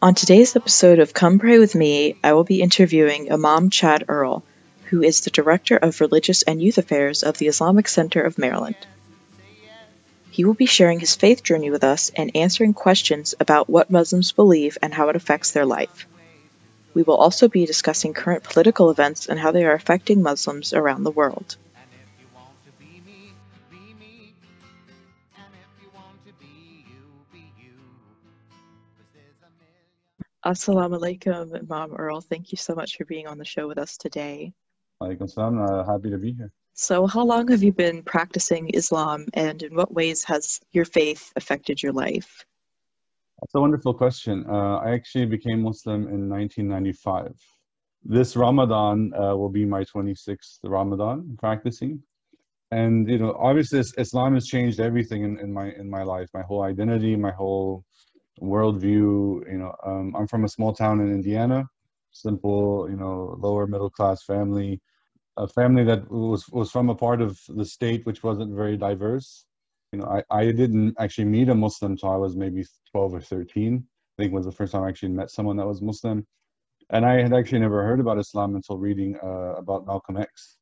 On 0.00 0.14
today's 0.14 0.54
episode 0.54 1.00
of 1.00 1.12
Come 1.12 1.40
Pray 1.40 1.58
With 1.58 1.74
Me, 1.74 2.16
I 2.22 2.32
will 2.32 2.44
be 2.44 2.62
interviewing 2.62 3.32
Imam 3.32 3.68
Chad 3.68 4.04
Earl, 4.06 4.44
who 4.84 5.02
is 5.02 5.22
the 5.22 5.30
Director 5.30 5.76
of 5.76 6.00
Religious 6.00 6.42
and 6.42 6.62
Youth 6.62 6.78
Affairs 6.78 7.24
of 7.24 7.36
the 7.38 7.48
Islamic 7.48 7.88
Center 7.88 8.22
of 8.22 8.38
Maryland. 8.38 8.76
He 10.30 10.44
will 10.44 10.54
be 10.54 10.66
sharing 10.66 11.00
his 11.00 11.16
faith 11.16 11.42
journey 11.42 11.72
with 11.72 11.82
us 11.82 12.12
and 12.14 12.30
answering 12.36 12.74
questions 12.74 13.34
about 13.40 13.68
what 13.68 13.90
Muslims 13.90 14.30
believe 14.30 14.78
and 14.80 14.94
how 14.94 15.08
it 15.08 15.16
affects 15.16 15.50
their 15.50 15.66
life. 15.66 16.06
We 16.94 17.02
will 17.02 17.16
also 17.16 17.48
be 17.48 17.66
discussing 17.66 18.14
current 18.14 18.44
political 18.44 18.92
events 18.92 19.26
and 19.26 19.40
how 19.40 19.50
they 19.50 19.64
are 19.64 19.74
affecting 19.74 20.22
Muslims 20.22 20.72
around 20.72 21.02
the 21.02 21.10
world. 21.10 21.56
Assalamu 30.46 31.00
alaikum, 31.00 31.58
Imam 31.58 31.96
Earl. 31.96 32.20
Thank 32.20 32.52
you 32.52 32.58
so 32.58 32.74
much 32.74 32.96
for 32.96 33.04
being 33.04 33.26
on 33.26 33.38
the 33.38 33.44
show 33.44 33.66
with 33.66 33.76
us 33.76 33.96
today. 33.96 34.52
Alaikum 35.02 35.28
salam. 35.28 35.60
Uh, 35.60 35.84
happy 35.84 36.10
to 36.10 36.18
be 36.18 36.32
here. 36.32 36.52
So, 36.74 37.08
how 37.08 37.24
long 37.24 37.48
have 37.48 37.64
you 37.64 37.72
been 37.72 38.04
practicing 38.04 38.68
Islam, 38.70 39.26
and 39.34 39.60
in 39.64 39.74
what 39.74 39.92
ways 39.92 40.22
has 40.24 40.60
your 40.70 40.84
faith 40.84 41.32
affected 41.34 41.82
your 41.82 41.92
life? 41.92 42.44
That's 43.40 43.54
a 43.56 43.60
wonderful 43.60 43.94
question. 43.94 44.44
Uh, 44.48 44.76
I 44.76 44.92
actually 44.92 45.26
became 45.26 45.62
Muslim 45.62 46.02
in 46.06 46.28
1995. 46.28 47.34
This 48.04 48.36
Ramadan 48.36 49.12
uh, 49.14 49.36
will 49.36 49.48
be 49.48 49.64
my 49.64 49.82
26th 49.84 50.60
Ramadan 50.62 51.36
practicing. 51.36 52.00
And, 52.70 53.08
you 53.08 53.18
know, 53.18 53.34
obviously 53.40 53.80
Islam 53.80 54.34
has 54.34 54.46
changed 54.46 54.78
everything 54.78 55.24
in, 55.24 55.38
in 55.40 55.52
my 55.52 55.72
in 55.72 55.90
my 55.90 56.04
life, 56.04 56.28
my 56.32 56.42
whole 56.42 56.62
identity, 56.62 57.16
my 57.16 57.32
whole 57.32 57.84
worldview. 58.40 59.50
You 59.50 59.58
know, 59.58 59.74
um, 59.84 60.14
I'm 60.16 60.26
from 60.26 60.44
a 60.44 60.48
small 60.48 60.72
town 60.72 61.00
in 61.00 61.12
Indiana, 61.12 61.68
simple, 62.12 62.88
you 62.90 62.96
know, 62.96 63.36
lower 63.38 63.66
middle 63.66 63.90
class 63.90 64.22
family, 64.22 64.80
a 65.38 65.46
family 65.46 65.84
that 65.84 66.10
was 66.10 66.48
was 66.48 66.70
from 66.70 66.90
a 66.90 66.94
part 66.94 67.20
of 67.22 67.38
the 67.48 67.64
state 67.64 68.04
which 68.04 68.22
wasn't 68.22 68.54
very 68.54 68.76
diverse. 68.76 69.46
You 69.92 70.00
know, 70.00 70.06
I, 70.06 70.22
I 70.30 70.52
didn't 70.52 70.96
actually 70.98 71.26
meet 71.26 71.48
a 71.48 71.54
Muslim 71.54 71.92
until 71.92 72.10
I 72.10 72.16
was 72.16 72.36
maybe 72.36 72.64
12 72.92 73.14
or 73.14 73.20
13. 73.20 73.84
I 74.18 74.22
think 74.22 74.34
was 74.34 74.44
the 74.44 74.52
first 74.52 74.72
time 74.72 74.82
I 74.82 74.88
actually 74.88 75.10
met 75.10 75.30
someone 75.30 75.56
that 75.56 75.66
was 75.66 75.80
Muslim. 75.80 76.26
And 76.90 77.06
I 77.06 77.22
had 77.22 77.32
actually 77.32 77.60
never 77.60 77.84
heard 77.84 78.00
about 78.00 78.18
Islam 78.18 78.54
until 78.56 78.78
reading 78.78 79.16
uh, 79.22 79.54
about 79.56 79.86
Malcolm 79.86 80.16
X. 80.16 80.58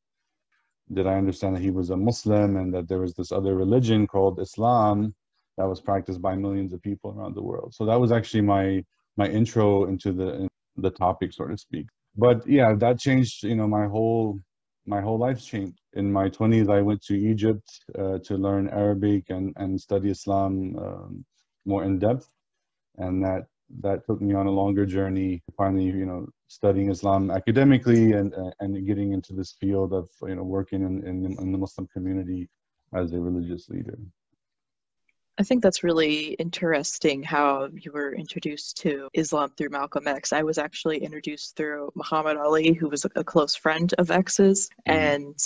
Did 0.93 1.07
I 1.07 1.15
understand 1.15 1.55
that 1.55 1.61
he 1.61 1.71
was 1.71 1.89
a 1.89 1.97
Muslim 1.97 2.55
and 2.57 2.73
that 2.73 2.87
there 2.87 2.99
was 2.99 3.13
this 3.15 3.31
other 3.31 3.55
religion 3.55 4.07
called 4.07 4.39
Islam 4.39 5.15
that 5.57 5.67
was 5.67 5.81
practiced 5.81 6.21
by 6.21 6.35
millions 6.35 6.73
of 6.73 6.81
people 6.81 7.15
around 7.17 7.35
the 7.35 7.41
world. 7.41 7.73
So 7.73 7.85
that 7.85 7.99
was 7.99 8.11
actually 8.11 8.41
my 8.41 8.83
my 9.17 9.27
intro 9.27 9.85
into 9.85 10.13
the 10.13 10.47
the 10.77 10.91
topic, 10.91 11.33
so 11.33 11.45
to 11.47 11.57
speak. 11.57 11.87
But 12.15 12.47
yeah, 12.47 12.73
that 12.75 12.99
changed. 12.99 13.43
You 13.43 13.55
know, 13.55 13.67
my 13.67 13.87
whole 13.87 14.39
my 14.85 15.01
whole 15.01 15.17
life's 15.17 15.45
changed. 15.45 15.79
In 15.93 16.11
my 16.11 16.29
20s, 16.29 16.69
I 16.71 16.81
went 16.81 17.01
to 17.03 17.15
Egypt 17.15 17.67
uh, 17.97 18.19
to 18.19 18.37
learn 18.37 18.69
Arabic 18.69 19.25
and 19.29 19.53
and 19.57 19.79
study 19.79 20.09
Islam 20.09 20.75
um, 20.77 21.25
more 21.65 21.83
in 21.83 21.99
depth, 21.99 22.29
and 22.97 23.23
that 23.23 23.47
that 23.81 24.05
took 24.05 24.21
me 24.21 24.33
on 24.33 24.47
a 24.47 24.51
longer 24.51 24.85
journey. 24.85 25.41
To 25.45 25.51
finally, 25.57 25.85
you 25.85 26.05
know, 26.05 26.27
studying 26.47 26.89
Islam 26.89 27.31
academically 27.31 28.13
and 28.13 28.33
and 28.59 28.85
getting 28.85 29.11
into 29.11 29.33
this 29.33 29.53
field 29.59 29.93
of 29.93 30.09
you 30.21 30.35
know 30.35 30.43
working 30.43 30.83
in 30.83 31.05
in, 31.05 31.17
in 31.41 31.51
the 31.51 31.57
Muslim 31.57 31.87
community 31.87 32.47
as 32.93 33.13
a 33.13 33.19
religious 33.19 33.69
leader. 33.69 33.97
I 35.39 35.43
think 35.43 35.61
that's 35.61 35.83
really 35.83 36.33
interesting 36.33 37.21
how 37.21 37.69
you 37.71 37.91
were 37.91 38.13
introduced 38.13 38.77
to 38.77 39.07
Islam 39.13 39.51
through 39.55 39.69
Malcolm 39.69 40.07
X. 40.07 40.33
I 40.33 40.41
was 40.41 40.57
actually 40.57 41.03
introduced 41.03 41.55
through 41.55 41.91
Muhammad 41.95 42.37
Ali, 42.37 42.73
who 42.73 42.89
was 42.89 43.05
a 43.15 43.23
close 43.23 43.55
friend 43.55 43.93
of 43.99 44.09
X's. 44.09 44.69
Mm-hmm. 44.87 44.99
And 44.99 45.39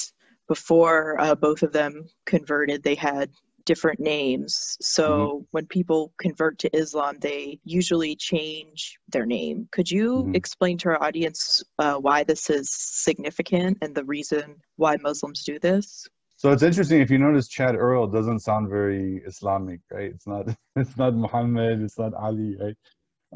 before 0.48 1.20
uh, 1.20 1.36
both 1.36 1.62
of 1.64 1.74
them 1.74 2.08
converted, 2.26 2.84
they 2.84 2.96
had 2.96 3.32
different 3.66 4.00
names. 4.00 4.78
So 4.82 5.10
mm-hmm. 5.10 5.44
when 5.52 5.66
people 5.68 6.14
convert 6.18 6.60
to 6.60 6.76
Islam, 6.76 7.18
they 7.20 7.60
usually 7.64 8.16
change 8.16 8.98
their 9.10 9.26
name. 9.26 9.68
Could 9.72 9.92
you 9.92 10.24
mm-hmm. 10.24 10.36
explain 10.36 10.78
to 10.80 10.90
our 10.90 11.04
audience 11.04 11.64
uh, 11.80 11.96
why 11.96 12.24
this 12.24 12.50
is 12.50 12.70
significant 12.72 13.80
and 13.82 13.94
the 13.94 14.06
reason 14.06 14.56
why 14.78 14.98
Muslims 15.02 15.44
do 15.44 15.60
this? 15.60 16.08
So 16.42 16.52
it's 16.52 16.64
interesting 16.64 17.02
if 17.02 17.12
you 17.12 17.20
notice 17.20 17.48
Chad 17.48 17.76
Earl 17.76 18.08
doesn't 18.08 18.40
sound 18.40 18.68
very 18.68 19.22
Islamic, 19.28 19.80
right? 19.92 20.10
It's 20.10 20.26
not 20.26 20.48
it's 20.76 20.98
not 20.98 21.14
Muhammad, 21.14 21.84
it's 21.84 22.00
not 22.00 22.16
Ali, 22.16 22.58
right? 22.60 22.76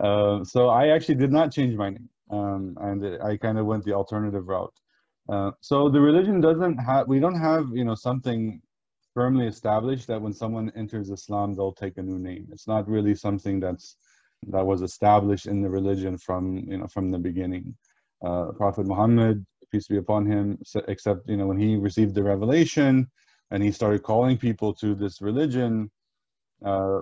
Uh, 0.03 0.43
so 0.43 0.69
I 0.69 0.87
actually 0.87 1.13
did 1.23 1.31
not 1.31 1.51
change 1.51 1.75
my 1.75 1.91
name, 1.91 2.09
um, 2.31 2.75
and 2.81 3.21
I 3.21 3.37
kind 3.37 3.59
of 3.59 3.67
went 3.67 3.83
the 3.85 3.93
alternative 3.93 4.47
route. 4.47 4.73
Uh, 5.29 5.51
so 5.61 5.87
the 5.87 6.01
religion 6.01 6.41
doesn't 6.41 6.77
have 6.79 7.07
we 7.07 7.19
don't 7.19 7.39
have 7.39 7.67
you 7.73 7.85
know 7.85 7.93
something 7.93 8.59
firmly 9.13 9.45
established 9.45 10.07
that 10.07 10.19
when 10.19 10.33
someone 10.33 10.71
enters 10.75 11.11
Islam 11.11 11.53
they'll 11.53 11.73
take 11.73 11.99
a 11.99 12.01
new 12.01 12.17
name. 12.17 12.47
It's 12.51 12.67
not 12.67 12.89
really 12.89 13.13
something 13.13 13.59
that's 13.59 13.97
that 14.47 14.65
was 14.65 14.81
established 14.81 15.45
in 15.45 15.61
the 15.61 15.69
religion 15.69 16.17
from 16.17 16.57
you 16.67 16.79
know 16.79 16.87
from 16.87 17.11
the 17.11 17.19
beginning. 17.19 17.75
Uh, 18.25 18.45
Prophet 18.53 18.87
Muhammad 18.87 19.45
peace 19.75 19.87
be 19.87 19.97
upon 19.97 20.25
him, 20.25 20.57
except 20.87 21.27
you 21.29 21.37
know 21.37 21.47
when 21.47 21.59
he 21.59 21.75
received 21.75 22.15
the 22.15 22.23
revelation 22.23 23.07
and 23.51 23.61
he 23.63 23.71
started 23.71 24.03
calling 24.03 24.37
people 24.37 24.73
to 24.73 24.95
this 24.95 25.21
religion. 25.21 25.91
Uh, 26.65 27.01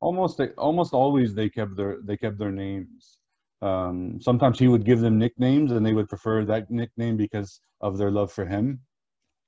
almost 0.00 0.40
almost 0.58 0.92
always 0.92 1.34
they 1.34 1.48
kept 1.48 1.76
their 1.76 1.98
they 2.04 2.16
kept 2.16 2.38
their 2.38 2.52
names. 2.52 3.18
Um, 3.62 4.20
sometimes 4.20 4.58
he 4.58 4.68
would 4.68 4.84
give 4.84 5.00
them 5.00 5.18
nicknames, 5.18 5.72
and 5.72 5.84
they 5.84 5.94
would 5.94 6.08
prefer 6.08 6.44
that 6.44 6.70
nickname 6.70 7.16
because 7.16 7.60
of 7.80 7.96
their 7.98 8.10
love 8.10 8.30
for 8.30 8.44
him. 8.44 8.80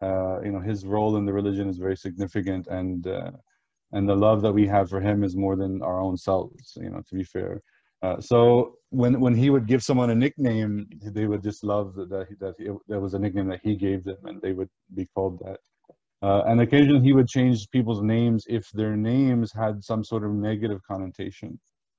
Uh, 0.01 0.41
you 0.45 0.53
know, 0.53 0.61
his 0.61 0.87
role 0.87 1.17
in 1.17 1.25
the 1.27 1.33
religion 1.33 1.69
is 1.69 1.79
very 1.79 1.97
significant, 1.97 2.67
and 2.69 3.07
uh, 3.07 3.33
and 3.93 4.09
the 4.09 4.17
love 4.17 4.41
that 4.43 4.53
we 4.53 4.67
have 4.67 4.89
for 4.89 5.01
him 5.01 5.23
is 5.23 5.37
more 5.37 5.57
than 5.57 5.83
our 5.83 6.01
own 6.01 6.17
selves. 6.17 6.79
You 6.81 6.91
know, 6.91 7.03
to 7.09 7.15
be 7.15 7.25
fair. 7.25 7.63
Uh, 8.03 8.21
so 8.21 8.77
when 8.91 9.21
when 9.21 9.35
he 9.35 9.51
would 9.51 9.67
give 9.67 9.83
someone 9.83 10.11
a 10.11 10.15
nickname, 10.15 10.87
they 11.03 11.27
would 11.27 11.43
just 11.43 11.65
love 11.65 11.95
that 11.95 12.09
that, 12.41 12.81
that 12.89 13.01
was 13.01 13.15
a 13.15 13.19
nickname 13.19 13.49
that 13.49 13.61
he 13.63 13.75
gave 13.75 14.05
them, 14.05 14.19
and 14.25 14.41
they 14.43 14.53
would 14.53 14.69
be 14.95 15.07
called 15.15 15.39
that. 15.41 15.59
Uh, 16.23 16.43
and 16.47 16.61
occasionally 16.61 17.03
he 17.03 17.13
would 17.13 17.29
change 17.29 17.69
people's 17.71 18.03
names 18.03 18.45
if 18.49 18.71
their 18.71 18.97
names 18.97 19.53
had 19.53 19.85
some 19.85 20.03
sort 20.03 20.25
of 20.25 20.33
negative 20.33 20.81
connotation. 20.87 21.59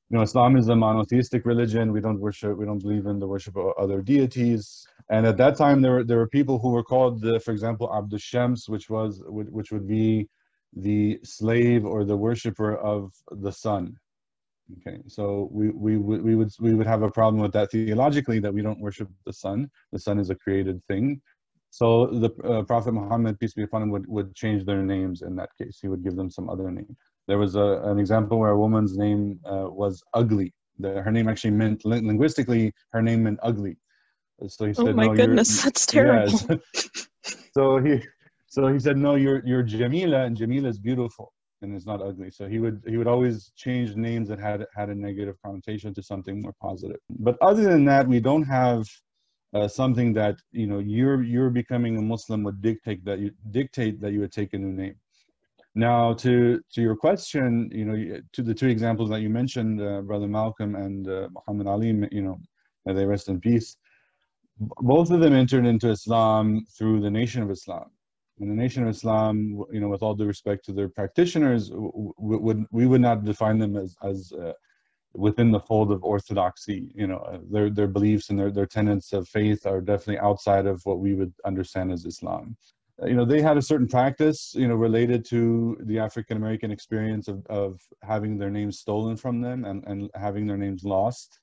You 0.10 0.18
know, 0.18 0.24
Islam 0.24 0.56
is 0.56 0.70
a 0.70 0.76
monotheistic 0.76 1.46
religion. 1.46 1.92
We 1.92 2.02
don't 2.02 2.20
worship, 2.20 2.58
we 2.58 2.66
don't 2.66 2.80
believe 2.80 3.06
in 3.06 3.20
the 3.20 3.28
worship 3.28 3.58
of 3.58 3.74
other 3.78 4.02
deities. 4.02 4.88
And 5.10 5.28
at 5.28 5.38
that 5.38 5.58
time, 5.58 5.82
there 5.82 5.94
were 5.94 6.04
there 6.04 6.18
were 6.18 6.30
people 6.30 6.60
who 6.60 6.70
were 6.70 6.84
called, 6.84 7.22
the, 7.22 7.40
for 7.40 7.52
example, 7.52 7.94
Abdul 7.94 8.20
Shams, 8.20 8.70
which 8.70 8.90
was 8.90 9.22
which 9.28 9.72
would 9.72 9.88
be 9.88 10.28
the 10.74 11.20
slave 11.24 11.86
or 11.86 12.04
the 12.04 12.18
worshipper 12.18 12.76
of 12.78 13.14
the 13.32 13.52
sun 13.52 13.98
Okay, 14.76 15.00
so 15.08 15.48
we, 15.52 15.70
we, 15.70 15.98
we, 15.98 16.36
would, 16.36 16.52
we 16.60 16.74
would 16.74 16.88
have 16.88 17.02
a 17.02 17.10
problem 17.10 17.42
with 17.42 17.54
that 17.54 17.72
theologically 17.72 18.40
that 18.40 18.54
we 18.54 18.62
don't 18.62 18.80
worship 18.82 19.08
the 19.26 19.32
sun. 19.32 19.70
The 19.94 20.00
sun 20.00 20.20
is 20.20 20.30
a 20.30 20.36
created 20.36 20.84
thing. 20.88 21.22
So 21.70 22.08
the 22.08 22.32
uh, 22.44 22.64
Prophet 22.64 22.92
Muhammad, 22.92 23.40
peace 23.40 23.54
be 23.54 23.64
upon 23.64 23.84
him, 23.84 23.92
would, 23.92 24.08
would 24.08 24.36
change 24.36 24.66
their 24.66 24.84
names 24.84 25.22
in 25.22 25.36
that 25.38 25.50
case. 25.58 25.80
He 25.82 25.88
would 25.88 26.04
give 26.04 26.18
them 26.18 26.30
some 26.30 26.50
other 26.50 26.70
name. 26.70 26.98
There 27.28 27.38
was 27.38 27.56
a, 27.56 27.82
an 27.84 27.98
example 27.98 28.40
where 28.40 28.52
a 28.52 28.60
woman's 28.60 28.98
name 28.98 29.40
uh, 29.46 29.70
was 29.70 30.04
ugly. 30.14 30.54
The, 30.80 31.02
her 31.02 31.12
name 31.12 31.30
actually 31.30 31.52
meant, 31.52 31.86
linguistically, 31.86 32.74
her 32.92 33.02
name 33.02 33.24
meant 33.24 33.40
ugly. 33.44 33.78
So 34.48 34.66
he 34.66 34.74
oh 34.74 34.84
said, 34.86 34.88
Oh 34.90 34.94
my 34.94 35.08
no, 35.08 35.14
goodness, 35.16 35.64
that's 35.64 35.86
terrible. 35.86 36.40
so 37.54 37.80
he, 37.80 38.02
so 38.48 38.68
he 38.68 38.80
said, 38.80 38.98
no, 38.98 39.16
you're, 39.16 39.46
you're 39.46 39.64
Jamila, 39.64 40.24
and 40.24 40.36
Jamila 40.36 40.70
is 40.70 40.78
beautiful 40.78 41.32
and 41.62 41.76
it's 41.76 41.86
not 41.86 42.02
ugly. 42.02 42.32
So 42.32 42.48
he 42.48 42.60
would 42.60 42.84
he 42.88 42.98
would 42.98 43.08
always 43.08 43.52
change 43.56 43.96
names 43.96 44.30
that 44.30 44.40
had 44.40 44.66
had 44.76 44.90
a 44.90 44.96
negative 44.96 45.36
connotation 45.44 45.94
to 45.94 46.04
something 46.04 46.42
more 46.42 46.54
positive. 46.62 47.00
But 47.10 47.38
other 47.42 47.64
than 47.64 47.86
that, 47.86 48.08
we 48.08 48.20
don't 48.20 48.44
have 48.44 48.88
uh, 49.54 49.68
something 49.68 50.14
that 50.14 50.36
you 50.52 50.68
know 50.68 50.80
you're 50.80 51.24
you're 51.24 51.50
becoming 51.50 51.98
a 51.98 52.02
Muslim 52.02 52.44
would 52.44 52.62
dictate 52.62 53.04
that 53.06 53.20
you 53.20 53.32
dictate 53.52 54.00
that 54.02 54.12
you 54.12 54.20
would 54.20 54.32
take 54.32 54.54
a 54.54 54.58
new 54.58 54.74
name. 54.74 54.96
Now 55.76 56.14
to 56.14 56.60
to 56.74 56.82
your 56.82 56.96
question, 56.96 57.70
you 57.72 57.86
know, 57.86 58.22
to 58.34 58.42
the 58.44 58.54
two 58.54 58.68
examples 58.68 59.10
that 59.10 59.22
you 59.22 59.30
mentioned, 59.30 59.82
uh, 59.82 60.02
Brother 60.02 60.28
Malcolm 60.28 60.76
and 60.76 61.08
uh, 61.08 61.30
Muhammad 61.32 61.68
Ali, 61.68 61.88
you 62.12 62.22
know, 62.22 62.38
they 62.86 63.06
rest 63.06 63.30
in 63.30 63.40
peace. 63.40 63.78
Both 64.60 65.12
of 65.12 65.20
them 65.20 65.34
entered 65.34 65.68
into 65.68 65.90
Islam 65.90 66.66
through 66.76 67.02
the 67.02 67.12
Nation 67.12 67.44
of 67.44 67.52
Islam 67.52 67.92
in 68.40 68.50
the 68.50 68.56
Nation 68.56 68.84
of 68.84 68.90
Islam, 68.90 69.64
you 69.72 69.80
know, 69.80 69.90
with 69.90 70.04
all 70.04 70.14
due 70.14 70.26
respect 70.26 70.66
to 70.66 70.74
their 70.74 70.90
practitioners, 70.90 71.72
we 71.72 72.38
would 72.38 72.66
we 72.72 72.86
would 72.86 73.02
not 73.02 73.24
define 73.24 73.58
them 73.58 73.76
as 73.76 73.96
as 74.04 74.32
uh, 74.34 74.54
within 75.14 75.52
the 75.52 75.60
fold 75.60 75.92
of 75.92 76.04
orthodoxy. 76.04 76.92
You 76.94 77.08
know, 77.08 77.18
uh, 77.18 77.40
their 77.50 77.70
their 77.70 77.88
beliefs 77.88 78.30
and 78.30 78.40
their 78.40 78.52
their 78.52 78.66
tenets 78.66 79.14
of 79.14 79.28
faith 79.28 79.66
are 79.66 79.82
definitely 79.82 80.20
outside 80.20 80.68
of 80.68 80.82
what 80.86 81.00
we 81.00 81.16
would 81.16 81.34
understand 81.46 81.92
as 81.92 82.06
Islam. 82.06 82.56
you 83.06 83.14
know 83.14 83.26
they 83.26 83.42
had 83.42 83.58
a 83.58 83.62
certain 83.62 83.88
practice 83.88 84.40
you 84.62 84.68
know 84.68 84.76
related 84.88 85.24
to 85.24 85.78
the 85.90 86.00
african 86.00 86.36
american 86.38 86.72
experience 86.72 87.28
of, 87.28 87.46
of 87.62 87.80
having 88.02 88.38
their 88.38 88.50
names 88.50 88.80
stolen 88.80 89.16
from 89.16 89.36
them 89.40 89.66
and, 89.66 89.80
and 89.86 90.10
having 90.16 90.48
their 90.48 90.58
names 90.58 90.84
lost 90.84 91.40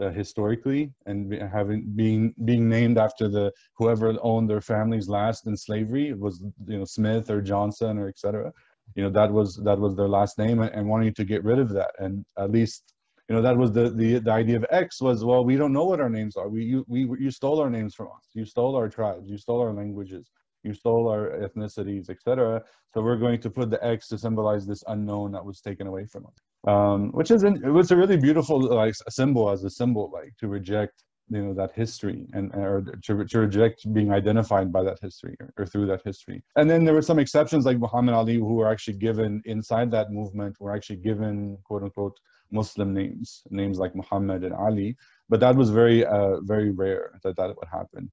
uh, 0.00 0.10
historically 0.10 0.92
and 1.06 1.32
having 1.52 1.90
being 1.94 2.34
being 2.44 2.68
named 2.68 2.98
after 2.98 3.28
the 3.28 3.52
whoever 3.76 4.14
owned 4.22 4.50
their 4.50 4.60
families 4.60 5.08
last 5.08 5.46
in 5.46 5.56
slavery 5.56 6.12
was 6.14 6.42
you 6.66 6.78
know 6.78 6.84
smith 6.84 7.30
or 7.30 7.40
johnson 7.40 7.96
or 7.98 8.08
etc 8.08 8.52
you 8.94 9.02
know 9.02 9.10
that 9.10 9.32
was 9.32 9.56
that 9.56 9.78
was 9.78 9.96
their 9.96 10.08
last 10.08 10.38
name 10.38 10.60
and, 10.60 10.72
and 10.74 10.88
wanting 10.88 11.14
to 11.14 11.24
get 11.24 11.44
rid 11.44 11.58
of 11.58 11.70
that. 11.70 11.92
And 11.98 12.24
at 12.38 12.50
least 12.50 12.94
you 13.28 13.34
know 13.34 13.42
that 13.42 13.56
was 13.56 13.72
the, 13.72 13.90
the 13.90 14.18
the 14.18 14.30
idea 14.30 14.56
of 14.56 14.66
x 14.70 15.00
was 15.00 15.24
well 15.24 15.44
we 15.44 15.56
don't 15.56 15.72
know 15.72 15.84
what 15.84 16.00
our 16.00 16.10
names 16.10 16.36
are. 16.36 16.48
We 16.48 16.64
you 16.64 16.84
we 16.88 17.08
you 17.18 17.30
stole 17.30 17.60
our 17.60 17.70
names 17.70 17.94
from 17.94 18.08
us. 18.08 18.28
You 18.34 18.44
stole 18.44 18.76
our 18.76 18.88
tribes. 18.88 19.28
You 19.28 19.38
stole 19.38 19.60
our 19.60 19.72
languages. 19.72 20.30
You 20.62 20.72
stole 20.72 21.08
our 21.08 21.28
ethnicities 21.46 22.08
etc 22.08 22.62
so 22.94 23.02
we're 23.02 23.18
going 23.18 23.38
to 23.38 23.50
put 23.50 23.68
the 23.68 23.84
x 23.84 24.08
to 24.08 24.16
symbolize 24.16 24.66
this 24.66 24.82
unknown 24.86 25.32
that 25.32 25.44
was 25.44 25.60
taken 25.60 25.86
away 25.86 26.06
from 26.06 26.24
us 26.24 26.32
um, 26.66 27.10
which 27.12 27.30
is 27.30 27.42
an, 27.42 27.60
it 27.64 27.70
was 27.70 27.90
a 27.90 27.96
really 27.96 28.16
beautiful 28.16 28.60
like 28.60 28.94
symbol 29.08 29.50
as 29.50 29.64
a 29.64 29.70
symbol 29.70 30.10
like 30.12 30.32
to 30.38 30.48
reject 30.48 31.04
you 31.30 31.42
know 31.42 31.54
that 31.54 31.72
history 31.72 32.26
and 32.34 32.54
or 32.54 32.84
to, 33.02 33.24
to 33.24 33.38
reject 33.38 33.90
being 33.94 34.12
identified 34.12 34.70
by 34.70 34.82
that 34.82 34.98
history 35.00 35.34
or, 35.40 35.52
or, 35.56 35.66
through 35.66 35.86
that 35.86 36.02
history. 36.04 36.42
And 36.56 36.68
then 36.68 36.84
there 36.84 36.94
were 36.94 37.02
some 37.02 37.18
exceptions 37.18 37.64
like 37.64 37.78
muhammad 37.78 38.14
ali 38.14 38.34
who 38.34 38.54
were 38.54 38.70
actually 38.70 38.98
given 38.98 39.42
inside 39.46 39.90
that 39.92 40.10
movement 40.10 40.56
were 40.60 40.74
actually 40.74 40.96
given 40.96 41.56
quote 41.64 41.82
unquote 41.82 42.18
muslim 42.50 42.92
names 42.92 43.42
names 43.50 43.78
like 43.78 43.94
muhammad 43.94 44.44
and 44.44 44.54
ali. 44.54 44.96
But 45.28 45.40
that 45.40 45.56
was 45.56 45.70
very 45.70 46.04
uh, 46.04 46.40
very 46.42 46.70
rare 46.70 47.18
that 47.24 47.36
that 47.36 47.56
would 47.56 47.68
happen. 47.72 48.10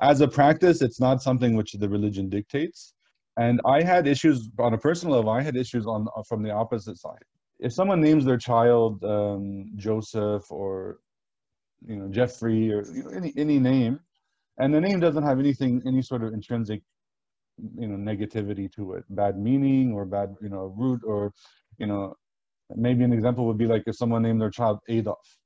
As 0.00 0.20
a 0.20 0.28
practice 0.28 0.82
it's 0.82 1.00
not 1.00 1.22
something 1.22 1.56
which 1.56 1.72
the 1.72 1.88
religion 1.88 2.28
dictates 2.28 2.92
and 3.38 3.60
i 3.64 3.82
had 3.82 4.06
issues 4.06 4.48
on 4.58 4.74
a 4.74 4.78
personal 4.78 5.16
level 5.16 5.30
i 5.30 5.42
had 5.42 5.56
issues 5.56 5.86
on 5.86 6.06
from 6.28 6.42
the 6.42 6.50
opposite 6.50 6.98
side 6.98 7.22
if 7.60 7.72
someone 7.72 8.00
names 8.00 8.24
their 8.24 8.38
child 8.38 9.02
um, 9.04 9.70
joseph 9.76 10.50
or 10.50 10.98
you 11.86 11.96
know 11.96 12.08
Jeffrey 12.08 12.72
or 12.72 12.84
you 12.92 13.04
know, 13.04 13.10
any 13.10 13.32
any 13.36 13.58
name, 13.58 14.00
and 14.58 14.74
the 14.74 14.80
name 14.80 15.00
doesn't 15.00 15.22
have 15.22 15.38
anything 15.38 15.82
any 15.86 16.02
sort 16.02 16.22
of 16.22 16.32
intrinsic 16.32 16.82
you 17.76 17.88
know 17.88 17.96
negativity 17.96 18.70
to 18.72 18.94
it, 18.94 19.04
bad 19.10 19.38
meaning 19.38 19.92
or 19.92 20.04
bad 20.04 20.34
you 20.40 20.48
know 20.48 20.74
root 20.76 21.00
or 21.04 21.32
you 21.78 21.86
know 21.86 22.14
maybe 22.76 23.04
an 23.04 23.12
example 23.12 23.46
would 23.46 23.58
be 23.58 23.66
like 23.66 23.82
if 23.86 23.96
someone 23.96 24.22
named 24.22 24.40
their 24.40 24.50
child 24.50 24.78
Adolf. 24.88 25.38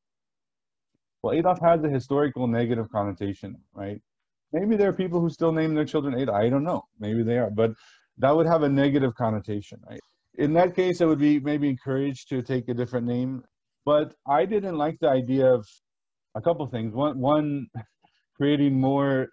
Well, 1.23 1.35
Adolf 1.35 1.61
has 1.61 1.85
a 1.85 1.89
historical 1.89 2.49
negative 2.49 2.91
connotation, 2.91 3.57
right? 3.75 4.01
Maybe 4.53 4.77
there 4.77 4.89
are 4.91 4.93
people 4.93 5.21
who 5.21 5.31
still 5.31 5.53
name 5.53 5.75
their 5.75 5.85
children 5.85 6.15
Adolf. 6.19 6.37
I 6.37 6.49
don't 6.49 6.65
know. 6.65 6.83
Maybe 6.99 7.23
they 7.23 7.39
are, 7.39 7.51
but 7.51 7.73
that 8.19 8.35
would 8.37 8.47
have 8.47 8.63
a 8.63 8.69
negative 8.69 9.15
connotation, 9.15 9.81
right? 9.89 10.01
In 10.35 10.53
that 10.55 10.75
case, 10.75 11.01
I 11.01 11.07
would 11.07 11.19
be 11.19 11.41
maybe 11.41 11.69
encouraged 11.69 12.29
to 12.31 12.43
take 12.43 12.69
a 12.69 12.75
different 12.75 13.07
name. 13.07 13.43
But 13.85 14.15
I 14.27 14.45
didn't 14.45 14.77
like 14.77 14.99
the 15.01 15.09
idea 15.09 15.53
of 15.53 15.67
a 16.35 16.41
couple 16.41 16.67
things. 16.67 16.95
One, 16.95 17.19
one, 17.19 17.67
creating 18.37 18.81
more 18.81 19.29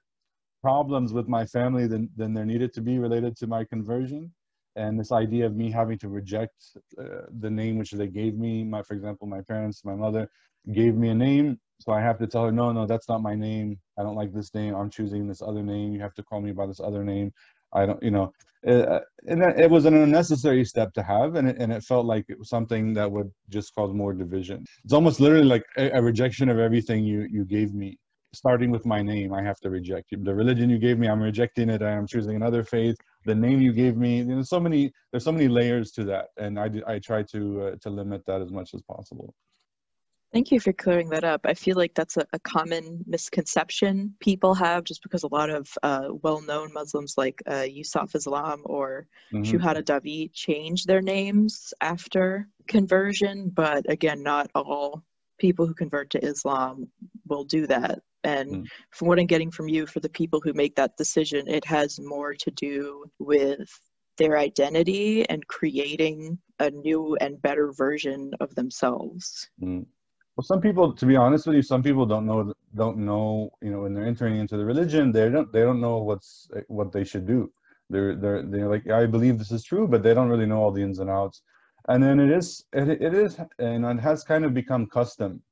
problems 0.62 1.14
with 1.14 1.28
my 1.28 1.46
family 1.46 1.88
than 1.88 2.10
than 2.16 2.34
there 2.34 2.46
needed 2.46 2.74
to 2.74 2.82
be 2.82 3.00
related 3.00 3.38
to 3.38 3.48
my 3.48 3.64
conversion, 3.64 4.34
and 4.76 5.00
this 5.00 5.12
idea 5.12 5.46
of 5.46 5.56
me 5.56 5.72
having 5.72 5.98
to 6.00 6.10
reject 6.10 6.56
uh, 7.00 7.28
the 7.40 7.50
name 7.50 7.78
which 7.78 7.92
they 7.92 8.08
gave 8.08 8.38
me. 8.38 8.64
My, 8.64 8.82
for 8.84 8.94
example, 8.94 9.28
my 9.28 9.42
parents, 9.42 9.86
my 9.86 9.96
mother 9.96 10.30
gave 10.74 10.96
me 10.96 11.10
a 11.10 11.16
name, 11.16 11.60
so 11.80 11.94
I 11.94 12.02
have 12.02 12.18
to 12.20 12.28
tell 12.28 12.46
her, 12.46 12.52
no, 12.52 12.72
no, 12.72 12.86
that's 12.86 13.08
not 13.08 13.22
my 13.22 13.36
name. 13.36 13.80
I 13.98 14.04
don't 14.04 14.16
like 14.16 14.34
this 14.34 14.54
name. 14.54 14.76
I'm 14.76 14.90
choosing 14.90 15.28
this 15.28 15.42
other 15.42 15.64
name. 15.64 15.94
You 15.94 16.02
have 16.02 16.14
to 16.16 16.24
call 16.24 16.42
me 16.42 16.52
by 16.52 16.66
this 16.68 16.80
other 16.80 17.04
name. 17.04 17.32
I 17.74 17.86
don't, 17.86 18.02
you 18.02 18.12
know, 18.12 18.34
uh, 18.68 19.00
and 19.28 19.42
it 19.44 19.70
was 19.70 19.86
an 19.86 19.94
unnecessary 19.94 20.66
step 20.66 20.92
to 20.94 21.04
have, 21.04 21.36
and 21.36 21.48
it, 21.50 21.58
and 21.60 21.72
it 21.72 21.84
felt 21.84 22.06
like 22.06 22.26
it 22.28 22.38
was 22.38 22.50
something 22.50 22.94
that 22.96 23.10
would 23.10 23.32
just 23.50 23.74
cause 23.74 23.94
more 23.94 24.14
division. 24.14 24.66
It's 24.84 24.94
almost 24.94 25.20
literally 25.20 25.46
like 25.46 25.64
a, 25.78 25.92
a 25.92 26.02
rejection 26.02 26.50
of 26.50 26.60
everything 26.60 27.06
you 27.06 27.28
you 27.32 27.46
gave 27.46 27.74
me. 27.74 27.98
Starting 28.34 28.70
with 28.70 28.86
my 28.86 29.02
name, 29.02 29.34
I 29.34 29.42
have 29.42 29.60
to 29.62 29.72
reject 29.72 30.14
the 30.24 30.36
religion 30.36 30.70
you 30.70 30.78
gave 30.78 31.00
me. 31.00 31.08
I'm 31.08 31.22
rejecting 31.22 31.70
it. 31.70 31.82
I 31.82 31.92
am 31.92 32.06
choosing 32.06 32.36
another 32.36 32.64
faith. 32.64 32.96
The 33.26 33.34
name 33.34 33.60
you 33.60 33.74
gave 33.74 33.98
me. 33.98 34.18
You 34.18 34.36
know, 34.36 34.42
so 34.44 34.60
many. 34.60 34.92
There's 35.12 35.24
so 35.24 35.32
many 35.32 35.48
layers 35.48 35.92
to 35.94 36.04
that, 36.06 36.28
and 36.38 36.60
I 36.60 36.70
I 36.88 37.00
try 37.00 37.24
to 37.24 37.62
uh, 37.62 37.76
to 37.82 37.90
limit 37.90 38.26
that 38.26 38.42
as 38.42 38.52
much 38.52 38.74
as 38.74 38.82
possible. 38.82 39.34
Thank 40.32 40.52
you 40.52 40.60
for 40.60 40.74
clearing 40.74 41.10
that 41.10 41.24
up. 41.24 41.42
I 41.46 41.56
feel 41.56 41.76
like 41.76 41.96
that's 41.96 42.18
a, 42.18 42.26
a 42.34 42.40
common 42.40 43.04
misconception 43.08 44.14
people 44.20 44.54
have 44.54 44.84
just 44.84 45.02
because 45.02 45.24
a 45.24 45.34
lot 45.34 45.50
of 45.50 45.68
uh, 45.82 46.10
well 46.22 46.42
known 46.42 46.72
Muslims 46.72 47.16
like 47.18 47.42
uh, 47.50 47.66
Yusuf 47.68 48.14
Islam 48.14 48.62
or 48.66 49.08
mm-hmm. 49.34 49.44
Shuhada 49.44 49.84
Davitt 49.84 50.34
change 50.34 50.86
their 50.86 51.02
names 51.02 51.74
after 51.82 52.48
conversion. 52.68 53.50
But 53.50 53.90
again, 53.90 54.22
not 54.22 54.52
all 54.54 55.04
people 55.40 55.66
who 55.66 55.74
convert 55.74 56.12
to 56.12 56.24
Islam 56.24 56.88
will 57.28 57.44
do 57.44 57.66
that. 57.66 58.00
And 58.24 58.50
mm. 58.52 58.66
from 58.92 59.08
what 59.08 59.20
I'm 59.20 59.26
getting 59.26 59.50
from 59.50 59.70
you, 59.70 59.88
for 59.88 60.02
the 60.02 60.10
people 60.10 60.42
who 60.44 60.54
make 60.54 60.76
that 60.76 60.98
decision, 60.98 61.48
it 61.48 61.66
has 61.66 62.00
more 62.00 62.34
to 62.34 62.52
do 62.52 63.06
with 63.18 63.70
their 64.18 64.38
identity 64.38 65.28
and 65.30 65.48
creating 65.48 66.38
a 66.60 66.70
new 66.70 67.16
and 67.22 67.42
better 67.42 67.72
version 67.72 68.32
of 68.42 68.54
themselves. 68.56 69.50
Mm. 69.64 69.86
Well, 70.40 70.46
some 70.46 70.62
people, 70.62 70.94
to 70.94 71.06
be 71.06 71.18
honest 71.18 71.48
with 71.48 71.58
you, 71.58 71.62
some 71.62 71.84
people 71.84 72.06
don't 72.06 72.26
know 72.26 72.54
don't 72.74 73.00
know. 73.00 73.52
You 73.62 73.72
know, 73.72 73.82
when 73.82 73.94
they're 73.94 74.06
entering 74.06 74.38
into 74.38 74.56
the 74.56 74.64
religion, 74.64 75.12
they 75.12 75.28
don't 75.28 75.52
they 75.52 75.64
don't 75.64 75.82
know 75.82 75.98
what's 75.98 76.50
what 76.70 76.94
they 76.94 77.04
should 77.04 77.28
do. 77.28 77.52
They're 77.90 78.16
they're 78.16 78.44
they're 78.44 78.70
like, 78.70 78.90
I 78.90 79.06
believe 79.06 79.38
this 79.38 79.52
is 79.52 79.66
true, 79.66 79.86
but 79.86 80.02
they 80.02 80.14
don't 80.14 80.30
really 80.30 80.46
know 80.46 80.60
all 80.64 80.72
the 80.72 80.82
ins 80.82 81.00
and 81.00 81.10
outs. 81.10 81.42
And 81.90 82.02
then 82.02 82.22
it 82.22 82.32
is 82.32 82.64
it, 82.72 82.88
it 82.88 83.14
is 83.14 83.38
and 83.58 83.84
it 83.84 84.00
has 84.00 84.24
kind 84.24 84.46
of 84.46 84.54
become 84.54 84.88
custom. 84.88 85.44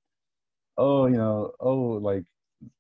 Oh, 0.77 1.07
you 1.07 1.17
know, 1.17 1.51
oh, 1.59 1.99
like 2.11 2.23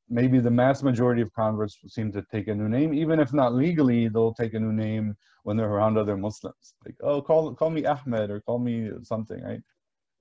maybe 0.09 0.39
the 0.39 0.49
mass 0.61 0.83
majority 0.83 1.21
of 1.21 1.33
converts 1.33 1.77
seem 1.89 2.13
to 2.13 2.21
take 2.31 2.47
a 2.47 2.55
new 2.55 2.69
name, 2.69 2.93
even 2.93 3.19
if 3.19 3.33
not 3.33 3.53
legally, 3.53 4.07
they'll 4.07 4.33
take 4.33 4.53
a 4.53 4.59
new 4.61 4.71
name 4.71 5.17
when 5.43 5.57
they're 5.57 5.75
around 5.75 5.97
other 5.97 6.15
Muslims. 6.15 6.73
Like, 6.85 6.95
oh, 7.01 7.21
call 7.21 7.53
call 7.53 7.69
me 7.69 7.85
Ahmed 7.85 8.29
or 8.29 8.39
call 8.39 8.59
me 8.59 8.91
something, 9.03 9.41
right? 9.43 9.61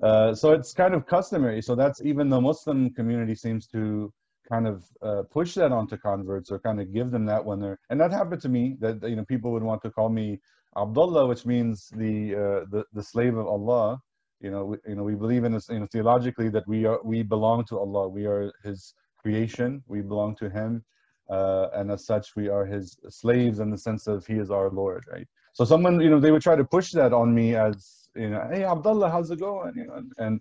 Uh, 0.02 0.34
so 0.34 0.52
it's 0.52 0.72
kind 0.72 0.94
of 0.94 1.06
customary. 1.06 1.62
So 1.62 1.74
that's 1.74 2.02
even 2.02 2.28
the 2.28 2.40
Muslim 2.40 2.90
community 2.90 3.34
seems 3.34 3.66
to 3.68 4.12
kind 4.48 4.68
of 4.68 4.84
uh, 5.02 5.22
push 5.30 5.54
that 5.54 5.72
onto 5.72 5.96
converts 5.96 6.50
or 6.50 6.58
kind 6.58 6.80
of 6.80 6.92
give 6.92 7.10
them 7.10 7.24
that 7.26 7.44
when 7.44 7.60
they're 7.60 7.78
and 7.90 8.00
that 8.00 8.12
happened 8.12 8.40
to 8.40 8.48
me 8.48 8.76
that 8.78 9.02
you 9.02 9.16
know 9.16 9.24
people 9.24 9.50
would 9.50 9.62
want 9.62 9.82
to 9.82 9.90
call 9.90 10.08
me 10.08 10.38
Abdullah, 10.76 11.26
which 11.26 11.46
means 11.46 11.88
the 11.96 12.34
uh, 12.34 12.64
the 12.70 12.84
the 12.92 13.02
slave 13.02 13.36
of 13.36 13.46
Allah. 13.46 14.00
You 14.40 14.50
know, 14.50 14.64
we, 14.66 14.76
you 14.86 14.94
know, 14.94 15.02
we 15.02 15.14
believe 15.14 15.44
in 15.44 15.52
this, 15.52 15.68
you 15.70 15.80
know, 15.80 15.86
theologically 15.90 16.50
that 16.50 16.68
we 16.68 16.84
are 16.84 17.00
we 17.02 17.22
belong 17.22 17.64
to 17.66 17.78
Allah. 17.78 18.08
We 18.08 18.26
are 18.26 18.52
His 18.62 18.92
creation. 19.16 19.82
We 19.86 20.02
belong 20.02 20.36
to 20.36 20.50
Him, 20.50 20.84
uh, 21.30 21.68
and 21.72 21.90
as 21.90 22.04
such, 22.04 22.36
we 22.36 22.48
are 22.48 22.66
His 22.66 22.98
slaves 23.08 23.60
in 23.60 23.70
the 23.70 23.78
sense 23.78 24.06
of 24.06 24.26
He 24.26 24.34
is 24.34 24.50
our 24.50 24.68
Lord, 24.68 25.04
right? 25.10 25.26
So 25.54 25.64
someone, 25.64 26.00
you 26.00 26.10
know, 26.10 26.20
they 26.20 26.32
would 26.32 26.42
try 26.42 26.56
to 26.56 26.64
push 26.64 26.90
that 26.92 27.14
on 27.14 27.34
me 27.34 27.56
as 27.56 28.05
you 28.16 28.30
know, 28.30 28.48
hey 28.50 28.64
Abdullah, 28.64 29.10
how's 29.10 29.30
it 29.30 29.40
going? 29.40 29.74
You 29.76 29.86
know, 29.86 29.94
and, 29.94 30.12
and 30.18 30.40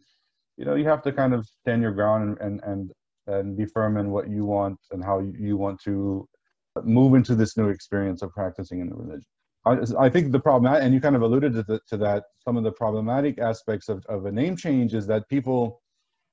you 0.57 0.65
know, 0.65 0.75
you 0.75 0.85
have 0.85 1.03
to 1.03 1.11
kind 1.11 1.33
of 1.33 1.45
stand 1.61 1.81
your 1.81 1.91
ground 1.91 2.37
and, 2.39 2.61
and 2.63 2.91
and 3.27 3.57
be 3.57 3.65
firm 3.65 3.97
in 3.97 4.11
what 4.11 4.29
you 4.29 4.45
want 4.45 4.77
and 4.91 5.03
how 5.03 5.19
you 5.19 5.57
want 5.57 5.79
to 5.81 6.27
move 6.83 7.15
into 7.15 7.35
this 7.35 7.57
new 7.57 7.69
experience 7.69 8.21
of 8.21 8.31
practicing 8.31 8.81
in 8.81 8.89
the 8.89 8.95
religion. 8.95 9.25
I, 9.65 9.77
I 10.05 10.09
think 10.09 10.31
the 10.31 10.39
problem, 10.39 10.71
and 10.73 10.93
you 10.93 11.01
kind 11.01 11.15
of 11.15 11.23
alluded 11.23 11.53
to, 11.53 11.63
the, 11.63 11.79
to 11.87 11.97
that, 11.97 12.25
some 12.43 12.55
of 12.55 12.63
the 12.63 12.71
problematic 12.71 13.39
aspects 13.39 13.89
of, 13.89 14.05
of 14.07 14.25
a 14.25 14.31
name 14.31 14.55
change 14.55 14.93
is 14.93 15.07
that 15.07 15.27
people 15.27 15.81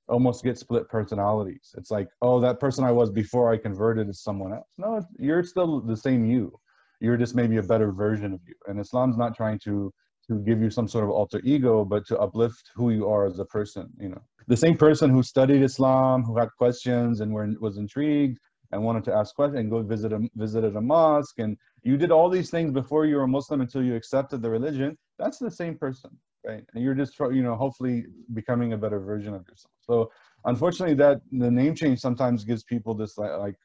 almost 0.08 0.44
get 0.44 0.58
split 0.58 0.88
personalities. 0.88 1.74
It's 1.78 1.90
like, 1.90 2.08
oh, 2.20 2.40
that 2.40 2.60
person 2.60 2.84
I 2.84 2.92
was 2.92 3.10
before 3.10 3.50
I 3.50 3.56
converted 3.56 4.08
is 4.10 4.22
someone 4.22 4.52
else. 4.52 4.68
No, 4.76 5.00
you're 5.18 5.44
still 5.44 5.80
the 5.80 5.96
same 5.96 6.26
you. 6.26 6.52
You're 7.00 7.16
just 7.16 7.34
maybe 7.34 7.56
a 7.56 7.62
better 7.62 7.90
version 7.90 8.34
of 8.34 8.40
you. 8.46 8.54
And 8.66 8.78
Islam's 8.78 9.16
not 9.16 9.34
trying 9.34 9.60
to 9.60 9.92
to 10.32 10.44
give 10.44 10.60
you 10.60 10.70
some 10.70 10.88
sort 10.88 11.04
of 11.04 11.10
alter 11.10 11.40
ego, 11.44 11.84
but 11.84 12.06
to 12.06 12.18
uplift 12.18 12.70
who 12.74 12.90
you 12.90 13.08
are 13.08 13.26
as 13.26 13.38
a 13.38 13.44
person. 13.44 13.88
You 13.98 14.10
know, 14.10 14.22
the 14.48 14.56
same 14.56 14.76
person 14.76 15.10
who 15.10 15.22
studied 15.22 15.62
Islam, 15.62 16.22
who 16.22 16.36
had 16.38 16.48
questions 16.58 17.20
and 17.20 17.32
were, 17.32 17.48
was 17.60 17.76
intrigued 17.76 18.38
and 18.72 18.82
wanted 18.82 19.04
to 19.04 19.14
ask 19.14 19.34
questions 19.34 19.60
and 19.60 19.70
go 19.70 19.82
visit 19.82 20.12
a 20.12 20.20
visited 20.34 20.76
a 20.76 20.80
mosque, 20.80 21.38
and 21.38 21.56
you 21.82 21.96
did 21.96 22.10
all 22.10 22.28
these 22.28 22.50
things 22.50 22.72
before 22.72 23.04
you 23.06 23.16
were 23.16 23.22
a 23.22 23.28
Muslim 23.28 23.60
until 23.60 23.82
you 23.82 23.94
accepted 23.94 24.42
the 24.42 24.50
religion. 24.50 24.96
That's 25.18 25.38
the 25.38 25.50
same 25.50 25.76
person, 25.76 26.10
right? 26.46 26.64
And 26.74 26.82
you're 26.82 26.94
just 26.94 27.18
you 27.18 27.42
know 27.42 27.54
hopefully 27.54 28.06
becoming 28.32 28.72
a 28.72 28.78
better 28.78 29.00
version 29.00 29.34
of 29.34 29.46
yourself. 29.46 29.72
So 29.80 30.10
unfortunately, 30.44 30.94
that 30.96 31.20
the 31.30 31.50
name 31.50 31.74
change 31.74 32.00
sometimes 32.00 32.44
gives 32.44 32.64
people 32.64 32.94
this 32.94 33.18
like, 33.18 33.32
like 33.38 33.56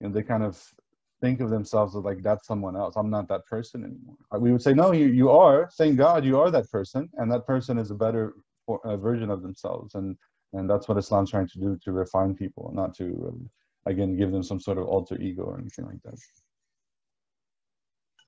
you 0.00 0.08
know 0.08 0.14
they 0.14 0.22
kind 0.22 0.42
of 0.42 0.62
think 1.22 1.40
of 1.40 1.48
themselves 1.48 1.96
as 1.96 2.04
like 2.04 2.22
that's 2.22 2.46
someone 2.46 2.76
else. 2.76 2.94
I'm 2.96 3.08
not 3.08 3.28
that 3.28 3.46
person 3.46 3.84
anymore. 3.84 4.16
Uh, 4.34 4.38
we 4.38 4.52
would 4.52 4.60
say, 4.60 4.74
no, 4.74 4.92
you, 4.92 5.06
you 5.06 5.30
are. 5.30 5.70
Thank 5.78 5.96
God 5.96 6.24
you 6.24 6.38
are 6.38 6.50
that 6.50 6.70
person, 6.70 7.08
and 7.14 7.32
that 7.32 7.46
person 7.46 7.78
is 7.78 7.90
a 7.90 7.94
better 7.94 8.34
uh, 8.68 8.96
version 8.96 9.30
of 9.30 9.40
themselves. 9.42 9.94
And 9.94 10.16
and 10.52 10.68
that's 10.68 10.86
what 10.88 10.98
Islam's 10.98 11.30
trying 11.30 11.48
to 11.48 11.58
do 11.58 11.78
to 11.84 11.92
refine 11.92 12.34
people, 12.34 12.70
not 12.74 12.94
to 12.96 13.04
um, 13.28 13.50
again 13.86 14.18
give 14.18 14.32
them 14.32 14.42
some 14.42 14.60
sort 14.60 14.78
of 14.78 14.86
alter 14.86 15.16
ego 15.18 15.44
or 15.44 15.58
anything 15.58 15.86
like 15.86 16.02
that. 16.04 16.18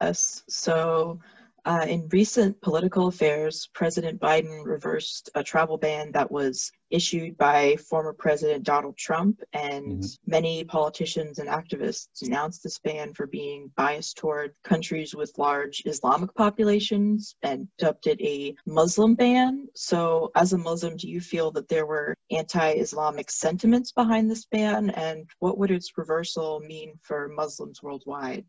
Yes. 0.00 0.42
So 0.48 1.20
uh, 1.66 1.86
in 1.88 2.08
recent 2.08 2.60
political 2.60 3.06
affairs, 3.06 3.70
President 3.72 4.20
Biden 4.20 4.64
reversed 4.66 5.30
a 5.34 5.42
travel 5.42 5.78
ban 5.78 6.12
that 6.12 6.30
was 6.30 6.70
issued 6.90 7.38
by 7.38 7.76
former 7.76 8.12
President 8.12 8.64
Donald 8.64 8.96
Trump, 8.96 9.40
and 9.52 10.02
mm-hmm. 10.02 10.30
many 10.30 10.64
politicians 10.64 11.38
and 11.38 11.48
activists 11.48 12.22
announced 12.22 12.62
this 12.62 12.78
ban 12.78 13.14
for 13.14 13.26
being 13.26 13.70
biased 13.76 14.18
toward 14.18 14.54
countries 14.62 15.14
with 15.14 15.38
large 15.38 15.82
Islamic 15.86 16.34
populations 16.34 17.34
and 17.42 17.66
dubbed 17.78 18.06
it 18.06 18.20
a 18.20 18.54
Muslim 18.66 19.14
ban. 19.14 19.66
So, 19.74 20.30
as 20.36 20.52
a 20.52 20.58
Muslim, 20.58 20.96
do 20.96 21.08
you 21.08 21.20
feel 21.20 21.50
that 21.52 21.68
there 21.68 21.86
were 21.86 22.14
anti 22.30 22.72
Islamic 22.72 23.30
sentiments 23.30 23.90
behind 23.90 24.30
this 24.30 24.44
ban, 24.44 24.90
and 24.90 25.26
what 25.38 25.56
would 25.58 25.70
its 25.70 25.96
reversal 25.96 26.60
mean 26.60 26.98
for 27.02 27.28
Muslims 27.28 27.82
worldwide? 27.82 28.44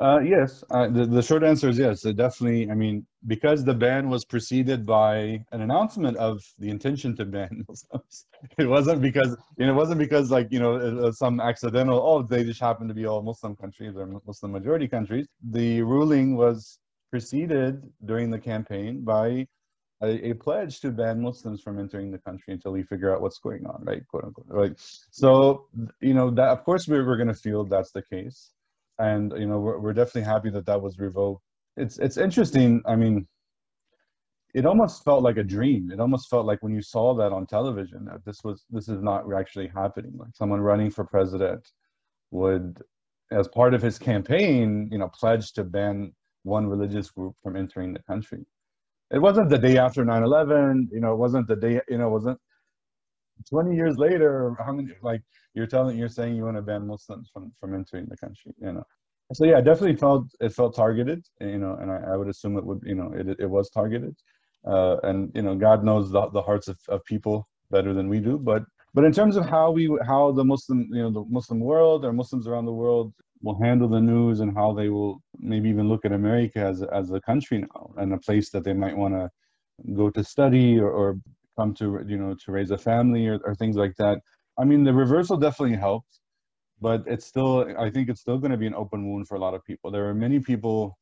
Uh, 0.00 0.18
yes, 0.20 0.64
uh, 0.70 0.88
the, 0.88 1.04
the 1.04 1.20
short 1.20 1.44
answer 1.44 1.68
is 1.68 1.78
yes. 1.78 2.06
It 2.06 2.16
definitely, 2.16 2.70
I 2.70 2.74
mean, 2.74 3.06
because 3.26 3.64
the 3.64 3.74
ban 3.74 4.08
was 4.08 4.24
preceded 4.24 4.86
by 4.86 5.44
an 5.52 5.60
announcement 5.60 6.16
of 6.16 6.42
the 6.58 6.70
intention 6.70 7.14
to 7.16 7.26
ban 7.26 7.64
Muslims. 7.68 8.24
It 8.56 8.66
wasn't 8.66 9.02
because, 9.02 9.36
you 9.58 9.66
know, 9.66 9.72
it 9.72 9.76
wasn't 9.76 9.98
because 9.98 10.30
like, 10.30 10.50
you 10.50 10.58
know, 10.58 11.10
some 11.10 11.38
accidental, 11.38 12.00
oh, 12.00 12.22
they 12.22 12.44
just 12.44 12.60
happen 12.60 12.88
to 12.88 12.94
be 12.94 13.04
all 13.04 13.20
Muslim 13.20 13.54
countries 13.54 13.94
or 13.94 14.06
Muslim 14.26 14.52
majority 14.52 14.88
countries. 14.88 15.26
The 15.50 15.82
ruling 15.82 16.34
was 16.34 16.78
preceded 17.10 17.82
during 18.06 18.30
the 18.30 18.38
campaign 18.38 19.04
by 19.04 19.46
a, 20.02 20.30
a, 20.30 20.32
pledge 20.32 20.80
to 20.80 20.90
ban 20.90 21.20
Muslims 21.20 21.60
from 21.60 21.78
entering 21.78 22.10
the 22.10 22.18
country 22.18 22.54
until 22.54 22.72
we 22.72 22.84
figure 22.84 23.14
out 23.14 23.20
what's 23.20 23.38
going 23.38 23.66
on, 23.66 23.84
right? 23.84 24.06
Quote 24.08 24.24
unquote. 24.24 24.46
Right. 24.48 24.72
So, 25.10 25.66
you 26.00 26.14
know, 26.14 26.30
that 26.30 26.48
of 26.48 26.64
course 26.64 26.88
we're, 26.88 27.06
we're 27.06 27.18
going 27.18 27.28
to 27.28 27.34
feel 27.34 27.64
that's 27.64 27.90
the 27.90 28.00
case 28.00 28.52
and 29.00 29.32
you 29.36 29.46
know 29.46 29.58
we're, 29.58 29.78
we're 29.78 29.92
definitely 29.92 30.22
happy 30.22 30.50
that 30.50 30.66
that 30.66 30.80
was 30.80 30.98
revoked. 30.98 31.42
It's 31.76 31.98
it's 31.98 32.16
interesting 32.16 32.82
i 32.86 32.96
mean 32.96 33.26
it 34.54 34.66
almost 34.66 35.04
felt 35.04 35.22
like 35.22 35.36
a 35.36 35.44
dream. 35.44 35.90
It 35.92 36.00
almost 36.00 36.28
felt 36.28 36.46
like 36.46 36.62
when 36.62 36.74
you 36.74 36.82
saw 36.82 37.14
that 37.14 37.32
on 37.32 37.46
television 37.46 38.04
that 38.06 38.24
this 38.24 38.42
was 38.42 38.64
this 38.70 38.88
is 38.88 39.02
not 39.02 39.24
actually 39.32 39.68
happening. 39.68 40.12
Like 40.16 40.34
someone 40.34 40.60
running 40.60 40.90
for 40.90 41.04
president 41.04 41.68
would 42.30 42.82
as 43.30 43.46
part 43.48 43.74
of 43.74 43.82
his 43.82 43.98
campaign 43.98 44.88
you 44.90 44.98
know 44.98 45.08
pledge 45.08 45.52
to 45.52 45.64
ban 45.64 46.12
one 46.42 46.66
religious 46.66 47.10
group 47.10 47.34
from 47.42 47.56
entering 47.56 47.92
the 47.92 48.02
country. 48.02 48.44
It 49.12 49.18
wasn't 49.18 49.50
the 49.50 49.58
day 49.58 49.78
after 49.78 50.04
9-11 50.04 50.88
you 50.92 51.00
know 51.00 51.12
it 51.12 51.18
wasn't 51.18 51.46
the 51.46 51.56
day 51.56 51.80
you 51.88 51.98
know 51.98 52.08
it 52.08 52.12
wasn't 52.18 52.40
20 53.48 53.74
years 53.74 53.96
later, 53.96 54.54
how 54.64 54.72
many, 54.72 54.92
like 55.02 55.22
you're 55.54 55.66
telling, 55.66 55.96
you're 55.98 56.08
saying 56.08 56.36
you 56.36 56.44
want 56.44 56.56
to 56.56 56.62
ban 56.62 56.86
Muslims 56.86 57.30
from, 57.32 57.52
from 57.60 57.74
entering 57.74 58.06
the 58.06 58.16
country, 58.16 58.52
you 58.60 58.72
know? 58.72 58.84
So 59.32 59.44
yeah, 59.44 59.60
definitely 59.60 59.96
felt, 59.96 60.26
it 60.40 60.52
felt 60.52 60.74
targeted, 60.74 61.24
you 61.40 61.58
know, 61.58 61.76
and 61.80 61.90
I, 61.90 62.12
I 62.12 62.16
would 62.16 62.28
assume 62.28 62.56
it 62.56 62.64
would, 62.64 62.82
you 62.84 62.96
know, 62.96 63.12
it, 63.14 63.28
it 63.38 63.48
was 63.48 63.70
targeted. 63.70 64.16
Uh, 64.66 64.96
and, 65.04 65.30
you 65.34 65.42
know, 65.42 65.54
God 65.54 65.84
knows 65.84 66.10
the, 66.10 66.28
the 66.30 66.42
hearts 66.42 66.68
of, 66.68 66.78
of 66.88 67.04
people 67.04 67.48
better 67.70 67.94
than 67.94 68.08
we 68.08 68.18
do. 68.18 68.38
But, 68.38 68.64
but 68.92 69.04
in 69.04 69.12
terms 69.12 69.36
of 69.36 69.46
how 69.46 69.70
we, 69.70 69.96
how 70.04 70.32
the 70.32 70.44
Muslim, 70.44 70.88
you 70.92 71.02
know, 71.02 71.10
the 71.10 71.24
Muslim 71.30 71.60
world 71.60 72.04
or 72.04 72.12
Muslims 72.12 72.48
around 72.48 72.64
the 72.64 72.72
world 72.72 73.14
will 73.42 73.58
handle 73.60 73.88
the 73.88 74.00
news 74.00 74.40
and 74.40 74.54
how 74.54 74.72
they 74.72 74.88
will 74.88 75.22
maybe 75.38 75.68
even 75.68 75.88
look 75.88 76.04
at 76.04 76.12
America 76.12 76.58
as, 76.58 76.82
as 76.82 77.10
a 77.12 77.20
country 77.20 77.58
now 77.58 77.94
and 77.96 78.12
a 78.12 78.18
place 78.18 78.50
that 78.50 78.64
they 78.64 78.74
might 78.74 78.96
want 78.96 79.14
to 79.14 79.30
go 79.94 80.10
to 80.10 80.22
study 80.22 80.78
or, 80.78 80.90
or 80.90 81.16
come 81.60 81.74
to 81.74 81.86
you 82.12 82.18
know 82.22 82.32
to 82.44 82.52
raise 82.56 82.70
a 82.70 82.78
family 82.90 83.26
or, 83.26 83.38
or 83.46 83.54
things 83.54 83.76
like 83.84 83.94
that. 84.02 84.16
I 84.60 84.64
mean 84.64 84.82
the 84.84 84.94
reversal 85.04 85.36
definitely 85.36 85.76
helped 85.88 86.14
but 86.80 87.00
it's 87.06 87.26
still 87.26 87.54
i 87.86 87.88
think 87.90 88.08
it's 88.08 88.22
still 88.26 88.38
going 88.42 88.54
to 88.56 88.62
be 88.64 88.70
an 88.72 88.80
open 88.82 89.00
wound 89.08 89.28
for 89.28 89.36
a 89.36 89.42
lot 89.46 89.54
of 89.54 89.64
people. 89.70 89.90
There 89.90 90.08
are 90.08 90.14
many 90.26 90.38
people 90.40 90.98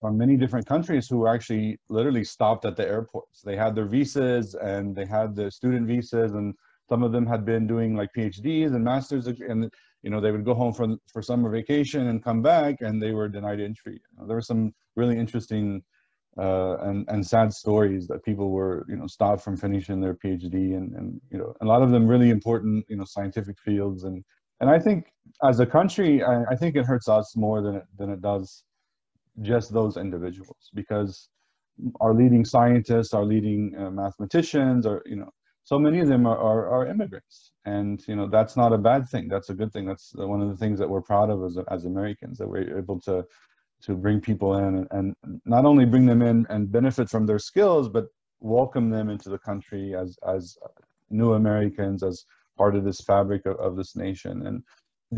from 0.00 0.16
many 0.16 0.36
different 0.36 0.66
countries 0.66 1.08
who 1.08 1.26
actually 1.26 1.78
literally 1.88 2.24
stopped 2.24 2.64
at 2.64 2.74
the 2.76 2.88
airports. 2.88 3.42
They 3.42 3.56
had 3.64 3.74
their 3.74 3.84
visas 3.84 4.54
and 4.54 4.96
they 4.96 5.04
had 5.04 5.36
the 5.36 5.50
student 5.50 5.86
visas 5.86 6.32
and 6.32 6.54
some 6.88 7.02
of 7.02 7.12
them 7.12 7.26
had 7.26 7.44
been 7.44 7.66
doing 7.74 7.94
like 8.00 8.10
phds 8.16 8.74
and 8.74 8.82
masters 8.92 9.26
and 9.50 9.60
you 10.04 10.10
know 10.10 10.20
they 10.20 10.32
would 10.32 10.46
go 10.50 10.54
home 10.62 10.72
for 10.78 10.86
for 11.12 11.22
summer 11.22 11.48
vacation 11.50 12.02
and 12.08 12.24
come 12.28 12.40
back 12.42 12.74
and 12.80 12.94
they 13.02 13.12
were 13.12 13.28
denied 13.28 13.60
entry. 13.60 13.96
You 14.10 14.14
know, 14.16 14.26
there 14.26 14.38
were 14.40 14.50
some 14.52 14.62
really 14.96 15.18
interesting 15.24 15.82
uh, 16.38 16.76
and 16.82 17.08
and 17.08 17.26
sad 17.26 17.52
stories 17.52 18.06
that 18.06 18.24
people 18.24 18.50
were 18.50 18.86
you 18.88 18.96
know 18.96 19.06
stopped 19.06 19.42
from 19.42 19.56
finishing 19.56 20.00
their 20.00 20.14
PhD 20.14 20.76
and 20.76 20.94
and 20.94 21.20
you 21.30 21.38
know 21.38 21.54
a 21.60 21.64
lot 21.64 21.82
of 21.82 21.90
them 21.90 22.06
really 22.06 22.30
important 22.30 22.84
you 22.88 22.96
know 22.96 23.04
scientific 23.04 23.58
fields. 23.58 24.04
And 24.04 24.24
and 24.60 24.70
I 24.70 24.78
think 24.78 25.12
as 25.42 25.60
a 25.60 25.66
country 25.66 26.22
I, 26.22 26.44
I 26.50 26.56
think 26.56 26.76
it 26.76 26.86
hurts 26.86 27.08
us 27.08 27.34
more 27.36 27.62
than 27.62 27.76
it 27.76 27.84
than 27.98 28.10
it 28.10 28.20
does 28.22 28.64
just 29.42 29.72
those 29.72 29.96
individuals 29.96 30.70
because 30.74 31.28
our 32.00 32.14
leading 32.14 32.44
scientists, 32.44 33.14
our 33.14 33.24
leading 33.24 33.74
uh, 33.76 33.90
mathematicians, 33.90 34.86
are 34.86 35.02
you 35.06 35.16
know 35.16 35.30
so 35.64 35.78
many 35.78 36.00
of 36.00 36.08
them 36.08 36.26
are, 36.26 36.38
are, 36.38 36.68
are 36.68 36.86
immigrants. 36.86 37.52
And 37.64 38.02
you 38.06 38.16
know 38.16 38.28
that's 38.28 38.56
not 38.56 38.72
a 38.72 38.78
bad 38.78 39.08
thing. 39.08 39.28
That's 39.28 39.50
a 39.50 39.54
good 39.54 39.72
thing. 39.72 39.84
That's 39.84 40.12
one 40.14 40.40
of 40.40 40.48
the 40.48 40.56
things 40.56 40.78
that 40.78 40.88
we're 40.88 41.02
proud 41.02 41.30
of 41.30 41.42
as, 41.44 41.58
as 41.70 41.84
americans 41.86 42.38
that 42.38 42.48
we're 42.48 42.78
able 42.78 43.00
to 43.00 43.24
to 43.82 43.94
bring 43.94 44.20
people 44.20 44.56
in 44.56 44.86
and, 44.90 45.14
not 45.44 45.64
only 45.64 45.84
bring 45.84 46.06
them 46.06 46.22
in 46.22 46.46
and 46.50 46.70
benefit 46.70 47.08
from 47.08 47.26
their 47.26 47.38
skills, 47.38 47.88
but 47.88 48.06
welcome 48.40 48.90
them 48.90 49.08
into 49.10 49.28
the 49.28 49.38
country 49.38 49.94
as 49.94 50.18
as 50.26 50.56
new 51.10 51.34
Americans, 51.34 52.02
as 52.02 52.24
part 52.56 52.74
of 52.76 52.84
this 52.84 53.00
fabric 53.00 53.44
of, 53.46 53.56
of 53.56 53.76
this 53.76 53.96
nation. 53.96 54.46
And 54.46 54.62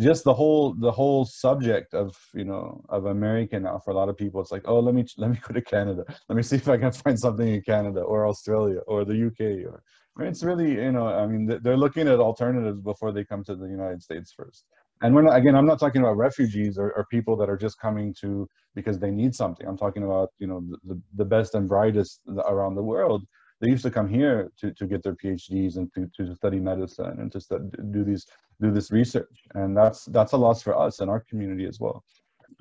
just 0.00 0.24
the 0.24 0.34
whole 0.34 0.74
the 0.74 0.90
whole 0.90 1.24
subject 1.24 1.94
of 1.94 2.16
you 2.34 2.44
know 2.44 2.82
of 2.88 3.06
America 3.06 3.60
now 3.60 3.78
for 3.78 3.90
a 3.90 3.94
lot 3.94 4.08
of 4.08 4.16
people, 4.16 4.40
it's 4.40 4.52
like, 4.52 4.66
oh, 4.66 4.80
let 4.80 4.94
me 4.94 5.04
let 5.18 5.30
me 5.30 5.38
go 5.46 5.54
to 5.54 5.62
Canada. 5.62 6.04
Let 6.28 6.36
me 6.36 6.42
see 6.42 6.56
if 6.56 6.68
I 6.68 6.78
can 6.78 6.92
find 6.92 7.18
something 7.18 7.48
in 7.48 7.62
Canada 7.62 8.00
or 8.00 8.26
Australia 8.26 8.80
or 8.86 9.04
the 9.04 9.26
UK. 9.26 9.70
Or 9.70 9.82
it's 10.20 10.42
really 10.42 10.72
you 10.72 10.92
know, 10.92 11.08
I 11.08 11.26
mean, 11.26 11.46
they're 11.62 11.76
looking 11.76 12.08
at 12.08 12.20
alternatives 12.20 12.80
before 12.80 13.12
they 13.12 13.24
come 13.24 13.44
to 13.44 13.56
the 13.56 13.68
United 13.68 14.02
States 14.02 14.32
first 14.32 14.64
and 15.02 15.14
we're 15.14 15.22
not 15.22 15.36
again 15.36 15.54
i'm 15.54 15.66
not 15.66 15.78
talking 15.78 16.00
about 16.00 16.16
refugees 16.16 16.78
or, 16.78 16.92
or, 16.92 17.06
people 17.10 17.36
that 17.36 17.50
are 17.50 17.56
just 17.56 17.78
coming 17.78 18.14
to 18.20 18.48
because 18.74 18.98
they 18.98 19.10
need 19.10 19.34
something. 19.34 19.66
I'm 19.66 19.76
talking 19.76 20.04
about 20.04 20.30
you 20.38 20.46
know 20.46 20.62
the, 20.84 21.00
the 21.16 21.24
best 21.24 21.54
and 21.54 21.68
brightest 21.68 22.20
around 22.46 22.74
the 22.74 22.82
world. 22.82 23.24
They 23.60 23.68
used 23.68 23.84
to 23.84 23.90
come 23.90 24.08
here 24.08 24.50
to, 24.58 24.72
to 24.72 24.86
get 24.86 25.04
their 25.04 25.14
phds 25.14 25.76
and 25.76 25.92
to, 25.94 26.10
to 26.16 26.34
study 26.34 26.58
medicine 26.58 27.20
and 27.20 27.30
to 27.30 27.40
study, 27.40 27.64
do 27.90 28.02
these 28.02 28.26
do 28.60 28.70
this 28.70 28.90
research. 28.90 29.44
And 29.54 29.76
that's 29.76 30.06
that's 30.06 30.32
a 30.32 30.36
loss 30.36 30.62
for 30.62 30.76
us 30.76 31.00
and 31.00 31.10
our 31.10 31.20
community 31.28 31.66
as 31.66 31.78
well. 31.80 32.02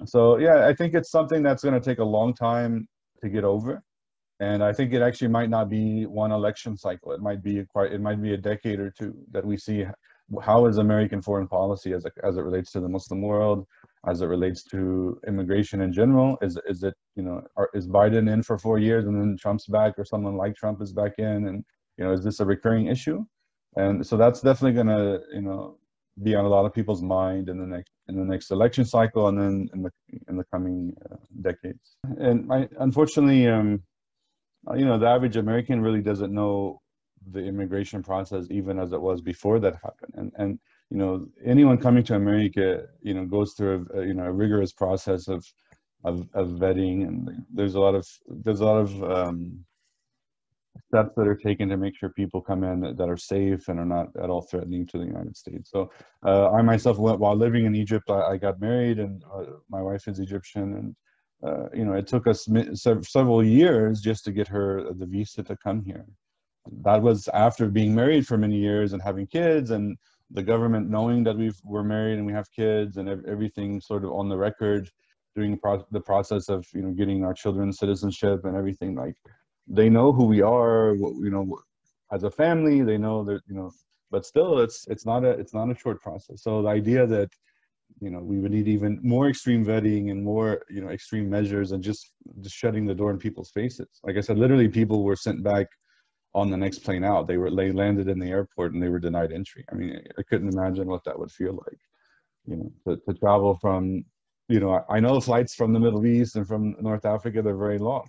So 0.05 0.37
yeah 0.37 0.67
i 0.67 0.73
think 0.73 0.93
it's 0.93 1.11
something 1.11 1.43
that's 1.43 1.63
going 1.63 1.79
to 1.79 1.89
take 1.89 1.99
a 1.99 2.03
long 2.03 2.33
time 2.33 2.87
to 3.21 3.29
get 3.29 3.43
over. 3.43 3.81
And 4.39 4.63
i 4.63 4.73
think 4.73 4.93
it 4.93 5.01
actually 5.01 5.29
might 5.29 5.49
not 5.49 5.69
be 5.69 6.05
one 6.05 6.31
election 6.31 6.77
cycle. 6.77 7.13
It 7.13 7.21
might 7.21 7.41
be 7.41 7.63
quite 7.65 7.91
it 7.93 8.01
might 8.01 8.21
be 8.21 8.33
a 8.33 8.37
decade 8.37 8.79
or 8.79 8.91
two 8.91 9.15
that 9.31 9.45
we 9.45 9.57
see 9.57 9.85
how 10.43 10.65
is 10.65 10.77
American 10.77 11.21
foreign 11.21 11.47
policy 11.47 11.93
as, 11.93 12.05
as 12.23 12.37
it 12.37 12.41
relates 12.41 12.71
to 12.71 12.79
the 12.79 12.89
Muslim 12.89 13.21
world, 13.21 13.65
as 14.07 14.21
it 14.21 14.27
relates 14.27 14.63
to 14.65 15.19
immigration 15.27 15.81
in 15.81 15.91
general? 15.91 16.37
Is, 16.41 16.59
is 16.67 16.83
it, 16.83 16.93
you 17.15 17.23
know, 17.23 17.41
are, 17.57 17.69
is 17.73 17.87
Biden 17.87 18.31
in 18.31 18.43
for 18.43 18.57
four 18.57 18.79
years 18.79 19.05
and 19.05 19.19
then 19.19 19.37
Trump's 19.39 19.67
back 19.67 19.93
or 19.97 20.05
someone 20.05 20.37
like 20.37 20.55
Trump 20.55 20.81
is 20.81 20.93
back 20.93 21.13
in? 21.17 21.47
And, 21.47 21.63
you 21.97 22.05
know, 22.05 22.13
is 22.13 22.23
this 22.23 22.39
a 22.39 22.45
recurring 22.45 22.87
issue? 22.87 23.23
And 23.75 24.05
so 24.05 24.17
that's 24.17 24.41
definitely 24.41 24.73
going 24.73 24.87
to, 24.87 25.21
you 25.33 25.41
know, 25.41 25.77
be 26.23 26.35
on 26.35 26.45
a 26.45 26.49
lot 26.49 26.65
of 26.65 26.73
people's 26.73 27.01
mind 27.01 27.49
in 27.49 27.57
the 27.57 27.65
next 27.65 27.91
in 28.09 28.17
the 28.17 28.25
next 28.25 28.51
election 28.51 28.83
cycle 28.83 29.29
and 29.29 29.39
then 29.39 29.69
in 29.73 29.81
the 29.81 29.91
in 30.27 30.35
the 30.35 30.43
coming 30.51 30.93
uh, 31.09 31.15
decades. 31.41 31.95
And 32.17 32.51
I, 32.51 32.67
unfortunately, 32.79 33.47
um, 33.47 33.81
you 34.75 34.85
know, 34.85 34.99
the 34.99 35.07
average 35.07 35.37
American 35.37 35.81
really 35.81 36.01
doesn't 36.01 36.33
know 36.33 36.81
the 37.31 37.39
immigration 37.39 38.01
process 38.01 38.45
even 38.49 38.79
as 38.79 38.93
it 38.93 39.01
was 39.01 39.21
before 39.21 39.59
that 39.59 39.75
happened. 39.83 40.13
And 40.15 40.31
and 40.37 40.59
you 40.89 40.97
know 40.97 41.27
anyone 41.45 41.77
coming 41.77 42.03
to 42.03 42.15
america 42.15 42.85
you 43.01 43.13
know 43.13 43.25
goes 43.25 43.53
through 43.53 43.87
a, 43.93 44.05
you 44.05 44.13
know 44.13 44.25
a 44.25 44.31
rigorous 44.31 44.73
process 44.73 45.27
of 45.27 45.45
of, 46.03 46.27
of 46.33 46.49
vetting. 46.49 47.07
And 47.07 47.29
there's 47.53 47.75
a 47.75 47.79
lot 47.79 47.95
of 47.95 48.07
there's 48.27 48.61
a 48.61 48.65
lot 48.65 48.77
of 48.77 49.03
um, 49.03 49.63
steps 50.87 51.13
that 51.15 51.27
are 51.27 51.35
taken 51.35 51.69
to 51.69 51.77
make 51.77 51.95
sure 51.95 52.09
people 52.09 52.41
come 52.41 52.63
in 52.63 52.79
that, 52.81 52.97
that, 52.97 53.09
are 53.09 53.17
safe 53.17 53.67
and 53.67 53.79
are 53.79 53.85
not 53.85 54.07
at 54.21 54.29
all 54.29 54.41
threatening 54.41 54.85
to 54.87 54.97
the 54.97 55.05
United 55.05 55.35
States. 55.35 55.69
So 55.71 55.91
uh, 56.25 56.51
I 56.51 56.61
myself, 56.61 56.97
while 56.97 57.35
living 57.35 57.65
in 57.65 57.75
Egypt, 57.75 58.09
I, 58.09 58.21
I 58.21 58.37
got 58.37 58.59
married 58.59 58.99
and 58.99 59.23
uh, 59.33 59.43
my 59.69 59.81
wife 59.81 60.07
is 60.07 60.19
Egyptian. 60.19 60.75
And 60.75 60.95
uh, 61.43 61.69
you 61.73 61.85
know, 61.85 61.93
it 61.93 62.07
took 62.07 62.27
us 62.27 62.47
several 62.73 63.43
years 63.43 64.01
just 64.01 64.23
to 64.25 64.31
get 64.31 64.47
her 64.47 64.93
the 64.93 65.05
visa 65.05 65.43
to 65.43 65.57
come 65.57 65.83
here 65.83 66.05
that 66.83 67.01
was 67.01 67.27
after 67.33 67.67
being 67.67 67.93
married 67.95 68.27
for 68.27 68.37
many 68.37 68.57
years 68.57 68.93
and 68.93 69.01
having 69.01 69.27
kids 69.27 69.71
and 69.71 69.97
the 70.31 70.43
government 70.43 70.89
knowing 70.89 71.23
that 71.23 71.37
we 71.37 71.51
we're 71.63 71.83
married 71.83 72.17
and 72.17 72.25
we 72.25 72.33
have 72.33 72.51
kids 72.51 72.97
and 72.97 73.09
everything 73.27 73.81
sort 73.81 74.03
of 74.03 74.11
on 74.11 74.29
the 74.29 74.37
record 74.37 74.89
during 75.35 75.57
the 75.91 76.01
process 76.01 76.49
of 76.49 76.65
you 76.73 76.81
know 76.81 76.91
getting 76.91 77.23
our 77.25 77.33
children 77.33 77.73
citizenship 77.73 78.45
and 78.45 78.55
everything 78.55 78.95
like 78.95 79.15
they 79.67 79.89
know 79.89 80.11
who 80.11 80.25
we 80.25 80.41
are 80.41 80.95
you 80.95 81.29
know 81.29 81.59
as 82.11 82.23
a 82.23 82.31
family 82.31 82.81
they 82.81 82.97
know 82.97 83.23
that 83.23 83.41
you 83.47 83.55
know 83.55 83.71
but 84.11 84.25
still 84.25 84.59
it's 84.59 84.85
it's 84.89 85.05
not 85.05 85.23
a 85.23 85.29
it's 85.29 85.53
not 85.53 85.71
a 85.71 85.75
short 85.75 86.01
process. 86.01 86.43
So 86.43 86.61
the 86.61 86.67
idea 86.67 87.07
that 87.07 87.29
you 87.99 88.09
know 88.11 88.19
we 88.19 88.39
would 88.39 88.51
need 88.51 88.67
even 88.67 88.99
more 89.01 89.29
extreme 89.29 89.65
vetting 89.65 90.11
and 90.11 90.23
more 90.23 90.63
you 90.69 90.81
know 90.81 90.89
extreme 90.89 91.29
measures 91.29 91.71
and 91.71 91.81
just 91.81 92.11
just 92.41 92.55
shutting 92.55 92.85
the 92.85 92.93
door 92.93 93.09
in 93.11 93.17
people's 93.17 93.51
faces. 93.51 93.87
Like 94.03 94.17
i 94.17 94.21
said 94.21 94.37
literally 94.37 94.67
people 94.67 95.03
were 95.03 95.15
sent 95.15 95.41
back 95.43 95.67
on 96.33 96.49
the 96.49 96.57
next 96.57 96.79
plane 96.79 97.03
out 97.03 97.27
they 97.27 97.37
were 97.37 97.53
they 97.53 97.71
landed 97.71 98.07
in 98.07 98.19
the 98.19 98.29
airport 98.29 98.73
and 98.73 98.81
they 98.81 98.89
were 98.89 98.99
denied 98.99 99.31
entry. 99.31 99.65
I 99.71 99.75
mean 99.75 100.01
i 100.17 100.23
couldn't 100.23 100.53
imagine 100.53 100.87
what 100.87 101.03
that 101.05 101.17
would 101.17 101.31
feel 101.31 101.53
like 101.53 101.79
you 102.45 102.55
know 102.57 102.71
to, 102.87 103.01
to 103.05 103.19
travel 103.19 103.57
from 103.61 104.03
you 104.47 104.59
know 104.59 104.83
i 104.89 104.99
know 104.99 105.19
flights 105.19 105.53
from 105.53 105.73
the 105.73 105.79
middle 105.79 106.05
east 106.05 106.35
and 106.35 106.47
from 106.47 106.75
north 106.79 107.05
africa 107.05 107.41
they're 107.41 107.55
very 107.55 107.79
long. 107.79 108.07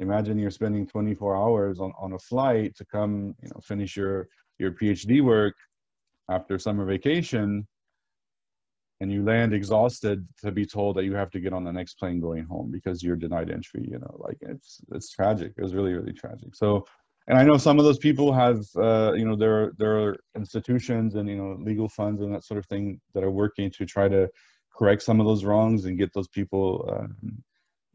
Imagine 0.00 0.38
you're 0.38 0.52
spending 0.52 0.86
24 0.86 1.36
hours 1.36 1.80
on, 1.80 1.92
on 1.98 2.12
a 2.12 2.18
flight 2.18 2.76
to 2.76 2.84
come 2.84 3.34
you 3.42 3.48
know 3.48 3.60
finish 3.62 3.96
your 3.96 4.28
your 4.58 4.72
phd 4.72 5.22
work 5.22 5.54
after 6.30 6.58
summer 6.58 6.84
vacation 6.84 7.66
and 9.00 9.12
you 9.12 9.22
land 9.22 9.52
exhausted 9.52 10.26
to 10.40 10.50
be 10.50 10.66
told 10.66 10.96
that 10.96 11.04
you 11.04 11.14
have 11.14 11.30
to 11.30 11.40
get 11.40 11.52
on 11.52 11.64
the 11.64 11.72
next 11.72 11.94
plane 11.94 12.20
going 12.20 12.44
home 12.44 12.70
because 12.70 13.02
you're 13.02 13.16
denied 13.16 13.50
entry 13.50 13.86
you 13.88 13.98
know 13.98 14.16
like 14.18 14.38
it's 14.40 14.80
it's 14.92 15.10
tragic. 15.10 15.52
It 15.56 15.62
was 15.62 15.74
really 15.74 15.92
really 15.92 16.12
tragic. 16.12 16.54
So 16.54 16.86
and 17.28 17.38
i 17.38 17.44
know 17.44 17.56
some 17.56 17.78
of 17.78 17.84
those 17.84 17.98
people 17.98 18.32
have 18.32 18.64
uh, 18.76 19.12
you 19.14 19.24
know 19.24 19.36
there 19.36 19.72
there 19.78 19.96
are 19.98 20.16
institutions 20.36 21.14
and 21.14 21.28
you 21.28 21.36
know 21.36 21.56
legal 21.60 21.88
funds 21.88 22.20
and 22.20 22.34
that 22.34 22.44
sort 22.44 22.58
of 22.58 22.66
thing 22.66 23.00
that 23.14 23.22
are 23.22 23.30
working 23.30 23.70
to 23.70 23.86
try 23.86 24.08
to 24.08 24.28
correct 24.76 25.02
some 25.02 25.20
of 25.20 25.26
those 25.26 25.44
wrongs 25.44 25.84
and 25.84 25.98
get 25.98 26.12
those 26.12 26.28
people 26.28 26.88
um, 26.92 27.42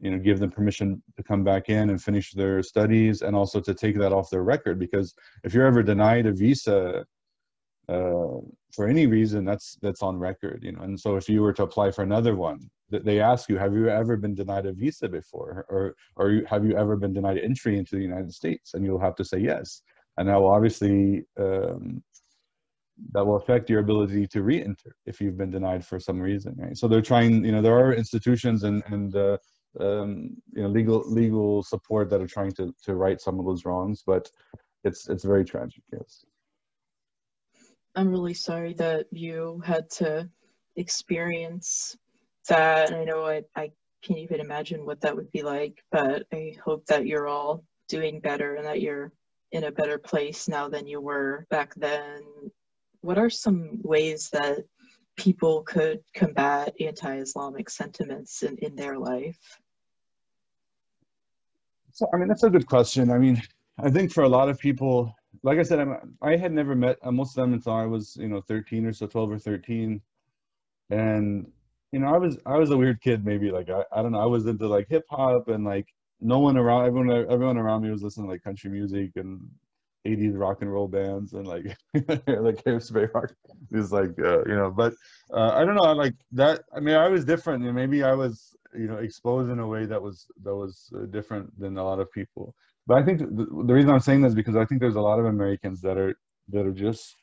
you 0.00 0.10
know 0.10 0.18
give 0.18 0.38
them 0.38 0.50
permission 0.50 1.02
to 1.16 1.22
come 1.22 1.42
back 1.42 1.68
in 1.68 1.90
and 1.90 2.02
finish 2.02 2.32
their 2.32 2.62
studies 2.62 3.22
and 3.22 3.34
also 3.34 3.60
to 3.60 3.74
take 3.74 3.96
that 3.98 4.12
off 4.12 4.30
their 4.30 4.42
record. 4.42 4.78
Because 4.78 5.14
if 5.44 5.54
you're 5.54 5.66
ever 5.66 5.82
denied 5.82 6.26
a 6.26 6.32
visa 6.32 7.04
uh, 7.88 8.40
for 8.72 8.88
any 8.88 9.06
reason 9.06 9.44
that's 9.44 9.78
that's 9.82 10.02
on 10.02 10.18
record 10.18 10.60
you 10.62 10.72
know? 10.72 10.82
And 10.82 10.98
so 10.98 11.16
if 11.16 11.28
you 11.28 11.42
were 11.42 11.52
to 11.54 11.62
apply 11.62 11.90
for 11.90 12.02
another 12.02 12.34
one 12.34 12.60
they 12.90 13.20
ask 13.20 13.48
you 13.48 13.58
have 13.58 13.74
you 13.74 13.88
ever 13.88 14.16
been 14.16 14.34
denied 14.34 14.66
a 14.66 14.72
visa 14.72 15.08
before? 15.08 15.66
Or 15.68 15.94
or 16.16 16.42
have 16.48 16.64
you 16.64 16.76
ever 16.76 16.96
been 16.96 17.12
denied 17.12 17.38
entry 17.38 17.78
into 17.78 17.96
the 17.96 18.02
united 18.02 18.32
states? 18.32 18.74
And 18.74 18.84
you'll 18.84 19.00
have 19.00 19.16
to 19.16 19.24
say 19.24 19.38
yes. 19.38 19.82
And 20.16 20.28
that 20.28 20.36
will 20.36 20.48
obviously 20.48 21.24
um, 21.38 22.02
that 23.12 23.26
will 23.26 23.36
affect 23.36 23.68
your 23.68 23.80
ability 23.80 24.26
to 24.28 24.42
re-enter 24.42 24.94
if 25.06 25.20
you've 25.20 25.36
been 25.36 25.50
denied 25.50 25.84
for 25.84 25.98
some 25.98 26.20
reason 26.20 26.54
right? 26.56 26.76
So 26.76 26.86
they're 26.86 27.02
trying 27.02 27.44
you 27.44 27.52
know 27.52 27.62
there 27.62 27.78
are 27.78 27.94
institutions 27.94 28.64
and 28.64 28.82
and 28.86 29.16
uh, 29.16 29.38
um, 29.80 30.30
you 30.52 30.62
know 30.62 30.68
legal 30.68 31.02
legal 31.10 31.62
support 31.62 32.10
that 32.10 32.20
are 32.20 32.26
trying 32.26 32.52
to 32.52 32.72
to 32.84 32.94
right 32.94 33.20
some 33.20 33.40
of 33.40 33.46
those 33.46 33.64
wrongs 33.64 34.02
but 34.06 34.30
it's 34.84 35.08
it's 35.08 35.24
very 35.24 35.44
tragic 35.44 35.82
yes 35.92 36.24
I'm 37.94 38.10
really 38.10 38.34
sorry 38.34 38.74
that 38.74 39.06
you 39.12 39.62
had 39.64 39.88
to 39.92 40.28
experience 40.76 41.96
that. 42.48 42.92
I 42.92 43.04
know 43.04 43.24
I, 43.24 43.42
I 43.54 43.70
can't 44.02 44.18
even 44.18 44.40
imagine 44.40 44.84
what 44.84 45.00
that 45.02 45.14
would 45.14 45.30
be 45.30 45.42
like, 45.42 45.82
but 45.92 46.24
I 46.32 46.56
hope 46.64 46.86
that 46.86 47.06
you're 47.06 47.28
all 47.28 47.64
doing 47.88 48.20
better 48.20 48.56
and 48.56 48.66
that 48.66 48.80
you're 48.80 49.12
in 49.52 49.64
a 49.64 49.72
better 49.72 49.98
place 49.98 50.48
now 50.48 50.68
than 50.68 50.86
you 50.86 51.00
were 51.00 51.46
back 51.50 51.74
then. 51.76 52.22
What 53.02 53.18
are 53.18 53.30
some 53.30 53.80
ways 53.82 54.30
that 54.30 54.64
people 55.16 55.62
could 55.62 56.00
combat 56.14 56.74
anti 56.80 57.18
Islamic 57.18 57.70
sentiments 57.70 58.42
in, 58.42 58.56
in 58.58 58.74
their 58.74 58.98
life? 58.98 59.38
So, 61.92 62.08
I 62.12 62.16
mean, 62.16 62.26
that's 62.26 62.42
a 62.42 62.50
good 62.50 62.66
question. 62.66 63.12
I 63.12 63.18
mean, 63.18 63.40
I 63.78 63.88
think 63.88 64.12
for 64.12 64.24
a 64.24 64.28
lot 64.28 64.48
of 64.48 64.58
people, 64.58 65.14
like 65.42 65.58
I 65.58 65.62
said, 65.62 65.80
I'm, 65.80 66.16
I 66.22 66.36
had 66.36 66.52
never 66.52 66.74
met 66.74 66.98
uh, 67.02 67.10
most 67.10 67.36
of 67.36 67.42
them 67.42 67.52
until 67.54 67.72
I 67.72 67.86
was, 67.86 68.16
you 68.20 68.28
know, 68.28 68.40
13 68.40 68.86
or 68.86 68.92
so, 68.92 69.06
12 69.06 69.32
or 69.32 69.38
13. 69.38 70.00
And, 70.90 71.46
you 71.92 72.00
know, 72.00 72.08
I 72.14 72.18
was, 72.18 72.38
I 72.46 72.56
was 72.56 72.70
a 72.70 72.76
weird 72.76 73.00
kid, 73.00 73.24
maybe 73.24 73.50
like, 73.50 73.70
I, 73.70 73.84
I 73.92 74.02
don't 74.02 74.12
know. 74.12 74.20
I 74.20 74.26
was 74.26 74.46
into 74.46 74.68
like 74.68 74.88
hip 74.88 75.04
hop 75.10 75.48
and 75.48 75.64
like 75.64 75.88
no 76.20 76.38
one 76.38 76.56
around, 76.56 76.86
everyone, 76.86 77.10
everyone 77.30 77.58
around 77.58 77.82
me 77.82 77.90
was 77.90 78.02
listening 78.02 78.26
to 78.26 78.32
like 78.32 78.42
country 78.44 78.70
music 78.70 79.12
and 79.16 79.40
80s 80.04 80.36
rock 80.36 80.58
and 80.60 80.72
roll 80.72 80.88
bands 80.88 81.32
and 81.32 81.46
like, 81.46 81.64
like 81.94 82.62
hairspray 82.64 83.12
rock. 83.14 83.32
It's 83.72 83.92
like, 83.92 84.18
uh, 84.18 84.44
you 84.46 84.56
know, 84.56 84.70
but 84.70 84.94
uh, 85.32 85.52
I 85.54 85.64
don't 85.64 85.74
know. 85.76 85.84
I 85.84 85.92
Like 85.92 86.14
that, 86.32 86.62
I 86.76 86.80
mean, 86.80 86.94
I 86.96 87.08
was 87.08 87.24
different 87.24 87.64
and 87.64 87.74
maybe 87.74 88.02
I 88.02 88.12
was, 88.12 88.54
you 88.74 88.86
know, 88.86 88.96
exposed 88.96 89.50
in 89.50 89.58
a 89.60 89.66
way 89.66 89.86
that 89.86 90.02
was, 90.02 90.26
that 90.42 90.54
was 90.54 90.90
uh, 90.96 91.06
different 91.06 91.58
than 91.58 91.78
a 91.78 91.84
lot 91.84 92.00
of 92.00 92.10
people 92.12 92.54
but 92.86 92.98
I 92.98 93.02
think 93.04 93.20
the, 93.20 93.46
the 93.66 93.74
reason 93.74 93.90
I'm 93.90 94.00
saying 94.00 94.22
this 94.22 94.30
is 94.30 94.34
because 94.34 94.56
I 94.56 94.64
think 94.64 94.80
there's 94.80 94.96
a 94.96 95.00
lot 95.00 95.18
of 95.18 95.26
Americans 95.26 95.80
that 95.82 95.96
are 95.98 96.14
that 96.48 96.66
are 96.66 96.72
just 96.72 97.16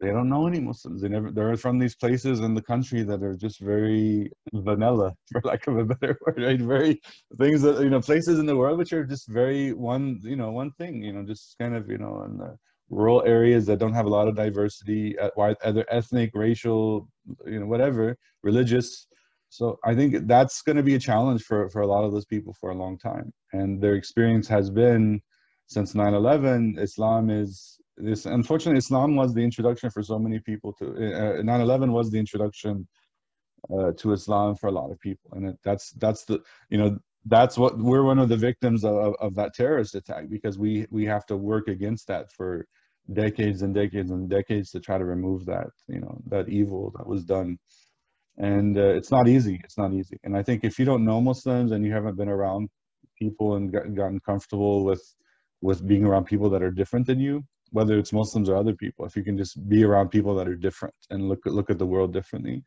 they 0.00 0.08
don't 0.08 0.30
know 0.30 0.46
any 0.46 0.60
Muslims. 0.60 1.02
They 1.02 1.08
never 1.08 1.30
they're 1.30 1.56
from 1.56 1.78
these 1.78 1.94
places 1.94 2.40
in 2.40 2.54
the 2.54 2.62
country 2.62 3.02
that 3.02 3.22
are 3.22 3.36
just 3.36 3.60
very 3.60 4.32
vanilla, 4.54 5.12
for 5.32 5.42
lack 5.44 5.66
of 5.66 5.76
a 5.78 5.84
better 5.84 6.18
word, 6.26 6.40
right? 6.42 6.60
Very 6.60 7.00
things 7.38 7.62
that 7.62 7.80
you 7.80 7.90
know, 7.90 8.00
places 8.00 8.38
in 8.38 8.46
the 8.46 8.56
world 8.56 8.78
which 8.78 8.92
are 8.92 9.04
just 9.04 9.28
very 9.28 9.72
one, 9.72 10.18
you 10.22 10.36
know, 10.36 10.50
one 10.50 10.72
thing, 10.72 11.02
you 11.02 11.12
know, 11.12 11.22
just 11.24 11.56
kind 11.58 11.74
of, 11.76 11.90
you 11.90 11.98
know, 11.98 12.22
in 12.24 12.38
the 12.38 12.56
rural 12.88 13.22
areas 13.24 13.66
that 13.66 13.78
don't 13.78 13.92
have 13.92 14.06
a 14.06 14.08
lot 14.08 14.26
of 14.26 14.34
diversity, 14.34 15.16
either 15.38 15.86
ethnic, 15.90 16.30
racial, 16.34 17.08
you 17.46 17.60
know, 17.60 17.66
whatever, 17.66 18.16
religious. 18.42 19.06
So 19.50 19.78
I 19.84 19.94
think 19.96 20.28
that's 20.28 20.62
going 20.62 20.76
to 20.76 20.82
be 20.82 20.94
a 20.94 20.98
challenge 20.98 21.42
for, 21.42 21.68
for 21.70 21.82
a 21.82 21.86
lot 21.86 22.04
of 22.04 22.12
those 22.12 22.24
people 22.24 22.54
for 22.60 22.70
a 22.70 22.74
long 22.74 22.96
time. 22.96 23.32
And 23.52 23.82
their 23.82 23.96
experience 23.96 24.46
has 24.46 24.70
been 24.70 25.20
since 25.66 25.92
9-11, 25.92 26.78
Islam 26.78 27.30
is 27.30 27.78
this, 27.96 28.26
unfortunately, 28.26 28.78
Islam 28.78 29.16
was 29.16 29.34
the 29.34 29.42
introduction 29.42 29.90
for 29.90 30.02
so 30.02 30.18
many 30.18 30.38
people 30.38 30.72
to, 30.74 30.86
uh, 30.86 31.42
9-11 31.42 31.90
was 31.90 32.10
the 32.10 32.18
introduction 32.18 32.86
uh, 33.76 33.90
to 33.98 34.12
Islam 34.12 34.54
for 34.54 34.68
a 34.68 34.72
lot 34.72 34.92
of 34.92 35.00
people. 35.00 35.32
And 35.32 35.48
it, 35.48 35.56
that's, 35.64 35.90
that's 35.92 36.24
the, 36.24 36.40
you 36.70 36.78
know, 36.78 36.96
that's 37.26 37.58
what 37.58 37.76
we're 37.76 38.04
one 38.04 38.20
of 38.20 38.28
the 38.28 38.36
victims 38.36 38.84
of, 38.84 39.14
of 39.20 39.34
that 39.34 39.54
terrorist 39.54 39.96
attack 39.96 40.30
because 40.30 40.58
we, 40.58 40.86
we 40.90 41.04
have 41.06 41.26
to 41.26 41.36
work 41.36 41.66
against 41.66 42.06
that 42.06 42.30
for 42.30 42.66
decades 43.12 43.62
and 43.62 43.74
decades 43.74 44.12
and 44.12 44.30
decades 44.30 44.70
to 44.70 44.80
try 44.80 44.96
to 44.96 45.04
remove 45.04 45.44
that, 45.46 45.66
you 45.88 46.00
know, 46.00 46.20
that 46.26 46.48
evil 46.48 46.92
that 46.96 47.06
was 47.06 47.24
done 47.24 47.58
and 48.38 48.78
uh, 48.78 48.94
it's 48.98 49.10
not 49.10 49.28
easy. 49.28 49.60
It's 49.64 49.78
not 49.78 49.92
easy. 49.92 50.18
And 50.24 50.36
i 50.36 50.42
think 50.42 50.64
if 50.64 50.78
you 50.78 50.84
don't 50.84 51.04
know 51.04 51.20
muslims 51.20 51.72
and 51.72 51.84
you 51.84 51.92
haven't 51.92 52.16
been 52.16 52.28
around 52.28 52.68
people 53.18 53.56
and 53.56 53.72
gotten 53.72 54.20
comfortable 54.20 54.84
with 54.84 55.02
with 55.60 55.86
being 55.86 56.04
around 56.04 56.24
people 56.24 56.48
that 56.50 56.62
are 56.62 56.70
different 56.70 57.06
than 57.06 57.20
you 57.20 57.44
whether 57.72 57.98
it's 57.98 58.12
muslims 58.12 58.48
or 58.48 58.56
other 58.56 58.74
people 58.74 59.04
if 59.04 59.14
you 59.14 59.22
can 59.22 59.36
just 59.36 59.54
be 59.68 59.84
around 59.84 60.08
people 60.08 60.34
that 60.34 60.48
are 60.48 60.56
different 60.56 60.94
and 61.10 61.28
look 61.28 61.40
look 61.44 61.70
at 61.70 61.78
the 61.78 61.86
world 61.86 62.12
differently 62.12 62.62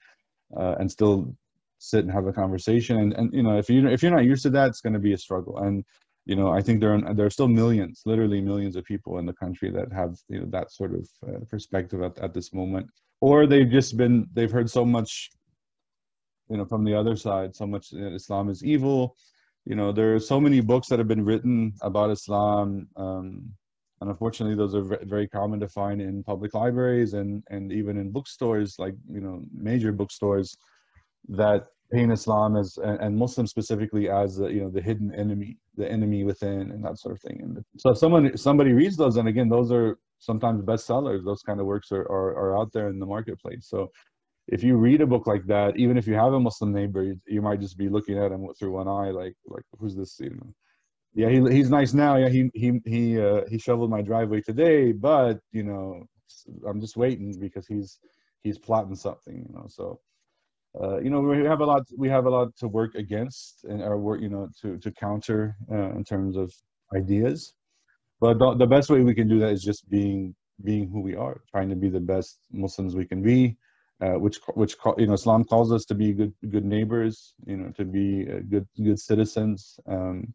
uh, 0.55 0.75
and 0.79 0.89
still 0.91 1.35
sit 1.83 2.05
and 2.05 2.13
have 2.13 2.27
a 2.27 2.33
conversation. 2.33 2.97
And, 2.99 3.13
and 3.13 3.33
you 3.33 3.43
know 3.43 3.57
if 3.57 3.69
you 3.69 3.87
if 3.87 4.01
you're 4.01 4.15
not 4.15 4.23
used 4.23 4.43
to 4.43 4.49
that 4.51 4.69
it's 4.69 4.81
going 4.81 4.93
to 4.93 4.99
be 4.99 5.13
a 5.13 5.17
struggle. 5.17 5.57
And 5.59 5.83
you 6.25 6.37
know 6.37 6.49
i 6.53 6.61
think 6.61 6.79
there 6.79 6.93
are 6.93 7.13
there 7.13 7.25
are 7.25 7.37
still 7.37 7.49
millions 7.49 8.01
literally 8.05 8.39
millions 8.39 8.77
of 8.77 8.85
people 8.85 9.19
in 9.19 9.25
the 9.25 9.33
country 9.33 9.69
that 9.69 9.91
have 9.91 10.15
you 10.29 10.39
know 10.39 10.45
that 10.51 10.71
sort 10.71 10.93
of 10.93 11.05
uh, 11.27 11.39
perspective 11.49 12.01
at, 12.01 12.17
at 12.19 12.33
this 12.33 12.53
moment. 12.53 12.87
Or 13.19 13.45
they've 13.45 13.69
just 13.69 13.97
been 13.97 14.27
they've 14.33 14.55
heard 14.57 14.69
so 14.69 14.85
much 14.85 15.29
you 16.53 16.59
know 16.59 16.65
from 16.65 16.83
the 16.85 16.93
other 16.93 17.15
side 17.15 17.55
so 17.55 17.65
much 17.65 17.91
islam 17.93 18.47
is 18.47 18.63
evil. 18.63 19.17
You 19.65 19.75
know 19.75 19.91
there 19.91 20.13
are 20.13 20.19
so 20.19 20.39
many 20.39 20.59
books 20.61 20.87
that 20.89 20.99
have 20.99 21.07
been 21.07 21.25
written 21.25 21.73
about 21.81 22.11
islam 22.11 22.87
um, 22.95 23.27
and 23.99 24.09
unfortunately 24.13 24.57
those 24.61 24.75
are 24.75 24.85
very 25.15 25.27
common 25.27 25.59
to 25.61 25.69
find 25.79 25.97
in 26.01 26.23
public 26.31 26.53
libraries 26.53 27.13
and 27.19 27.43
and 27.49 27.71
even 27.79 27.97
in 27.97 28.11
bookstores 28.17 28.69
like 28.77 28.95
you 29.17 29.21
know 29.25 29.35
major 29.69 29.91
bookstores 29.91 30.49
that 31.41 31.61
paint 31.93 32.11
islam 32.11 32.57
as 32.61 32.77
and 33.03 33.17
muslims 33.23 33.49
specifically 33.49 34.05
as 34.09 34.29
the, 34.37 34.47
you 34.55 34.61
know 34.61 34.69
the 34.77 34.85
hidden 34.89 35.09
enemy 35.23 35.57
the 35.79 35.89
enemy 35.97 36.23
within 36.31 36.65
and 36.73 36.83
that 36.85 36.99
sort 36.99 37.15
of 37.15 37.21
thing. 37.21 37.39
And 37.43 37.65
so 37.81 37.91
if 37.91 37.97
someone 37.97 38.37
somebody 38.37 38.73
reads 38.73 38.97
those 38.97 39.17
and 39.17 39.27
again 39.27 39.49
those 39.49 39.71
are 39.71 39.97
sometimes 40.23 40.61
bestsellers. 40.61 41.23
Those 41.25 41.41
kind 41.41 41.59
of 41.59 41.65
works 41.65 41.91
are, 41.91 42.03
are, 42.03 42.31
are 42.41 42.57
out 42.59 42.71
there 42.71 42.87
in 42.89 42.99
the 42.99 43.05
marketplace. 43.05 43.67
So 43.67 43.91
if 44.47 44.63
you 44.63 44.75
read 44.75 45.01
a 45.01 45.07
book 45.07 45.25
like 45.27 45.45
that, 45.47 45.77
even 45.77 45.97
if 45.97 46.07
you 46.07 46.15
have 46.15 46.33
a 46.33 46.39
Muslim 46.39 46.73
neighbor, 46.73 47.03
you, 47.03 47.19
you 47.27 47.41
might 47.41 47.61
just 47.61 47.77
be 47.77 47.89
looking 47.89 48.17
at 48.17 48.31
him 48.31 48.47
through 48.59 48.71
one 48.71 48.87
eye, 48.87 49.11
like 49.11 49.35
like 49.47 49.63
who's 49.79 49.95
this? 49.95 50.19
You 50.19 50.31
know, 50.31 50.53
yeah, 51.13 51.29
he, 51.29 51.55
he's 51.55 51.69
nice 51.69 51.93
now. 51.93 52.17
Yeah, 52.17 52.29
he 52.29 52.49
he 52.53 52.81
he 52.85 53.19
uh, 53.19 53.41
he 53.49 53.57
shoveled 53.57 53.89
my 53.89 54.01
driveway 54.01 54.41
today, 54.41 54.91
but 54.91 55.39
you 55.51 55.63
know, 55.63 56.03
I'm 56.67 56.81
just 56.81 56.97
waiting 56.97 57.37
because 57.39 57.67
he's 57.67 57.99
he's 58.41 58.57
plotting 58.57 58.95
something. 58.95 59.35
You 59.35 59.53
know, 59.53 59.65
so. 59.67 59.99
Uh, 60.81 60.97
you 60.97 61.11
know 61.11 61.21
we 61.21 61.45
have 61.45 61.59
a 61.59 61.63
lot 61.63 61.83
we 61.95 62.09
have 62.09 62.25
a 62.25 62.29
lot 62.31 62.47
to 62.57 62.67
work 62.67 62.95
against 62.95 63.63
and 63.65 63.83
our 63.83 63.99
work 63.99 64.19
you 64.19 64.27
know 64.27 64.49
to 64.59 64.75
to 64.79 64.89
counter 64.93 65.55
uh, 65.71 65.91
in 65.91 66.03
terms 66.03 66.35
of 66.35 66.51
ideas 66.95 67.53
but 68.19 68.39
the, 68.39 68.55
the 68.55 68.65
best 68.65 68.89
way 68.89 69.01
we 69.01 69.13
can 69.13 69.27
do 69.27 69.37
that 69.37 69.51
is 69.51 69.61
just 69.61 69.87
being 69.87 70.33
being 70.63 70.89
who 70.89 70.99
we 70.99 71.15
are 71.15 71.41
trying 71.51 71.69
to 71.69 71.75
be 71.75 71.89
the 71.89 71.99
best 71.99 72.39
muslims 72.51 72.95
we 72.95 73.05
can 73.05 73.21
be 73.21 73.55
uh, 74.03 74.19
which 74.19 74.37
which 74.55 74.75
you 74.97 75.07
know 75.07 75.13
Islam 75.13 75.43
calls 75.43 75.71
us 75.71 75.85
to 75.85 75.95
be 75.95 76.13
good 76.13 76.33
good 76.49 76.65
neighbors, 76.65 77.33
you 77.45 77.57
know, 77.57 77.69
to 77.77 77.85
be 77.85 78.27
uh, 78.29 78.39
good 78.49 78.67
good 78.87 78.99
citizens, 78.99 79.79
um, 79.87 80.33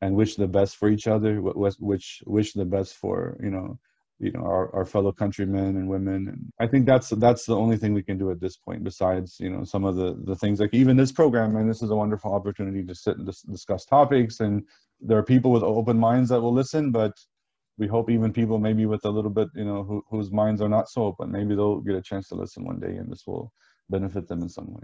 and 0.00 0.16
wish 0.16 0.36
the 0.36 0.46
best 0.58 0.76
for 0.76 0.88
each 0.88 1.06
other. 1.06 1.32
Which 1.42 2.22
wish 2.26 2.52
the 2.52 2.64
best 2.76 2.96
for 2.96 3.36
you 3.42 3.50
know 3.50 3.78
you 4.22 4.30
know 4.30 4.44
our, 4.44 4.74
our 4.74 4.84
fellow 4.84 5.12
countrymen 5.12 5.76
and 5.76 5.88
women 5.88 6.28
and 6.28 6.52
i 6.60 6.66
think 6.66 6.86
that's 6.86 7.08
that's 7.26 7.44
the 7.44 7.56
only 7.56 7.76
thing 7.76 7.92
we 7.92 8.02
can 8.02 8.16
do 8.16 8.30
at 8.30 8.40
this 8.40 8.56
point 8.56 8.84
besides 8.84 9.36
you 9.40 9.50
know 9.50 9.64
some 9.64 9.84
of 9.84 9.96
the 9.96 10.16
the 10.24 10.36
things 10.36 10.60
like 10.60 10.72
even 10.72 10.96
this 10.96 11.10
program 11.10 11.56
and 11.56 11.68
this 11.68 11.82
is 11.82 11.90
a 11.90 11.96
wonderful 11.96 12.32
opportunity 12.32 12.84
to 12.84 12.94
sit 12.94 13.16
and 13.16 13.26
dis- 13.26 13.42
discuss 13.42 13.84
topics 13.84 14.38
and 14.40 14.62
there 15.00 15.18
are 15.18 15.24
people 15.24 15.50
with 15.50 15.64
open 15.64 15.98
minds 15.98 16.28
that 16.28 16.40
will 16.40 16.52
listen 16.52 16.92
but 16.92 17.12
we 17.78 17.86
hope 17.86 18.10
even 18.10 18.32
people 18.32 18.58
maybe 18.58 18.86
with 18.86 19.04
a 19.04 19.10
little 19.10 19.30
bit 19.30 19.48
you 19.54 19.64
know 19.64 19.82
who, 19.82 20.02
whose 20.10 20.30
minds 20.30 20.60
are 20.60 20.68
not 20.68 20.88
so 20.88 21.04
open 21.04 21.30
maybe 21.30 21.54
they'll 21.54 21.80
get 21.80 21.96
a 21.96 22.02
chance 22.02 22.28
to 22.28 22.34
listen 22.34 22.64
one 22.64 22.78
day 22.78 22.96
and 22.96 23.10
this 23.10 23.26
will 23.26 23.52
benefit 23.90 24.28
them 24.28 24.42
in 24.42 24.48
some 24.48 24.72
way 24.72 24.82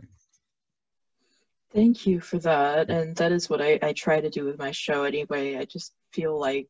Thank 1.71 2.07
you 2.07 2.21
for 2.21 2.39
that. 2.39 2.89
And 2.89 3.15
that 3.17 3.31
is 3.31 3.51
what 3.51 3.61
I, 3.61 3.79
I 3.83 3.93
try 3.93 4.21
to 4.21 4.31
do 4.31 4.45
with 4.45 4.59
my 4.59 4.71
show 4.71 5.05
anyway. 5.05 5.57
I 5.57 5.67
just 5.67 5.93
feel 6.13 6.39
like 6.39 6.69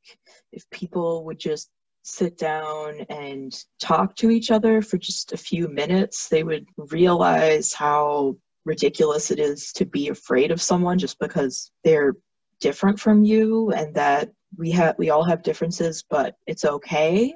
if 0.52 0.68
people 0.70 1.24
would 1.24 1.38
just 1.38 1.70
sit 2.02 2.36
down 2.36 3.00
and 3.08 3.54
talk 3.80 4.16
to 4.16 4.30
each 4.30 4.50
other 4.50 4.82
for 4.82 4.98
just 4.98 5.32
a 5.32 5.36
few 5.36 5.68
minutes, 5.68 6.28
they 6.28 6.42
would 6.42 6.66
realize 6.76 7.72
how 7.72 8.36
ridiculous 8.64 9.30
it 9.30 9.38
is 9.38 9.72
to 9.74 9.86
be 9.86 10.08
afraid 10.08 10.50
of 10.50 10.60
someone 10.60 10.98
just 10.98 11.18
because 11.20 11.70
they're 11.84 12.14
different 12.60 12.98
from 12.98 13.24
you 13.24 13.70
and 13.70 13.94
that 13.94 14.30
we 14.56 14.70
have 14.70 14.96
we 14.98 15.10
all 15.10 15.24
have 15.24 15.42
differences 15.42 16.04
but 16.08 16.36
it's 16.46 16.64
okay 16.64 17.34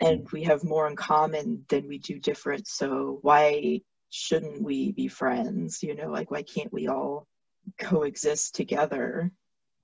and 0.00 0.26
we 0.32 0.42
have 0.42 0.64
more 0.64 0.88
in 0.88 0.96
common 0.96 1.64
than 1.68 1.86
we 1.86 1.98
do 1.98 2.18
different 2.18 2.66
so 2.66 3.18
why 3.22 3.80
shouldn't 4.14 4.62
we 4.62 4.92
be 4.92 5.08
friends? 5.08 5.82
You 5.82 5.96
know, 5.96 6.08
like 6.08 6.30
why 6.30 6.42
can't 6.42 6.72
we 6.72 6.86
all 6.86 7.26
coexist 7.78 8.54
together? 8.54 9.30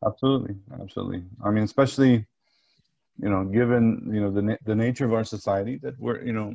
Absolutely, 0.06 0.54
absolutely. 0.80 1.24
I 1.44 1.50
mean, 1.50 1.64
especially, 1.64 2.24
you 3.18 3.28
know, 3.28 3.44
given 3.44 4.08
you 4.12 4.20
know 4.20 4.30
the 4.30 4.42
na- 4.42 4.62
the 4.64 4.74
nature 4.74 5.04
of 5.04 5.12
our 5.12 5.24
society 5.24 5.78
that 5.82 5.98
we're 5.98 6.22
you 6.22 6.32
know. 6.32 6.54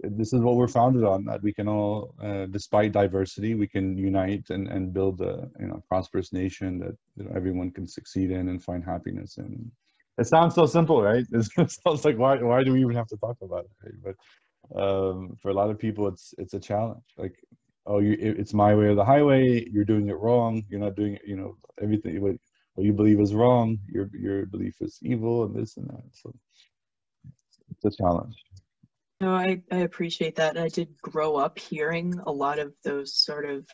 This 0.00 0.32
is 0.32 0.40
what 0.40 0.56
we're 0.56 0.68
founded 0.68 1.04
on 1.04 1.24
that 1.24 1.42
we 1.42 1.52
can 1.52 1.68
all 1.68 2.14
uh, 2.22 2.46
despite 2.46 2.92
diversity 2.92 3.54
we 3.54 3.66
can 3.66 3.96
unite 3.96 4.44
and, 4.50 4.68
and 4.68 4.92
build 4.92 5.20
a 5.20 5.48
you 5.60 5.66
know 5.66 5.82
prosperous 5.88 6.32
nation 6.32 6.78
that 6.78 6.96
you 7.16 7.24
know, 7.24 7.32
everyone 7.34 7.70
can 7.70 7.86
succeed 7.86 8.30
in 8.30 8.48
and 8.48 8.62
find 8.62 8.84
happiness 8.84 9.38
in. 9.38 9.70
It 10.18 10.26
sounds 10.26 10.54
so 10.54 10.66
simple 10.66 11.02
right? 11.02 11.24
It 11.32 11.70
sounds 11.70 12.04
like 12.04 12.18
why, 12.18 12.36
why 12.42 12.62
do 12.64 12.72
we 12.72 12.80
even 12.80 12.96
have 12.96 13.08
to 13.08 13.16
talk 13.16 13.36
about 13.42 13.64
it 13.64 13.70
right? 13.84 13.94
but 14.04 14.16
um, 14.80 15.36
for 15.40 15.50
a 15.50 15.54
lot 15.54 15.70
of 15.70 15.78
people 15.78 16.08
it's 16.08 16.34
it's 16.38 16.54
a 16.54 16.60
challenge. 16.60 17.04
Like 17.16 17.36
oh 17.86 18.00
you 18.00 18.16
it's 18.20 18.54
my 18.54 18.74
way 18.74 18.86
or 18.86 18.94
the 18.94 19.04
highway 19.04 19.66
you're 19.70 19.84
doing 19.84 20.08
it 20.08 20.18
wrong 20.18 20.62
you're 20.68 20.80
not 20.80 20.94
doing 20.94 21.14
it 21.14 21.22
you 21.26 21.36
know 21.36 21.56
everything 21.80 22.20
what, 22.20 22.36
what 22.74 22.84
you 22.84 22.92
believe 22.92 23.18
is 23.18 23.34
wrong 23.34 23.78
your 23.88 24.10
your 24.12 24.46
belief 24.46 24.76
is 24.80 24.98
evil 25.02 25.44
and 25.44 25.54
this 25.54 25.76
and 25.78 25.88
that. 25.88 26.04
So 26.12 26.34
it's 27.70 27.84
a 27.86 28.02
challenge 28.02 28.36
no 29.20 29.34
I, 29.34 29.62
I 29.72 29.78
appreciate 29.78 30.36
that. 30.36 30.58
I 30.58 30.68
did 30.68 30.96
grow 31.02 31.36
up 31.36 31.58
hearing 31.58 32.20
a 32.26 32.32
lot 32.32 32.58
of 32.58 32.72
those 32.84 33.14
sort 33.14 33.44
of 33.44 33.66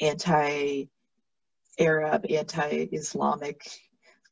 anti 0.00 0.88
arab 1.78 2.26
anti-islamic 2.28 3.62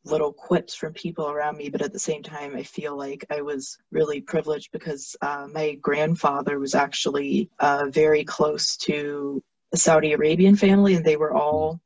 little 0.05 0.33
quips 0.33 0.75
from 0.75 0.93
people 0.93 1.29
around 1.29 1.57
me, 1.57 1.69
but 1.69 1.83
at 1.83 1.93
the 1.93 1.99
same 1.99 2.23
time, 2.23 2.57
I 2.57 2.63
feel 2.63 2.97
like 2.97 3.25
I 3.31 3.43
was 3.43 3.79
really 3.91 4.21
privileged 4.21 4.73
because 4.73 5.15
uh, 5.21 5.47
my 5.53 5.75
grandfather 5.75 6.59
was 6.59 6.75
actually 6.75 7.51
uh, 7.59 7.87
very 7.89 8.25
close 8.25 8.77
to 8.79 9.43
a 9.73 9.77
Saudi 9.77 10.13
Arabian 10.13 10.57
family, 10.57 10.95
and 10.95 11.05
they 11.05 11.17
were 11.17 11.35
all 11.35 11.81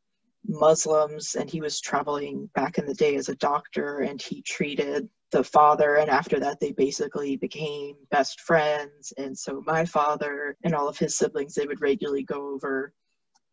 Muslims, 0.47 1.35
and 1.35 1.51
he 1.51 1.61
was 1.61 1.81
traveling 1.81 2.49
back 2.55 2.79
in 2.79 2.87
the 2.87 2.95
day 2.95 3.17
as 3.17 3.29
a 3.29 3.37
doctor, 3.37 4.01
and 4.01 4.21
he 4.21 4.43
treated 4.43 5.09
the 5.33 5.43
father 5.43 5.97
and 5.97 6.11
after 6.11 6.39
that 6.39 6.61
they 6.61 6.73
basically 6.73 7.37
became 7.37 7.97
best 8.11 8.41
friends. 8.41 9.13
And 9.17 9.37
so 9.37 9.63
my 9.67 9.85
father 9.85 10.57
and 10.63 10.75
all 10.75 10.89
of 10.89 10.99
his 10.99 11.17
siblings 11.17 11.55
they 11.55 11.67
would 11.67 11.81
regularly 11.81 12.23
go 12.23 12.55
over 12.55 12.93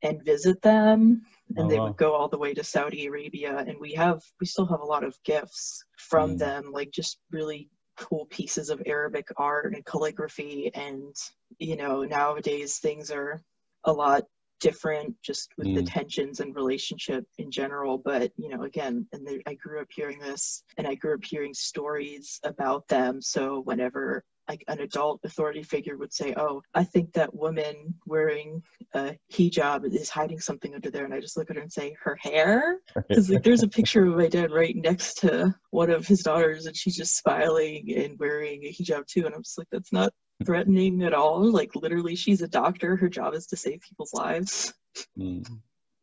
and 0.04 0.24
visit 0.24 0.62
them 0.62 1.22
and 1.56 1.66
oh, 1.66 1.70
they 1.70 1.80
would 1.80 1.98
go 1.98 2.14
all 2.14 2.30
the 2.30 2.38
way 2.38 2.54
to 2.54 2.64
Saudi 2.64 3.08
Arabia. 3.08 3.64
And 3.68 3.78
we 3.80 3.94
have 3.94 4.22
we 4.40 4.46
still 4.46 4.68
have 4.68 4.82
a 4.82 4.86
lot 4.86 5.04
of 5.04 5.18
gifts 5.24 5.84
from 5.98 6.36
mm. 6.36 6.40
them 6.40 6.72
like 6.72 6.92
just 6.92 7.20
really 7.32 7.70
cool 7.98 8.26
pieces 8.30 8.70
of 8.70 8.82
Arabic 8.86 9.28
art 9.38 9.74
and 9.74 9.86
calligraphy. 9.86 10.72
And 10.74 11.16
you 11.58 11.78
know 11.78 12.04
nowadays 12.04 12.78
things 12.78 13.10
are 13.10 13.42
a 13.86 13.94
lot 13.94 14.24
different 14.60 15.16
just 15.24 15.50
with 15.58 15.68
mm. 15.68 15.76
the 15.76 15.84
tensions 15.84 16.40
and 16.40 16.56
relationship 16.56 17.26
in 17.38 17.50
general 17.52 17.98
but 17.98 18.32
you 18.38 18.50
know 18.50 18.64
again 18.64 19.06
and 19.14 19.26
the, 19.26 19.42
i 19.46 19.54
grew 19.54 19.80
up 19.80 19.88
hearing 19.90 20.20
this 20.20 20.64
and 20.78 20.88
i 20.88 20.96
grew 20.96 21.14
up 21.14 21.24
hearing 21.24 21.54
stories 21.54 22.40
about 22.44 22.88
them. 22.88 23.22
So 23.22 23.62
whenever 23.62 24.24
like 24.48 24.64
an 24.68 24.80
adult 24.80 25.20
authority 25.24 25.62
figure 25.62 25.96
would 25.96 26.12
say, 26.12 26.34
"Oh, 26.36 26.64
I 26.74 26.84
think 26.84 27.14
that 27.14 27.36
woman 27.36 27.94
wearing 28.08 28.64
a 28.96 29.16
hijab 29.32 29.86
is 29.86 30.10
hiding 30.10 30.40
something 30.40 30.74
under 30.74 30.90
there," 30.90 31.06
and 31.06 31.14
I 31.14 31.20
just 31.20 31.38
look 31.38 31.52
at 31.52 31.56
her 31.56 31.62
and 31.62 31.72
say, 31.72 31.96
"Her 32.02 32.16
hair," 32.16 32.80
because 32.96 33.30
like 33.30 33.44
there's 33.44 33.62
a 33.62 33.68
picture 33.78 34.08
of 34.08 34.18
my 34.18 34.28
dad 34.28 34.52
right 34.52 34.76
next 34.76 35.20
to 35.20 35.54
one 35.70 35.92
of 35.92 36.08
his 36.08 36.24
daughters, 36.24 36.66
and 36.66 36.76
she's 36.76 36.98
just 36.98 37.18
smiling 37.18 37.94
and 37.96 38.18
wearing 38.18 38.64
a 38.64 38.74
hijab 38.74 39.06
too, 39.06 39.28
and 39.28 39.36
I'm 39.36 39.44
just 39.44 39.60
like, 39.60 39.68
"That's 39.72 39.94
not 39.94 40.12
threatening 40.46 41.04
at 41.04 41.14
all." 41.14 41.52
Like 41.52 41.76
literally, 41.76 42.16
she's 42.16 42.42
a 42.42 42.48
doctor. 42.48 42.96
Her 42.96 43.10
job 43.10 43.34
is 43.34 43.48
to 43.48 43.58
save 43.58 43.82
people's 43.82 44.14
lives. 44.14 44.74
Mm. 45.18 45.46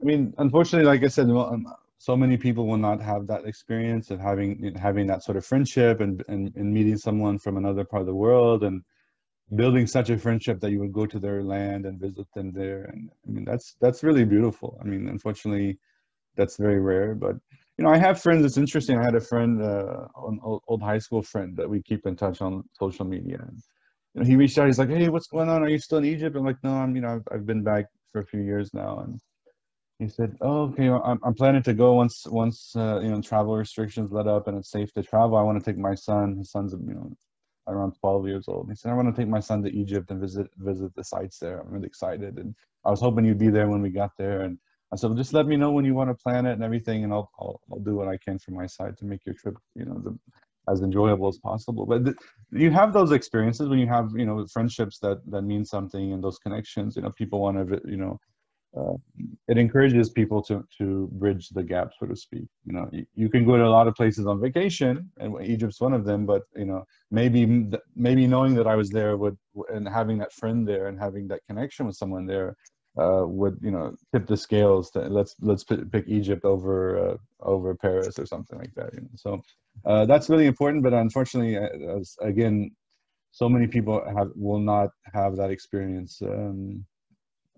I 0.01 0.05
mean, 0.05 0.35
unfortunately, 0.39 0.87
like 0.87 1.03
I 1.05 1.09
said, 1.09 1.31
um, 1.31 1.67
so 1.99 2.17
many 2.17 2.37
people 2.37 2.67
will 2.67 2.77
not 2.77 3.01
have 3.01 3.27
that 3.27 3.47
experience 3.47 4.11
of 4.11 4.21
having 4.21 4.75
having 4.77 5.07
that 5.07 5.25
sort 5.25 5.37
of 5.37 5.47
friendship 5.47 6.01
and, 6.01 6.23
and, 6.29 6.55
and 6.57 6.73
meeting 6.73 6.99
someone 6.99 7.39
from 7.39 7.57
another 7.57 7.85
part 7.85 8.03
of 8.03 8.07
the 8.07 8.15
world 8.15 8.65
and 8.65 8.83
building 9.55 9.87
such 9.87 10.11
a 10.11 10.19
friendship 10.19 10.61
that 10.61 10.73
you 10.73 10.81
would 10.81 10.93
go 10.93 11.07
to 11.07 11.19
their 11.19 11.43
land 11.43 11.87
and 11.87 12.01
visit 12.01 12.27
them 12.35 12.53
there 12.53 12.85
and 12.93 13.11
i 13.27 13.31
mean 13.31 13.45
that's 13.45 13.77
that's 13.81 14.03
really 14.03 14.25
beautiful 14.25 14.77
i 14.81 14.85
mean 14.85 15.09
unfortunately 15.09 15.79
that's 16.37 16.57
very 16.57 16.81
rare 16.81 17.15
but 17.15 17.37
you 17.79 17.85
know 17.85 17.91
i 17.91 17.97
have 17.97 18.21
friends 18.21 18.45
it's 18.45 18.57
interesting 18.57 18.99
i 18.99 19.05
had 19.05 19.15
a 19.15 19.21
friend 19.21 19.63
uh, 19.63 20.07
an 20.27 20.41
old, 20.43 20.63
old 20.67 20.83
high 20.83 20.99
school 20.99 21.23
friend 21.23 21.57
that 21.57 21.69
we 21.69 21.81
keep 21.81 22.07
in 22.07 22.17
touch 22.17 22.41
on 22.41 22.65
social 22.73 23.05
media 23.05 23.39
and 23.41 23.63
you 24.17 24.23
know, 24.23 24.27
he 24.27 24.37
reached 24.37 24.59
out 24.59 24.67
he's 24.67 24.79
like 24.79 24.89
hey 24.89 25.09
what's 25.09 25.29
going 25.29 25.49
on 25.49 25.63
are 25.63 25.69
you 25.69 25.79
still 25.79 25.99
in 25.99 26.05
egypt 26.05 26.37
i'm 26.37 26.45
like 26.45 26.63
no 26.65 26.73
i'm 26.73 26.97
you 26.97 27.03
know 27.03 27.15
i've, 27.15 27.29
I've 27.33 27.47
been 27.47 27.63
back 27.63 27.87
for 28.13 28.23
a 28.23 28.27
few 28.27 28.41
years 28.41 28.75
now 28.75 28.99
and 29.01 29.21
he 29.99 30.09
said, 30.09 30.37
"Oh, 30.43 30.65
okay. 30.65 30.89
I'm, 30.91 31.19
I'm 31.25 31.35
planning 31.35 31.63
to 31.63 31.73
go 31.73 31.95
once 31.95 32.27
once 32.27 32.77
uh, 32.77 33.01
you 33.03 33.09
know 33.09 33.21
travel 33.23 33.57
restrictions 33.57 34.13
let 34.13 34.27
up 34.27 34.47
and 34.47 34.59
it's 34.59 34.71
safe 34.71 34.93
to 34.93 35.03
travel. 35.03 35.37
I 35.37 35.43
want 35.43 35.59
to 35.59 35.65
take 35.65 35.79
my 35.79 35.95
son. 35.95 36.37
His 36.37 36.51
son's 36.51 36.73
you 36.73 36.95
know 36.95 37.13
around 37.69 37.95
12 38.01 38.29
years 38.29 38.45
old. 38.47 38.69
He 38.69 38.77
said, 38.77 38.93
I 38.93 38.95
want 38.95 39.15
to 39.15 39.21
take 39.21 39.29
my 39.29 39.41
son 39.41 39.63
to 39.63 39.75
Egypt 39.75 40.11
and 40.11 40.21
visit 40.21 40.49
visit 40.59 40.95
the 40.95 41.03
sites 41.05 41.39
there. 41.39 41.61
I'm 41.61 41.71
really 41.71 41.87
excited, 41.87 42.39
and 42.39 42.55
I 42.85 42.91
was 42.91 43.01
hoping 43.01 43.25
you'd 43.25 43.39
be 43.39 43.49
there 43.49 43.69
when 43.69 43.81
we 43.83 43.91
got 43.91 44.11
there. 44.19 44.43
And 44.43 44.59
I 44.93 44.97
said, 44.97 45.09
well, 45.09 45.17
just 45.17 45.33
let 45.33 45.47
me 45.47 45.57
know 45.57 45.73
when 45.73 45.85
you 45.85 45.95
want 45.95 46.11
to 46.11 46.23
plan 46.23 46.47
it 46.47 46.53
and 46.53 46.63
everything, 46.63 47.05
and 47.05 47.13
I'll 47.13 47.31
I'll, 47.41 47.61
I'll 47.73 47.81
do 47.81 47.97
what 47.97 48.09
I 48.09 48.19
can 48.19 48.39
from 48.39 48.55
my 48.55 48.67
side 48.67 48.99
to 48.99 49.05
make 49.07 49.25
your 49.25 49.35
trip 49.35 49.57
you 49.75 49.87
know 49.87 49.99
the, 50.05 50.19
as 50.69 50.83
enjoyable 50.83 51.29
as 51.29 51.39
possible. 51.39 51.87
But 51.87 52.05
th- 52.05 52.17
you 52.51 52.71
have 52.71 52.93
those 52.93 53.13
experiences 53.13 53.69
when 53.69 53.79
you 53.79 53.87
have 53.87 54.11
you 54.15 54.27
know 54.27 54.47
friendships 54.47 54.99
that 55.01 55.19
that 55.31 55.43
mean 55.43 55.65
something 55.65 56.13
and 56.13 56.23
those 56.23 56.39
connections. 56.39 56.97
You 56.97 57.03
know, 57.03 57.11
people 57.11 57.41
want 57.41 57.57
to 57.69 57.81
you 57.85 57.97
know 57.97 58.19
uh, 58.77 58.95
it 59.49 59.57
encourages 59.57 60.11
people 60.11 60.43
to 60.43 60.65
to 60.77 61.09
bridge 61.13 61.49
the 61.51 61.63
gap, 61.63 61.93
so 61.99 62.07
to 62.07 62.17
speak. 62.17 62.47
You 62.67 62.73
know, 62.75 62.89
you, 62.93 63.07
you, 63.15 63.29
can 63.31 63.47
go 63.47 63.57
to 63.57 63.65
a 63.65 63.69
lot 63.69 63.89
of 63.89 63.95
places 63.95 64.27
on 64.27 64.41
vacation, 64.41 65.11
and 65.19 65.41
Egypt's 65.43 65.81
one 65.81 65.95
of 65.95 66.05
them. 66.05 66.27
But 66.27 66.43
you 66.55 66.67
know, 66.67 66.85
maybe 67.11 67.71
maybe 67.95 68.27
knowing 68.27 68.55
that 68.55 68.67
I 68.67 68.75
was 68.75 68.91
there 68.91 69.17
would 69.17 69.39
and 69.73 69.89
having 69.89 70.19
that 70.19 70.33
friend 70.33 70.69
there 70.69 70.89
and 70.89 70.99
having 70.99 71.27
that 71.29 71.41
connection 71.49 71.87
with 71.87 71.97
someone 71.97 72.27
there 72.27 72.57
uh, 72.99 73.25
would 73.27 73.59
you 73.63 73.71
know 73.71 73.95
tip 74.13 74.27
the 74.27 74.37
scales. 74.37 74.91
To, 74.93 75.01
let's 75.01 75.35
let's 75.41 75.65
pick 75.65 76.05
Egypt 76.07 76.45
over 76.45 77.11
uh, 77.11 77.17
over 77.41 77.75
Paris 77.75 78.19
or 78.19 78.27
something 78.27 78.59
like 78.59 78.75
that. 78.75 78.95
You 78.95 79.01
know? 79.03 79.09
So 79.17 79.43
uh, 79.85 80.07
that's 80.07 80.29
really 80.29 80.47
important. 80.47 80.83
But 80.83 80.95
unfortunately, 80.95 81.57
uh, 81.57 81.99
as, 81.99 82.17
again, 82.21 82.71
so 83.33 83.49
many 83.49 83.67
people 83.67 84.03
have 84.17 84.31
will 84.35 84.61
not 84.61 84.91
have 85.13 85.37
that 85.37 85.51
experience. 85.51 86.21
Um, 86.23 86.85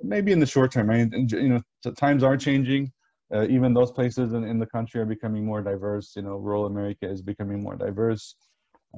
maybe 0.03 0.33
in 0.33 0.41
the 0.41 0.47
short 0.47 0.73
term. 0.73 0.91
I 0.91 1.05
mean, 1.05 1.29
you 1.31 1.49
know, 1.49 1.93
times 1.97 2.23
are 2.23 2.37
changing. 2.37 2.93
Uh, 3.33 3.47
even 3.49 3.75
those 3.75 3.93
places 3.93 4.33
in, 4.33 4.43
in 4.45 4.59
the 4.59 4.67
country 4.67 5.01
are 5.01 5.07
becoming 5.07 5.45
more 5.45 5.61
diverse. 5.61 6.15
You 6.17 6.23
know, 6.23 6.37
rural 6.37 6.67
America 6.67 7.09
is 7.09 7.21
becoming 7.21 7.63
more 7.63 7.77
diverse. 7.77 8.35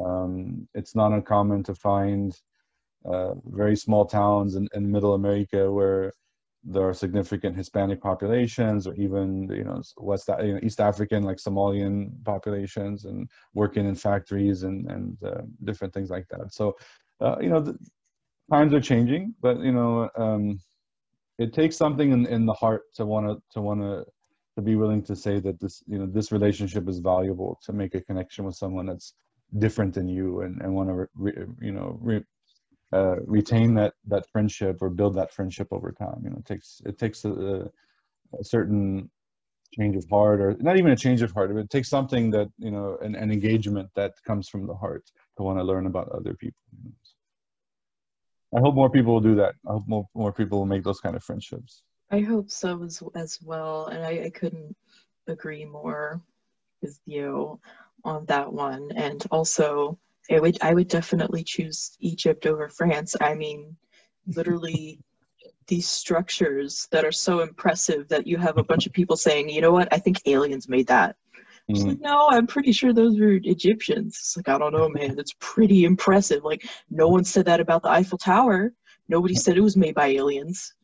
Um, 0.04 0.68
it's 0.74 0.94
not 0.94 1.12
uncommon 1.12 1.64
to 1.64 1.74
find 1.74 2.32
uh, 3.04 3.34
very 3.46 3.76
small 3.76 4.04
towns 4.04 4.54
in, 4.54 4.68
in 4.74 4.90
middle 4.90 5.14
America 5.14 5.70
where 5.70 6.12
there 6.62 6.86
are 6.86 6.94
significant 6.94 7.56
Hispanic 7.56 8.00
populations, 8.00 8.86
or 8.86 8.94
even 8.94 9.48
you 9.50 9.64
know 9.64 9.82
West 9.98 10.28
you 10.42 10.54
know, 10.54 10.60
East 10.62 10.80
African 10.80 11.22
like 11.22 11.38
Somalian 11.38 12.22
populations, 12.24 13.04
and 13.04 13.28
working 13.54 13.86
in 13.86 13.94
factories 13.94 14.62
and 14.62 14.90
and 14.90 15.16
uh, 15.24 15.42
different 15.64 15.94
things 15.94 16.10
like 16.10 16.28
that. 16.28 16.52
So, 16.52 16.76
uh, 17.20 17.36
you 17.40 17.48
know, 17.48 17.60
the 17.60 17.78
times 18.52 18.74
are 18.74 18.80
changing, 18.80 19.34
but 19.40 19.58
you 19.60 19.72
know, 19.72 20.10
um, 20.16 20.60
it 21.38 21.54
takes 21.54 21.76
something 21.76 22.12
in, 22.12 22.26
in 22.26 22.44
the 22.44 22.52
heart 22.52 22.82
to 22.96 23.06
want 23.06 23.26
to 23.26 23.42
to 23.52 23.60
want 23.60 23.80
to 23.80 24.04
to 24.56 24.62
be 24.62 24.76
willing 24.76 25.02
to 25.02 25.16
say 25.16 25.40
that 25.40 25.58
this 25.60 25.82
you 25.86 25.98
know 25.98 26.06
this 26.06 26.30
relationship 26.32 26.88
is 26.88 26.98
valuable 26.98 27.58
to 27.64 27.72
make 27.72 27.94
a 27.94 28.00
connection 28.02 28.44
with 28.44 28.54
someone 28.54 28.86
that's 28.86 29.14
different 29.58 29.94
than 29.94 30.06
you 30.06 30.42
and, 30.42 30.60
and 30.60 30.74
want 30.74 30.88
to 30.88 31.06
you 31.60 31.72
know 31.72 31.98
re, 32.00 32.22
uh, 32.92 33.16
retain 33.26 33.74
that 33.74 33.94
that 34.06 34.28
friendship 34.30 34.78
or 34.80 34.90
build 34.90 35.14
that 35.14 35.32
friendship 35.32 35.68
over 35.70 35.92
time. 35.92 36.20
You 36.24 36.30
know 36.30 36.38
it 36.38 36.46
takes 36.46 36.82
it 36.84 36.98
takes 36.98 37.24
a, 37.24 37.70
a 38.38 38.44
certain 38.44 39.10
change 39.78 39.96
of 39.96 40.04
heart 40.10 40.40
or 40.40 40.56
not 40.58 40.76
even 40.76 40.90
a 40.90 40.96
change 40.96 41.22
of 41.22 41.30
heart 41.30 41.54
but 41.54 41.60
it 41.60 41.70
takes 41.70 41.88
something 41.88 42.28
that 42.30 42.48
you 42.58 42.72
know 42.72 42.98
an, 43.02 43.14
an 43.14 43.30
engagement 43.30 43.88
that 43.94 44.14
comes 44.26 44.48
from 44.48 44.66
the 44.66 44.74
heart 44.74 45.04
to 45.36 45.44
want 45.44 45.58
to 45.58 45.64
learn 45.64 45.86
about 45.86 46.08
other 46.08 46.34
people. 46.34 46.60
I 48.56 48.58
hope 48.58 48.74
more 48.74 48.90
people 48.90 49.12
will 49.12 49.20
do 49.20 49.36
that. 49.36 49.54
I 49.68 49.72
hope 49.74 49.86
more, 49.86 50.08
more 50.14 50.32
people 50.32 50.58
will 50.58 50.66
make 50.66 50.82
those 50.82 51.00
kind 51.00 51.14
of 51.14 51.22
friendships. 51.22 51.82
I 52.10 52.20
hope 52.20 52.50
so 52.50 52.82
as, 52.82 53.00
as 53.14 53.38
well 53.40 53.86
and 53.86 54.04
I, 54.04 54.24
I 54.24 54.30
couldn't 54.30 54.74
agree 55.28 55.64
more 55.64 56.20
with 56.82 56.98
you 57.06 57.60
on 58.04 58.24
that 58.26 58.52
one. 58.52 58.90
And 58.96 59.24
also 59.30 59.98
I 60.30 60.38
would 60.40 60.58
I 60.62 60.74
would 60.74 60.88
definitely 60.88 61.44
choose 61.44 61.96
Egypt 62.00 62.46
over 62.46 62.68
France. 62.68 63.16
I 63.20 63.34
mean, 63.34 63.76
literally 64.26 65.00
these 65.66 65.88
structures 65.88 66.88
that 66.90 67.04
are 67.04 67.12
so 67.12 67.40
impressive 67.40 68.08
that 68.08 68.26
you 68.26 68.36
have 68.36 68.58
a 68.58 68.64
bunch 68.64 68.86
of 68.86 68.92
people 68.92 69.16
saying, 69.16 69.48
you 69.48 69.60
know 69.60 69.70
what, 69.70 69.88
I 69.92 69.98
think 69.98 70.18
aliens 70.26 70.68
made 70.68 70.88
that. 70.88 71.16
Mm-hmm. 71.70 71.88
Like, 71.88 72.00
no, 72.00 72.28
I'm 72.30 72.46
pretty 72.46 72.72
sure 72.72 72.92
those 72.92 73.18
were 73.18 73.38
Egyptians. 73.44 74.16
It's 74.18 74.36
like, 74.36 74.48
I 74.48 74.58
don't 74.58 74.72
know, 74.72 74.88
man. 74.88 75.16
It's 75.18 75.34
pretty 75.38 75.84
impressive. 75.84 76.42
Like, 76.42 76.68
no 76.90 77.08
one 77.08 77.22
said 77.22 77.44
that 77.46 77.60
about 77.60 77.82
the 77.82 77.90
Eiffel 77.90 78.18
Tower. 78.18 78.72
Nobody 79.08 79.34
said 79.34 79.56
it 79.56 79.62
was 79.62 79.76
made 79.76 79.94
by 79.94 80.08
aliens. 80.08 80.74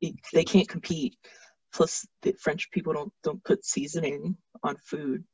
It, 0.00 0.14
they 0.32 0.44
can't 0.44 0.68
compete. 0.68 1.16
Plus, 1.72 2.06
the 2.22 2.32
French 2.40 2.70
people 2.70 2.92
don't 2.92 3.12
don't 3.22 3.42
put 3.44 3.64
seasoning 3.64 4.36
on 4.62 4.76
food. 4.76 5.24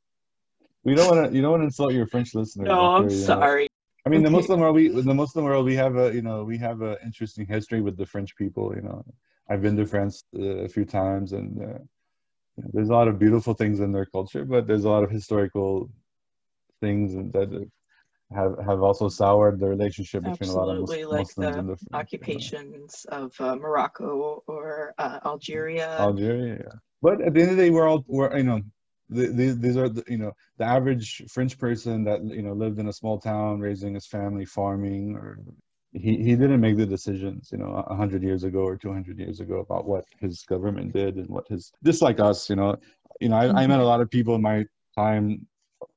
We 0.83 0.95
don't 0.95 1.15
want 1.15 1.29
to. 1.29 1.35
You 1.35 1.41
don't 1.41 1.51
want 1.51 1.61
to 1.61 1.65
insult 1.65 1.93
your 1.93 2.07
French 2.07 2.35
listeners. 2.35 2.67
No, 2.67 2.95
I'm 2.95 3.09
sorry. 3.09 3.67
I 4.05 4.09
mean, 4.09 4.21
the 4.21 4.29
Muslim 4.29 4.59
world, 4.59 4.75
we 4.75 4.89
the 4.89 5.13
Muslim 5.13 5.45
world, 5.45 5.65
we 5.65 5.75
have 5.75 5.95
a 5.95 6.13
you 6.13 6.21
know 6.21 6.43
we 6.43 6.57
have 6.57 6.81
an 6.81 6.97
interesting 7.03 7.45
history 7.45 7.81
with 7.81 7.95
the 7.95 8.05
French 8.05 8.35
people. 8.35 8.73
You 8.75 8.81
know, 8.81 9.05
I've 9.49 9.61
been 9.61 9.77
to 9.77 9.85
France 9.85 10.23
uh, 10.37 10.41
a 10.41 10.67
few 10.67 10.83
times, 10.83 11.31
and 11.31 11.57
uh, 11.61 11.79
you 12.57 12.63
know, 12.63 12.69
there's 12.73 12.89
a 12.89 12.93
lot 12.93 13.07
of 13.07 13.17
beautiful 13.17 13.53
things 13.53 13.79
in 13.79 13.93
their 13.93 14.05
culture, 14.05 14.43
but 14.43 14.67
there's 14.67 14.83
a 14.83 14.89
lot 14.89 15.03
of 15.03 15.09
historical 15.09 15.89
things 16.81 17.13
that 17.31 17.69
have 18.35 18.57
have 18.65 18.81
also 18.81 19.07
soured 19.07 19.59
the 19.59 19.67
relationship 19.67 20.23
between 20.23 20.49
Absolutely, 20.49 21.01
a 21.03 21.07
lot 21.07 21.21
of 21.21 21.37
Muslims 21.37 21.37
like 21.37 21.77
the, 21.77 21.77
the 21.91 21.97
occupations 21.97 23.05
you 23.09 23.17
know. 23.17 23.25
of 23.25 23.31
uh, 23.39 23.55
Morocco 23.55 24.43
or 24.47 24.93
uh, 24.97 25.19
Algeria. 25.25 25.97
Algeria, 25.99 26.57
yeah. 26.59 26.75
But 27.01 27.21
at 27.21 27.33
the 27.33 27.41
end 27.41 27.51
of 27.51 27.57
the 27.57 27.63
day, 27.63 27.69
we're 27.69 27.87
all 27.87 28.03
we're 28.07 28.35
you 28.37 28.43
know 28.43 28.61
these, 29.13 29.59
these 29.59 29.77
are 29.77 29.89
the, 29.89 30.03
you 30.07 30.17
know 30.17 30.33
the 30.57 30.65
average 30.65 31.23
French 31.29 31.57
person 31.57 32.03
that 32.03 32.23
you 32.23 32.41
know 32.41 32.53
lived 32.53 32.79
in 32.79 32.87
a 32.87 32.93
small 32.93 33.19
town, 33.19 33.59
raising 33.59 33.93
his 33.93 34.07
family, 34.07 34.45
farming, 34.45 35.15
or 35.15 35.39
he, 35.93 36.17
he 36.17 36.35
didn't 36.35 36.59
make 36.59 36.77
the 36.77 36.85
decisions 36.85 37.49
you 37.51 37.57
know 37.57 37.83
a 37.87 37.95
hundred 37.95 38.23
years 38.23 38.43
ago 38.43 38.59
or 38.59 38.75
two 38.77 38.91
hundred 38.91 39.19
years 39.19 39.39
ago 39.39 39.59
about 39.59 39.85
what 39.85 40.05
his 40.19 40.43
government 40.43 40.93
did 40.93 41.15
and 41.15 41.29
what 41.29 41.47
his 41.47 41.71
just 41.83 42.01
like 42.01 42.19
us 42.19 42.49
you 42.49 42.55
know. 42.55 42.75
You 43.21 43.29
know 43.29 43.37
I, 43.37 43.63
I 43.63 43.67
met 43.67 43.79
a 43.79 43.85
lot 43.85 44.01
of 44.01 44.09
people 44.09 44.35
in 44.35 44.41
my 44.41 44.65
time 44.95 45.47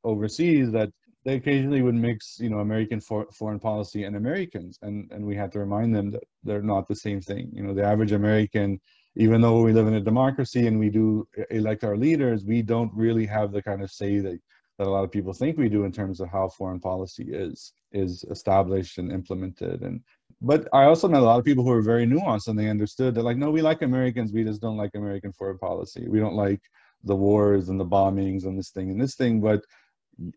overseas 0.04 0.70
that 0.72 0.90
they 1.24 1.34
occasionally 1.34 1.82
would 1.82 1.94
mix 1.94 2.38
you 2.38 2.50
know 2.50 2.58
American 2.58 3.00
for, 3.00 3.26
foreign 3.32 3.58
policy 3.58 4.04
and 4.04 4.16
Americans 4.16 4.78
and 4.82 5.10
and 5.10 5.24
we 5.24 5.34
had 5.34 5.50
to 5.52 5.58
remind 5.58 5.94
them 5.94 6.10
that 6.10 6.24
they're 6.44 6.62
not 6.62 6.86
the 6.88 6.94
same 6.94 7.20
thing. 7.20 7.50
You 7.52 7.62
know 7.62 7.74
the 7.74 7.84
average 7.84 8.12
American 8.12 8.80
even 9.16 9.40
though 9.40 9.62
we 9.62 9.72
live 9.72 9.86
in 9.86 9.94
a 9.94 10.00
democracy 10.00 10.66
and 10.66 10.78
we 10.78 10.90
do 10.90 11.26
elect 11.50 11.84
our 11.84 11.96
leaders, 11.96 12.44
we 12.44 12.62
don't 12.62 12.92
really 12.94 13.26
have 13.26 13.50
the 13.50 13.62
kind 13.62 13.82
of 13.82 13.90
say 13.90 14.18
that, 14.18 14.38
that 14.78 14.86
a 14.86 14.90
lot 14.90 15.04
of 15.04 15.10
people 15.10 15.32
think 15.32 15.56
we 15.56 15.70
do 15.70 15.84
in 15.84 15.92
terms 15.92 16.20
of 16.20 16.28
how 16.28 16.48
foreign 16.48 16.80
policy 16.80 17.28
is 17.30 17.72
is 17.92 18.24
established 18.30 18.98
and 18.98 19.10
implemented. 19.10 19.82
And 19.82 20.02
but 20.42 20.68
I 20.74 20.84
also 20.84 21.08
met 21.08 21.22
a 21.22 21.24
lot 21.24 21.38
of 21.38 21.46
people 21.46 21.64
who 21.64 21.70
are 21.70 21.80
very 21.80 22.06
nuanced 22.06 22.48
and 22.48 22.58
they 22.58 22.68
understood 22.68 23.14
that 23.14 23.22
like, 23.22 23.38
no, 23.38 23.50
we 23.50 23.62
like 23.62 23.80
Americans, 23.80 24.32
we 24.32 24.44
just 24.44 24.60
don't 24.60 24.76
like 24.76 24.94
American 24.94 25.32
foreign 25.32 25.58
policy. 25.58 26.06
We 26.08 26.20
don't 26.20 26.34
like 26.34 26.60
the 27.04 27.16
wars 27.16 27.70
and 27.70 27.80
the 27.80 27.86
bombings 27.86 28.44
and 28.44 28.58
this 28.58 28.70
thing 28.70 28.90
and 28.90 29.00
this 29.00 29.14
thing, 29.14 29.40
but 29.40 29.64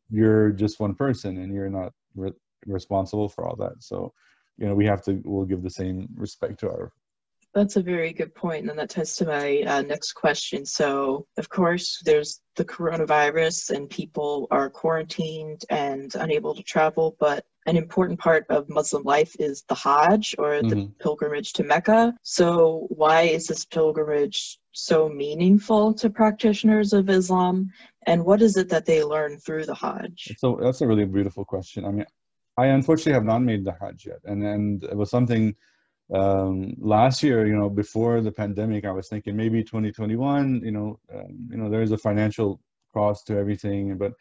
you're 0.10 0.52
just 0.52 0.80
one 0.80 0.96
person 0.96 1.38
and 1.40 1.54
you're 1.54 1.70
not 1.70 1.92
re- 2.16 2.32
responsible 2.66 3.28
for 3.28 3.46
all 3.46 3.58
that. 3.58 3.84
So, 3.84 4.14
you 4.58 4.68
know, 4.68 4.76
we 4.76 4.86
have 4.86 5.04
to, 5.04 5.22
we'll 5.26 5.46
give 5.46 5.64
the 5.64 5.70
same 5.70 6.08
respect 6.16 6.60
to 6.62 6.70
our 6.70 6.94
that's 7.60 7.76
a 7.76 7.82
very 7.82 8.14
good 8.14 8.34
point, 8.34 8.70
and 8.70 8.80
that 8.80 8.90
ties 8.90 9.18
to 9.18 9.26
my 9.26 9.62
uh, 9.68 9.82
next 9.82 10.14
question. 10.14 10.66
So, 10.66 11.28
of 11.38 11.50
course, 11.50 12.02
there's 12.06 12.42
the 12.56 12.64
coronavirus, 12.64 13.72
and 13.72 13.90
people 13.90 14.48
are 14.50 14.70
quarantined 14.70 15.66
and 15.70 16.16
unable 16.16 16.56
to 16.56 16.64
travel. 16.64 17.18
But 17.20 17.46
an 17.66 17.76
important 17.76 18.18
part 18.18 18.46
of 18.50 18.70
Muslim 18.70 19.04
life 19.04 19.36
is 19.40 19.64
the 19.68 19.76
Hajj, 19.76 20.36
or 20.38 20.62
the 20.62 20.76
mm-hmm. 20.76 20.94
pilgrimage 21.02 21.52
to 21.54 21.64
Mecca. 21.66 22.16
So, 22.24 22.88
why 22.92 23.24
is 23.24 23.48
this 23.48 23.66
pilgrimage 23.66 24.58
so 24.72 25.10
meaningful 25.10 25.94
to 25.96 26.10
practitioners 26.10 26.94
of 26.94 27.10
Islam, 27.10 27.70
and 28.08 28.24
what 28.24 28.42
is 28.42 28.56
it 28.56 28.70
that 28.70 28.86
they 28.86 29.04
learn 29.04 29.38
through 29.38 29.66
the 29.66 29.76
Hajj? 29.76 30.36
So, 30.38 30.58
that's 30.62 30.80
a 30.80 30.88
really 30.88 31.06
beautiful 31.06 31.44
question. 31.44 31.84
I 31.84 31.92
mean, 31.92 32.06
I 32.58 32.68
unfortunately 32.68 33.14
have 33.14 33.26
not 33.26 33.40
made 33.40 33.66
the 33.66 33.76
Hajj 33.82 34.06
yet, 34.06 34.22
and 34.24 34.46
and 34.46 34.82
it 34.86 34.96
was 34.96 35.10
something 35.10 35.56
um, 36.14 36.74
last 36.80 37.22
year, 37.22 37.46
you 37.46 37.56
know, 37.56 37.70
before 37.70 38.22
the 38.22 38.32
pandemic, 38.32 38.86
I 38.86 38.92
was 38.92 39.08
thinking 39.08 39.36
maybe 39.36 39.64
2021, 39.64 40.62
you 40.64 40.72
know, 40.72 41.00
um, 41.14 41.48
you 41.52 41.58
know, 41.58 41.70
there's 41.70 41.92
a 41.92 41.98
financial 41.98 42.60
cost 42.94 43.28
to 43.28 43.38
everything, 43.38 43.98
but 43.98 44.14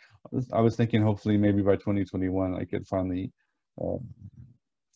I 0.52 0.60
was 0.60 0.76
thinking 0.76 1.02
hopefully 1.02 1.38
maybe 1.38 1.62
by 1.62 1.76
2021 1.76 2.54
I 2.54 2.64
could 2.64 2.86
finally 2.86 3.32
uh, 3.80 3.96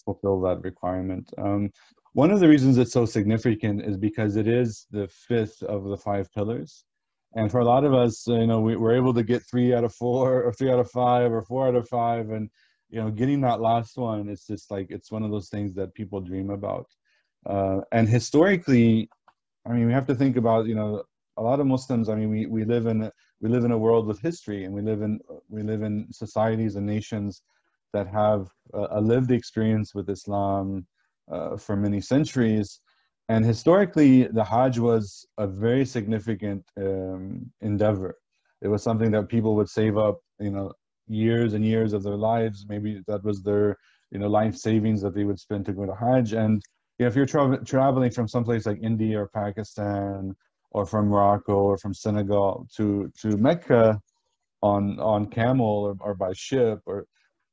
fulfill 0.05 0.41
that 0.43 0.63
requirement. 0.63 1.33
Um, 1.39 1.71
one 2.13 2.31
of 2.31 2.41
the 2.41 2.49
reasons 2.49 2.77
it's 2.77 2.93
so 2.93 3.07
significant 3.07 3.83
is 3.83 3.97
because 3.97 4.37
it 4.37 4.47
is 4.47 4.87
the 4.91 5.09
fifth 5.09 5.63
of 5.63 5.85
the 5.85 5.97
five 5.97 6.31
pillars. 6.33 6.85
And 7.35 7.51
for 7.51 7.61
a 7.61 7.65
lot 7.65 7.85
of 7.85 7.95
us, 7.95 8.27
you 8.27 8.47
know, 8.47 8.61
we, 8.61 8.77
we're 8.77 8.97
able 8.97 9.15
to 9.15 9.23
get 9.23 9.43
three 9.51 9.73
out 9.73 9.85
of 9.85 9.95
four 9.95 10.43
or 10.43 10.53
three 10.53 10.71
out 10.71 10.79
of 10.79 10.91
five 10.91 11.33
or 11.33 11.41
four 11.41 11.69
out 11.69 11.75
of 11.75 11.89
five. 11.89 12.29
And 12.29 12.51
you 12.93 13.01
know 13.01 13.11
getting 13.11 13.41
that 13.41 13.61
last 13.61 13.97
one 13.97 14.29
it's 14.29 14.47
just 14.47 14.71
like 14.71 14.87
it's 14.91 15.11
one 15.11 15.25
of 15.25 15.31
those 15.31 15.49
things 15.49 15.75
that 15.75 15.95
people 15.95 16.21
dream 16.21 16.51
about. 16.51 16.87
Uh, 17.45 17.81
and 17.91 18.09
historically 18.09 19.09
i 19.67 19.73
mean 19.73 19.87
we 19.87 19.93
have 19.93 20.07
to 20.07 20.15
think 20.15 20.37
about 20.37 20.67
you 20.67 20.77
know 20.77 21.03
a 21.39 21.43
lot 21.43 21.59
of 21.59 21.67
muslims 21.67 22.09
i 22.09 22.15
mean 22.15 22.31
we, 22.31 22.47
we 22.47 22.65
live 22.65 22.87
in 22.87 23.11
we 23.41 23.49
live 23.49 23.65
in 23.65 23.73
a 23.73 23.79
world 23.87 24.07
with 24.07 24.21
history 24.21 24.65
and 24.65 24.73
we 24.73 24.83
live 24.83 25.03
in 25.03 25.19
we 25.49 25.63
live 25.63 25.83
in 25.83 26.07
societies 26.13 26.77
and 26.77 26.87
nations 26.87 27.43
that 27.93 28.07
have 28.07 28.49
a, 28.75 28.87
a 28.99 29.01
lived 29.01 29.33
experience 29.33 29.93
with 29.97 30.09
islam 30.09 30.87
uh, 31.31 31.57
for 31.57 31.77
many 31.77 32.01
centuries. 32.01 32.81
And 33.29 33.45
historically 33.45 34.25
the 34.25 34.45
hajj 34.45 34.79
was 34.79 35.27
a 35.39 35.47
very 35.47 35.85
significant 35.85 36.65
um, 36.77 37.51
endeavor. 37.61 38.17
It 38.61 38.69
was 38.69 38.83
something 38.83 39.11
that 39.13 39.29
people 39.29 39.57
would 39.57 39.69
save 39.69 39.97
up 39.97 40.21
you 40.39 40.51
know 40.51 40.73
years 41.09 41.55
and 41.55 41.65
years 41.65 41.93
of 41.93 42.03
their 42.03 42.17
lives. 42.17 42.67
Maybe 42.69 43.03
that 43.07 43.25
was 43.25 43.43
their 43.43 43.77
you 44.11 44.19
know 44.19 44.29
life 44.29 44.57
savings 44.57 45.03
that 45.03 45.15
they 45.15 45.25
would 45.25 45.39
spend 45.39 45.67
to 45.67 45.73
go 45.73 45.87
to 45.87 45.95
Hajj. 45.95 46.33
And 46.33 46.63
you 46.99 47.05
know, 47.05 47.09
if 47.09 47.17
you're 47.17 47.27
tra- 47.27 47.65
traveling 47.65 48.11
from 48.11 48.29
someplace 48.29 48.67
like 48.67 48.79
India 48.83 49.21
or 49.21 49.29
Pakistan 49.29 50.35
or 50.71 50.87
from 50.87 51.09
Morocco 51.09 51.55
or 51.55 51.79
from 51.79 51.95
Senegal 51.95 52.67
to 52.77 53.11
to 53.21 53.37
Mecca 53.37 54.01
on 54.63 54.99
on 55.01 55.27
camel 55.27 55.67
or, 55.67 55.97
or 56.01 56.15
by 56.15 56.33
ship 56.35 56.81
or 56.87 57.07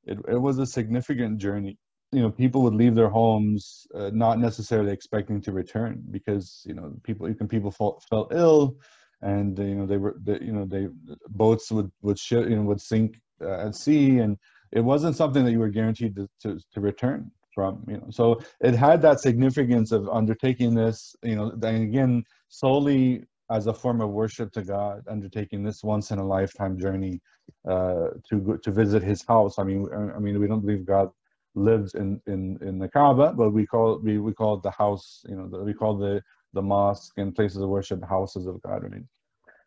it, 0.05 0.17
it 0.27 0.38
was 0.38 0.59
a 0.59 0.65
significant 0.65 1.38
journey 1.38 1.77
you 2.12 2.21
know 2.21 2.29
people 2.29 2.62
would 2.62 2.73
leave 2.73 2.95
their 2.95 3.09
homes 3.09 3.85
uh, 3.95 4.09
not 4.13 4.39
necessarily 4.39 4.91
expecting 4.91 5.41
to 5.41 5.51
return 5.51 6.03
because 6.12 6.63
you 6.65 6.73
know 6.73 6.93
people 7.03 7.29
even 7.29 7.47
people 7.47 7.71
felt, 7.71 8.03
felt 8.09 8.33
ill 8.33 8.75
and 9.21 9.57
you 9.59 9.75
know 9.75 9.85
they 9.85 9.97
were 9.97 10.15
they, 10.23 10.39
you 10.39 10.51
know 10.51 10.65
they 10.65 10.88
boats 11.29 11.71
would 11.71 11.91
would 12.01 12.17
sh- 12.17 12.31
you 12.31 12.55
know 12.55 12.63
would 12.63 12.81
sink 12.81 13.19
uh, 13.41 13.67
at 13.67 13.75
sea, 13.75 14.19
and 14.19 14.38
it 14.71 14.82
wasn't 14.82 15.15
something 15.15 15.43
that 15.45 15.52
you 15.52 15.60
were 15.60 15.69
guaranteed 15.69 16.15
to, 16.15 16.30
to, 16.41 16.60
to 16.73 16.82
return 16.82 17.32
from. 17.54 17.84
You 17.88 17.97
know, 17.97 18.08
so 18.10 18.39
it 18.62 18.75
had 18.75 19.02
that 19.02 19.19
significance 19.19 19.91
of 19.91 20.08
undertaking 20.10 20.73
this. 20.73 21.15
You 21.23 21.36
know, 21.36 21.52
and 21.52 21.84
again, 21.84 22.23
solely 22.49 23.23
as 23.52 23.67
a 23.67 23.73
form 23.73 24.02
of 24.02 24.12
worship 24.12 24.52
to 24.54 24.62
God, 24.62 25.04
undertaking 25.08 25.63
this 25.63 25.84
once 25.84 26.12
in 26.12 26.19
a 26.19 26.25
lifetime 26.25 26.78
journey 26.78 27.19
uh, 27.67 28.10
to 28.30 28.60
to 28.63 28.71
visit 28.71 29.04
His 29.04 29.23
house. 29.25 29.60
I 29.60 29.63
mean, 29.63 29.88
I 29.93 30.19
mean, 30.19 30.39
we 30.39 30.47
don't 30.47 30.62
believe 30.62 30.86
God 30.86 31.10
lives 31.56 31.95
in 31.95 32.21
in 32.28 32.58
in 32.62 32.80
the 32.80 32.88
Kaaba, 32.88 33.34
but 33.34 33.52
we 33.52 33.65
call 33.65 33.99
we 33.99 34.19
we 34.19 34.34
call 34.34 34.56
it 34.56 34.63
the 34.63 34.71
house. 34.71 35.23
You 35.28 35.36
know, 35.36 35.47
the, 35.47 35.63
we 35.63 35.73
call 35.73 35.97
the 35.97 36.21
the 36.54 36.62
mosque 36.62 37.13
and 37.17 37.36
places 37.36 37.62
of 37.62 37.69
worship 37.69 38.04
houses 38.08 38.47
of 38.47 38.62
God. 38.62 38.84
Mean, 38.84 39.08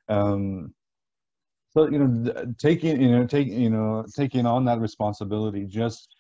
um, 0.09 0.75
so 1.73 1.89
you 1.89 1.99
know 1.99 2.55
taking 2.59 3.01
you 3.01 3.11
know 3.11 3.27
taking 3.27 3.61
you 3.61 3.71
know 3.71 4.05
taking 4.15 4.47
on 4.47 4.65
that 4.65 4.81
responsibility 4.81 5.65
just 5.65 6.17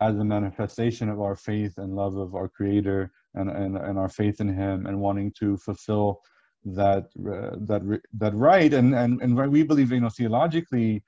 as 0.00 0.16
a 0.18 0.24
manifestation 0.24 1.08
of 1.08 1.20
our 1.20 1.36
faith 1.36 1.78
and 1.78 1.94
love 1.94 2.16
of 2.16 2.34
our 2.34 2.48
creator 2.48 3.10
and 3.34 3.50
and, 3.50 3.76
and 3.76 3.98
our 3.98 4.08
faith 4.08 4.40
in 4.40 4.48
him 4.48 4.86
and 4.86 4.98
wanting 4.98 5.32
to 5.38 5.56
fulfill 5.56 6.20
that 6.64 7.04
uh, 7.28 7.56
that 7.60 8.00
that 8.14 8.34
right 8.34 8.72
and 8.72 8.94
and 8.94 9.20
and 9.20 9.36
we 9.52 9.62
believe 9.62 9.92
you 9.92 10.00
know 10.00 10.08
theologically 10.08 11.02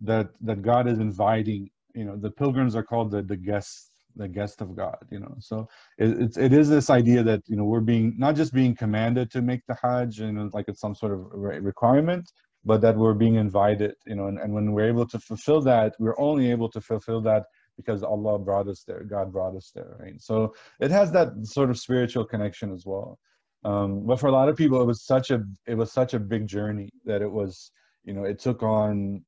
that 0.00 0.28
that 0.40 0.62
god 0.62 0.86
is 0.86 0.98
inviting 0.98 1.70
you 1.94 2.04
know 2.04 2.16
the 2.16 2.30
pilgrims 2.30 2.76
are 2.76 2.82
called 2.82 3.10
the 3.10 3.22
the 3.22 3.36
guests 3.36 3.90
the 4.16 4.28
guest 4.28 4.60
of 4.60 4.76
God, 4.76 4.98
you 5.10 5.20
know. 5.20 5.34
So 5.38 5.68
it, 5.96 6.08
it's 6.20 6.36
it 6.36 6.52
is 6.52 6.68
this 6.68 6.90
idea 6.90 7.22
that 7.22 7.42
you 7.46 7.56
know 7.56 7.64
we're 7.64 7.80
being 7.80 8.14
not 8.18 8.34
just 8.34 8.52
being 8.52 8.74
commanded 8.74 9.30
to 9.30 9.40
make 9.40 9.62
the 9.66 9.76
Hajj, 9.80 10.18
you 10.20 10.32
know, 10.32 10.50
like 10.52 10.66
it's 10.68 10.80
some 10.80 10.94
sort 10.94 11.12
of 11.12 11.26
requirement, 11.32 12.30
but 12.64 12.80
that 12.80 12.96
we're 12.96 13.14
being 13.14 13.36
invited, 13.36 13.94
you 14.06 14.14
know. 14.14 14.26
And, 14.26 14.38
and 14.38 14.52
when 14.52 14.72
we're 14.72 14.88
able 14.88 15.06
to 15.06 15.18
fulfill 15.18 15.60
that, 15.62 15.94
we're 15.98 16.18
only 16.18 16.50
able 16.50 16.68
to 16.70 16.80
fulfill 16.80 17.20
that 17.22 17.44
because 17.76 18.02
Allah 18.02 18.38
brought 18.38 18.68
us 18.68 18.82
there, 18.86 19.04
God 19.04 19.32
brought 19.32 19.56
us 19.56 19.70
there, 19.74 19.96
right? 20.00 20.20
So 20.20 20.54
it 20.80 20.90
has 20.90 21.12
that 21.12 21.28
sort 21.44 21.70
of 21.70 21.78
spiritual 21.78 22.24
connection 22.24 22.72
as 22.72 22.84
well. 22.84 23.18
Um, 23.64 24.06
but 24.06 24.20
for 24.20 24.28
a 24.28 24.32
lot 24.32 24.48
of 24.48 24.56
people, 24.56 24.80
it 24.80 24.86
was 24.86 25.04
such 25.04 25.30
a 25.30 25.44
it 25.66 25.74
was 25.74 25.92
such 25.92 26.14
a 26.14 26.20
big 26.20 26.46
journey 26.46 26.90
that 27.04 27.22
it 27.22 27.30
was, 27.30 27.70
you 28.04 28.12
know, 28.14 28.24
it 28.24 28.38
took 28.38 28.62
on 28.62 29.24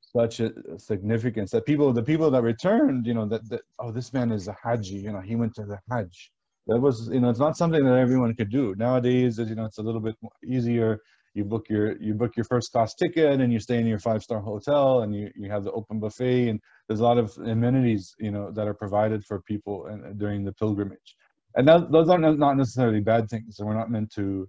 such 0.00 0.40
a 0.40 0.52
significance 0.78 1.50
that 1.50 1.66
people, 1.66 1.92
the 1.92 2.02
people 2.02 2.30
that 2.30 2.42
returned, 2.42 3.06
you 3.06 3.14
know, 3.14 3.26
that, 3.26 3.46
that 3.50 3.60
oh, 3.78 3.92
this 3.92 4.12
man 4.12 4.32
is 4.32 4.48
a 4.48 4.56
Haji, 4.62 4.96
you 4.96 5.12
know, 5.12 5.20
he 5.20 5.36
went 5.36 5.54
to 5.54 5.64
the 5.64 5.78
Hajj. 5.90 6.32
That 6.66 6.80
was, 6.80 7.08
you 7.08 7.20
know, 7.20 7.30
it's 7.30 7.38
not 7.38 7.56
something 7.56 7.84
that 7.84 7.98
everyone 7.98 8.34
could 8.34 8.50
do 8.50 8.74
nowadays. 8.76 9.38
You 9.38 9.54
know, 9.54 9.64
it's 9.64 9.78
a 9.78 9.82
little 9.82 10.00
bit 10.00 10.16
easier. 10.44 11.00
You 11.38 11.44
book 11.44 11.66
your 11.68 11.86
you 12.06 12.14
book 12.14 12.32
your 12.36 12.44
first 12.52 12.72
class 12.72 12.94
ticket 12.94 13.40
and 13.40 13.52
you 13.52 13.60
stay 13.60 13.78
in 13.78 13.86
your 13.86 14.02
five 14.08 14.22
star 14.22 14.40
hotel 14.40 15.02
and 15.02 15.14
you, 15.14 15.30
you 15.36 15.48
have 15.50 15.64
the 15.64 15.72
open 15.72 16.00
buffet 16.00 16.48
and 16.50 16.60
there's 16.86 17.00
a 17.00 17.08
lot 17.10 17.18
of 17.18 17.26
amenities 17.54 18.04
you 18.18 18.32
know 18.34 18.50
that 18.56 18.66
are 18.66 18.74
provided 18.74 19.24
for 19.24 19.40
people 19.42 19.86
and, 19.86 20.18
during 20.18 20.44
the 20.44 20.52
pilgrimage. 20.52 21.10
And 21.54 21.66
that, 21.68 21.90
those 21.90 22.08
are 22.08 22.18
not 22.18 22.56
necessarily 22.56 23.00
bad 23.00 23.28
things. 23.30 23.56
So 23.56 23.64
we're 23.64 23.80
not 23.82 23.90
meant 23.90 24.10
to 24.14 24.48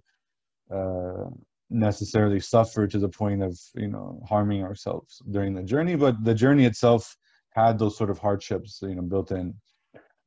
uh, 0.74 1.30
necessarily 1.70 2.40
suffer 2.40 2.86
to 2.86 2.98
the 2.98 3.08
point 3.08 3.42
of 3.42 3.58
you 3.76 3.88
know 3.88 4.20
harming 4.28 4.62
ourselves 4.64 5.22
during 5.30 5.54
the 5.54 5.62
journey 5.62 5.94
but 5.94 6.16
the 6.24 6.34
journey 6.34 6.64
itself 6.64 7.16
had 7.54 7.78
those 7.78 7.96
sort 7.96 8.10
of 8.10 8.18
hardships 8.18 8.80
you 8.82 8.96
know 8.96 9.02
built 9.02 9.30
in 9.30 9.54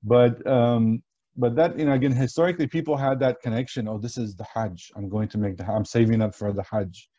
but 0.04 0.45
um 0.47 1.04
but 1.36 1.56
that 1.56 1.78
you 1.78 1.86
know 1.86 1.93
again 1.93 2.12
historically 2.12 2.67
people 2.67 2.96
had 2.96 3.19
that 3.19 3.41
connection 3.41 3.88
oh 3.88 3.98
this 3.98 4.17
is 4.17 4.36
the 4.36 4.46
hajj 4.54 4.91
i'm 4.96 5.10
going 5.10 5.28
to 5.28 5.38
make 5.38 5.58
the 5.58 5.65
i'm 5.65 5.86
saving 5.86 6.22
up 6.22 6.34
for 6.36 6.54
the 6.54 6.63
hajj 6.63 7.10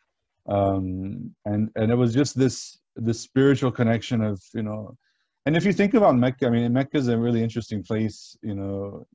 um 0.48 1.34
and 1.46 1.70
and 1.76 1.90
it 1.90 1.96
was 1.96 2.14
just 2.14 2.38
this 2.38 2.78
this 2.96 3.20
spiritual 3.20 3.70
connection 3.70 4.22
of 4.22 4.40
you 4.54 4.62
know 4.62 4.96
and 5.46 5.56
if 5.56 5.64
you 5.64 5.72
think 5.72 5.94
about 5.94 6.16
mecca 6.16 6.46
i 6.46 6.50
mean 6.50 6.72
mecca 6.72 6.96
is 6.96 7.08
a 7.08 7.18
really 7.18 7.42
interesting 7.42 7.82
place 7.82 8.36
you 8.42 8.54
know 8.54 9.06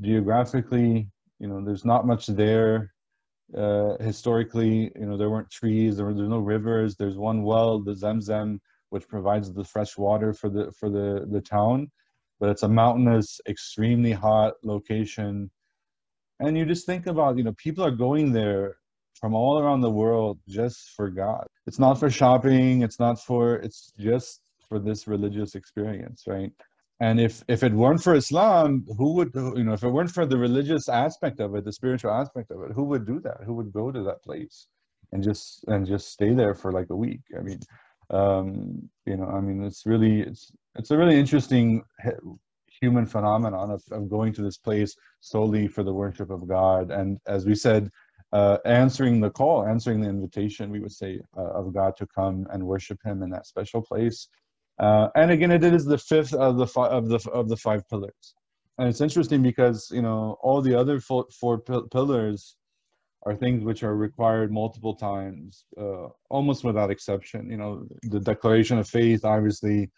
geographically 0.00 1.08
you 1.38 1.48
know 1.48 1.62
there's 1.64 1.84
not 1.84 2.06
much 2.06 2.26
there 2.26 2.94
uh, 3.56 3.96
historically, 4.00 4.90
you 4.96 5.06
know, 5.06 5.16
there 5.16 5.30
weren't 5.30 5.50
trees, 5.50 5.96
there 5.96 6.06
were, 6.06 6.14
there's 6.14 6.28
no 6.28 6.38
rivers. 6.38 6.96
There's 6.96 7.16
one 7.16 7.42
well, 7.42 7.78
the 7.78 7.92
Zamzam, 7.92 8.58
which 8.90 9.06
provides 9.06 9.52
the 9.52 9.64
fresh 9.64 9.96
water 9.98 10.32
for 10.32 10.48
the 10.48 10.72
for 10.72 10.88
the 10.88 11.26
the 11.30 11.40
town, 11.40 11.90
but 12.40 12.50
it's 12.50 12.62
a 12.62 12.68
mountainous, 12.68 13.40
extremely 13.48 14.12
hot 14.12 14.54
location. 14.62 15.50
And 16.40 16.56
you 16.56 16.64
just 16.64 16.86
think 16.86 17.06
about, 17.06 17.38
you 17.38 17.44
know, 17.44 17.54
people 17.54 17.84
are 17.84 17.90
going 17.90 18.32
there 18.32 18.76
from 19.14 19.34
all 19.34 19.58
around 19.58 19.80
the 19.80 19.90
world 19.90 20.38
just 20.48 20.90
for 20.96 21.08
God. 21.08 21.46
It's 21.66 21.78
not 21.78 21.94
for 21.94 22.10
shopping. 22.10 22.82
It's 22.82 22.98
not 22.98 23.20
for. 23.20 23.56
It's 23.56 23.92
just 23.98 24.40
for 24.68 24.78
this 24.78 25.06
religious 25.06 25.54
experience, 25.54 26.24
right? 26.26 26.50
and 27.00 27.20
if 27.20 27.42
if 27.48 27.62
it 27.62 27.72
weren't 27.72 28.02
for 28.02 28.14
islam 28.14 28.84
who 28.98 29.14
would 29.14 29.30
you 29.34 29.64
know 29.64 29.72
if 29.72 29.82
it 29.82 29.88
weren't 29.88 30.10
for 30.10 30.26
the 30.26 30.38
religious 30.38 30.88
aspect 30.88 31.40
of 31.40 31.54
it 31.54 31.64
the 31.64 31.72
spiritual 31.72 32.10
aspect 32.10 32.50
of 32.50 32.62
it 32.62 32.72
who 32.72 32.84
would 32.84 33.06
do 33.06 33.18
that 33.20 33.38
who 33.44 33.54
would 33.54 33.72
go 33.72 33.90
to 33.90 34.02
that 34.02 34.22
place 34.22 34.68
and 35.12 35.22
just 35.22 35.64
and 35.68 35.86
just 35.86 36.08
stay 36.10 36.32
there 36.32 36.54
for 36.54 36.70
like 36.72 36.90
a 36.90 36.96
week 36.96 37.20
i 37.38 37.42
mean 37.42 37.58
um 38.10 38.88
you 39.06 39.16
know 39.16 39.26
i 39.26 39.40
mean 39.40 39.64
it's 39.64 39.84
really 39.86 40.20
it's 40.20 40.52
it's 40.76 40.90
a 40.90 40.96
really 40.96 41.18
interesting 41.18 41.82
human 42.80 43.06
phenomenon 43.06 43.70
of, 43.70 43.82
of 43.92 44.08
going 44.08 44.32
to 44.32 44.42
this 44.42 44.58
place 44.58 44.96
solely 45.20 45.68
for 45.68 45.82
the 45.82 45.92
worship 45.92 46.30
of 46.30 46.48
god 46.48 46.90
and 46.90 47.18
as 47.26 47.46
we 47.46 47.54
said 47.54 47.90
uh, 48.32 48.58
answering 48.64 49.20
the 49.20 49.30
call 49.30 49.64
answering 49.66 50.00
the 50.00 50.08
invitation 50.08 50.70
we 50.70 50.80
would 50.80 50.92
say 50.92 51.20
uh, 51.36 51.52
of 51.52 51.72
god 51.72 51.96
to 51.96 52.06
come 52.06 52.46
and 52.50 52.62
worship 52.62 52.98
him 53.04 53.22
in 53.22 53.30
that 53.30 53.46
special 53.46 53.80
place 53.80 54.28
uh, 54.78 55.08
and 55.14 55.30
again, 55.30 55.50
it 55.50 55.62
is 55.62 55.84
the 55.84 55.98
fifth 55.98 56.34
of 56.34 56.56
the 56.56 56.66
fi- 56.66 56.88
of 56.88 57.08
the 57.08 57.18
of 57.30 57.48
the 57.48 57.56
five 57.56 57.88
pillars. 57.88 58.34
And 58.78 58.88
it's 58.88 59.00
interesting 59.00 59.42
because 59.42 59.88
you 59.92 60.02
know 60.02 60.36
all 60.42 60.60
the 60.60 60.74
other 60.74 60.98
four, 61.00 61.26
four 61.38 61.58
pillars 61.58 62.56
are 63.24 63.36
things 63.36 63.64
which 63.64 63.82
are 63.82 63.96
required 63.96 64.52
multiple 64.52 64.94
times, 64.94 65.64
uh, 65.78 66.08
almost 66.28 66.64
without 66.64 66.90
exception. 66.90 67.50
You 67.50 67.56
know, 67.56 67.86
the 68.02 68.20
declaration 68.20 68.78
of 68.78 68.88
faith 68.88 69.24
obviously 69.24 69.90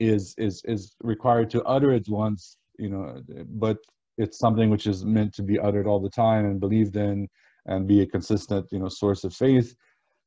is 0.00 0.34
is 0.38 0.62
is 0.64 0.94
required 1.02 1.50
to 1.50 1.62
utter 1.64 1.92
it 1.92 2.08
once. 2.08 2.56
You 2.78 2.90
know, 2.90 3.22
but 3.50 3.78
it's 4.16 4.38
something 4.38 4.70
which 4.70 4.86
is 4.86 5.04
meant 5.04 5.34
to 5.34 5.42
be 5.42 5.58
uttered 5.58 5.86
all 5.86 6.00
the 6.00 6.10
time 6.10 6.44
and 6.44 6.60
believed 6.60 6.96
in 6.96 7.28
and 7.66 7.86
be 7.86 8.02
a 8.02 8.06
consistent 8.06 8.66
you 8.70 8.78
know 8.78 8.88
source 8.88 9.24
of 9.24 9.34
faith. 9.34 9.74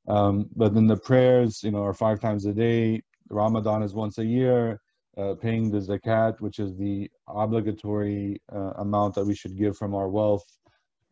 Um, 0.07 0.49
but 0.55 0.73
then 0.73 0.87
the 0.87 0.97
prayers, 0.97 1.61
you 1.63 1.71
know, 1.71 1.83
are 1.83 1.93
five 1.93 2.19
times 2.19 2.45
a 2.45 2.53
day 2.53 3.01
Ramadan 3.31 3.83
is 3.83 3.93
once 3.93 4.17
a 4.17 4.25
year. 4.25 4.81
Uh, 5.17 5.33
paying 5.33 5.69
the 5.69 5.77
zakat, 5.77 6.39
which 6.39 6.57
is 6.57 6.77
the 6.77 7.11
obligatory 7.27 8.41
uh, 8.55 8.71
amount 8.77 9.13
that 9.13 9.25
we 9.25 9.35
should 9.35 9.57
give 9.57 9.75
from 9.75 9.93
our 9.93 10.07
wealth 10.07 10.45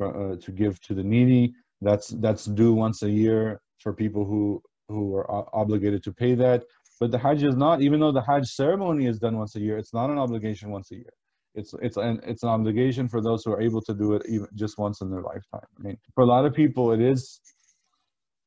uh, 0.02 0.38
to 0.38 0.52
give 0.54 0.80
to 0.80 0.94
the 0.94 1.04
needy. 1.04 1.54
That's 1.82 2.08
that's 2.08 2.46
due 2.46 2.74
once 2.74 3.04
a 3.04 3.10
year 3.10 3.60
for 3.80 3.92
people 3.92 4.24
who 4.24 4.62
who 4.88 5.16
are 5.16 5.50
obligated 5.54 6.02
to 6.04 6.14
pay 6.14 6.34
that. 6.36 6.64
But 7.00 7.12
the 7.12 7.18
Hajj 7.18 7.44
is 7.44 7.56
not, 7.56 7.82
even 7.82 8.00
though 8.00 8.12
the 8.12 8.22
Hajj 8.22 8.48
ceremony 8.48 9.08
is 9.08 9.20
done 9.20 9.38
once 9.38 9.56
a 9.56 9.60
year, 9.60 9.78
it's 9.78 9.94
not 9.94 10.10
an 10.10 10.18
obligation 10.18 10.70
once 10.70 10.92
a 10.92 10.96
year. 10.96 11.14
It's 11.56 11.74
it's 11.82 11.98
an 11.98 12.20
it's 12.24 12.44
an 12.44 12.50
obligation 12.50 13.08
for 13.08 13.22
those 13.22 13.44
who 13.44 13.52
are 13.52 13.62
able 13.62 13.82
to 13.82 13.94
do 13.94 14.14
it 14.14 14.24
even 14.28 14.48
just 14.56 14.78
once 14.78 15.02
in 15.02 15.10
their 15.10 15.22
lifetime. 15.22 15.68
I 15.78 15.82
mean, 15.82 15.98
for 16.14 16.24
a 16.24 16.28
lot 16.28 16.46
of 16.46 16.54
people, 16.54 16.92
it 16.92 17.02
is 17.02 17.42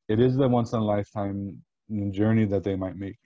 it 0.08 0.20
is 0.20 0.36
the 0.36 0.48
once 0.48 0.72
in 0.72 0.80
a 0.80 0.84
lifetime 0.84 1.62
journey 2.10 2.44
that 2.46 2.64
they 2.64 2.76
might 2.76 2.96
make. 2.96 3.18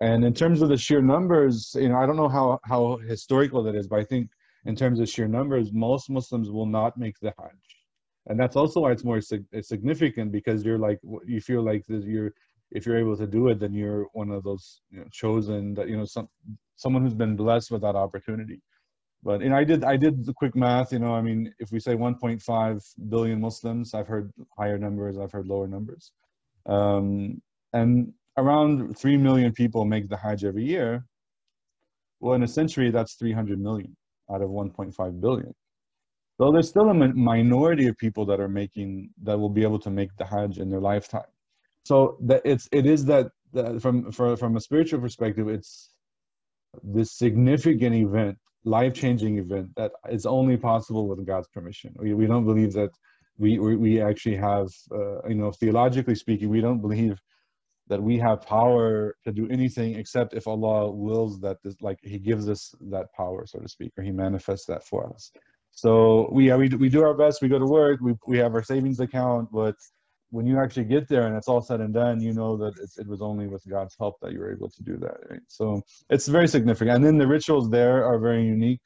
And 0.00 0.24
in 0.24 0.34
terms 0.34 0.62
of 0.62 0.68
the 0.68 0.76
sheer 0.76 1.00
numbers, 1.00 1.76
you 1.78 1.88
know, 1.88 1.96
I 1.96 2.06
don't 2.06 2.16
know 2.16 2.28
how, 2.28 2.58
how 2.64 2.98
historical 3.06 3.62
that 3.64 3.74
is, 3.74 3.86
but 3.86 4.00
I 4.00 4.04
think 4.04 4.30
in 4.64 4.74
terms 4.74 4.98
of 5.00 5.08
sheer 5.08 5.28
numbers, 5.28 5.72
most 5.72 6.10
Muslims 6.10 6.50
will 6.50 6.66
not 6.66 6.96
make 6.96 7.18
the 7.20 7.32
Hajj. 7.38 7.52
And 8.26 8.38
that's 8.38 8.56
also 8.56 8.80
why 8.80 8.92
it's 8.92 9.04
more 9.04 9.20
sig- 9.20 9.46
significant 9.62 10.32
because 10.32 10.64
you're 10.64 10.78
like, 10.78 10.98
you 11.24 11.40
feel 11.40 11.62
like 11.62 11.84
you're, 11.88 12.32
if 12.74 12.86
you're 12.86 12.98
able 12.98 13.16
to 13.16 13.26
do 13.26 13.48
it, 13.48 13.60
then 13.60 13.74
you're 13.74 14.06
one 14.12 14.30
of 14.30 14.42
those 14.44 14.80
you 14.90 15.00
know, 15.00 15.06
chosen 15.12 15.74
that, 15.74 15.88
you 15.88 15.96
know, 15.96 16.04
some, 16.04 16.28
someone 16.76 17.02
who's 17.02 17.14
been 17.14 17.36
blessed 17.36 17.70
with 17.70 17.82
that 17.82 17.96
opportunity. 17.96 18.60
But, 19.22 19.40
know, 19.40 19.56
I 19.56 19.62
did, 19.62 19.84
I 19.84 19.96
did 19.96 20.24
the 20.24 20.32
quick 20.32 20.56
math, 20.56 20.92
you 20.92 20.98
know, 20.98 21.14
I 21.14 21.20
mean, 21.20 21.52
if 21.58 21.70
we 21.70 21.78
say 21.78 21.94
1.5 21.94 22.82
billion 23.08 23.40
Muslims, 23.40 23.94
I've 23.94 24.08
heard 24.08 24.32
higher 24.58 24.78
numbers, 24.78 25.18
I've 25.18 25.30
heard 25.30 25.46
lower 25.46 25.68
numbers. 25.68 26.12
Um, 26.66 27.40
and 27.72 28.12
around 28.38 28.98
3 28.98 29.16
million 29.18 29.52
people 29.52 29.84
make 29.84 30.08
the 30.08 30.16
Hajj 30.16 30.44
every 30.44 30.64
year. 30.64 31.04
Well, 32.20 32.34
in 32.34 32.42
a 32.42 32.48
century, 32.48 32.90
that's 32.90 33.14
300 33.14 33.60
million 33.60 33.96
out 34.32 34.42
of 34.42 34.48
1.5 34.48 35.20
billion. 35.20 35.54
So 36.38 36.50
there's 36.50 36.68
still 36.68 36.88
a 36.88 36.94
minority 36.94 37.86
of 37.86 37.96
people 37.98 38.24
that 38.26 38.40
are 38.40 38.48
making, 38.48 39.10
that 39.22 39.38
will 39.38 39.50
be 39.50 39.62
able 39.62 39.78
to 39.80 39.90
make 39.90 40.10
the 40.16 40.24
Hajj 40.24 40.58
in 40.58 40.70
their 40.70 40.80
lifetime. 40.80 41.30
So 41.84 42.16
that 42.22 42.42
it's, 42.44 42.68
it 42.72 42.86
is 42.86 43.04
that, 43.06 43.28
that 43.52 43.82
from, 43.82 44.12
for, 44.12 44.36
from 44.36 44.56
a 44.56 44.60
spiritual 44.60 45.00
perspective, 45.00 45.48
it's 45.48 45.90
this 46.82 47.12
significant 47.12 47.94
event, 47.94 48.38
life-changing 48.64 49.38
event 49.38 49.70
that 49.76 49.92
is 50.10 50.24
only 50.26 50.56
possible 50.56 51.08
with 51.08 51.26
God's 51.26 51.48
permission. 51.48 51.94
We, 51.98 52.14
we 52.14 52.26
don't 52.26 52.44
believe 52.44 52.72
that 52.74 52.90
we, 53.38 53.58
we, 53.58 53.76
we 53.76 54.00
actually 54.00 54.36
have, 54.36 54.68
uh, 54.94 55.26
you 55.28 55.34
know, 55.34 55.50
theologically 55.50 56.14
speaking, 56.14 56.48
we 56.48 56.60
don't 56.60 56.80
believe 56.80 57.18
that 57.88 58.02
we 58.02 58.16
have 58.18 58.46
power 58.46 59.16
to 59.24 59.32
do 59.32 59.48
anything 59.50 59.96
except 59.96 60.34
if 60.34 60.46
Allah 60.46 60.90
wills 60.90 61.40
that 61.40 61.58
this, 61.62 61.74
like 61.82 61.98
He 62.02 62.18
gives 62.18 62.48
us 62.48 62.74
that 62.90 63.12
power, 63.14 63.44
so 63.44 63.58
to 63.58 63.68
speak, 63.68 63.92
or 63.98 64.04
He 64.04 64.12
manifests 64.12 64.66
that 64.66 64.86
for 64.86 65.12
us. 65.12 65.32
So 65.72 66.28
we 66.32 66.52
we 66.52 66.68
we 66.68 66.88
do 66.88 67.02
our 67.02 67.14
best. 67.14 67.42
We 67.42 67.48
go 67.48 67.58
to 67.58 67.66
work. 67.66 68.00
We 68.00 68.14
we 68.26 68.38
have 68.38 68.54
our 68.54 68.62
savings 68.62 69.00
account, 69.00 69.50
but 69.50 69.74
when 70.32 70.46
you 70.46 70.58
actually 70.58 70.84
get 70.84 71.08
there 71.08 71.26
and 71.26 71.36
it's 71.36 71.46
all 71.46 71.60
said 71.60 71.80
and 71.80 71.92
done, 71.92 72.18
you 72.18 72.32
know 72.32 72.56
that 72.56 72.72
it 72.96 73.06
was 73.06 73.20
only 73.20 73.46
with 73.48 73.62
God's 73.68 73.94
help 73.98 74.16
that 74.22 74.32
you 74.32 74.38
were 74.38 74.50
able 74.50 74.70
to 74.70 74.82
do 74.82 74.96
that. 74.96 75.16
Right? 75.30 75.40
So 75.46 75.82
it's 76.08 76.26
very 76.26 76.48
significant. 76.48 76.96
And 76.96 77.04
then 77.04 77.18
the 77.18 77.26
rituals 77.26 77.68
there 77.68 78.04
are 78.06 78.18
very 78.18 78.42
unique. 78.42 78.80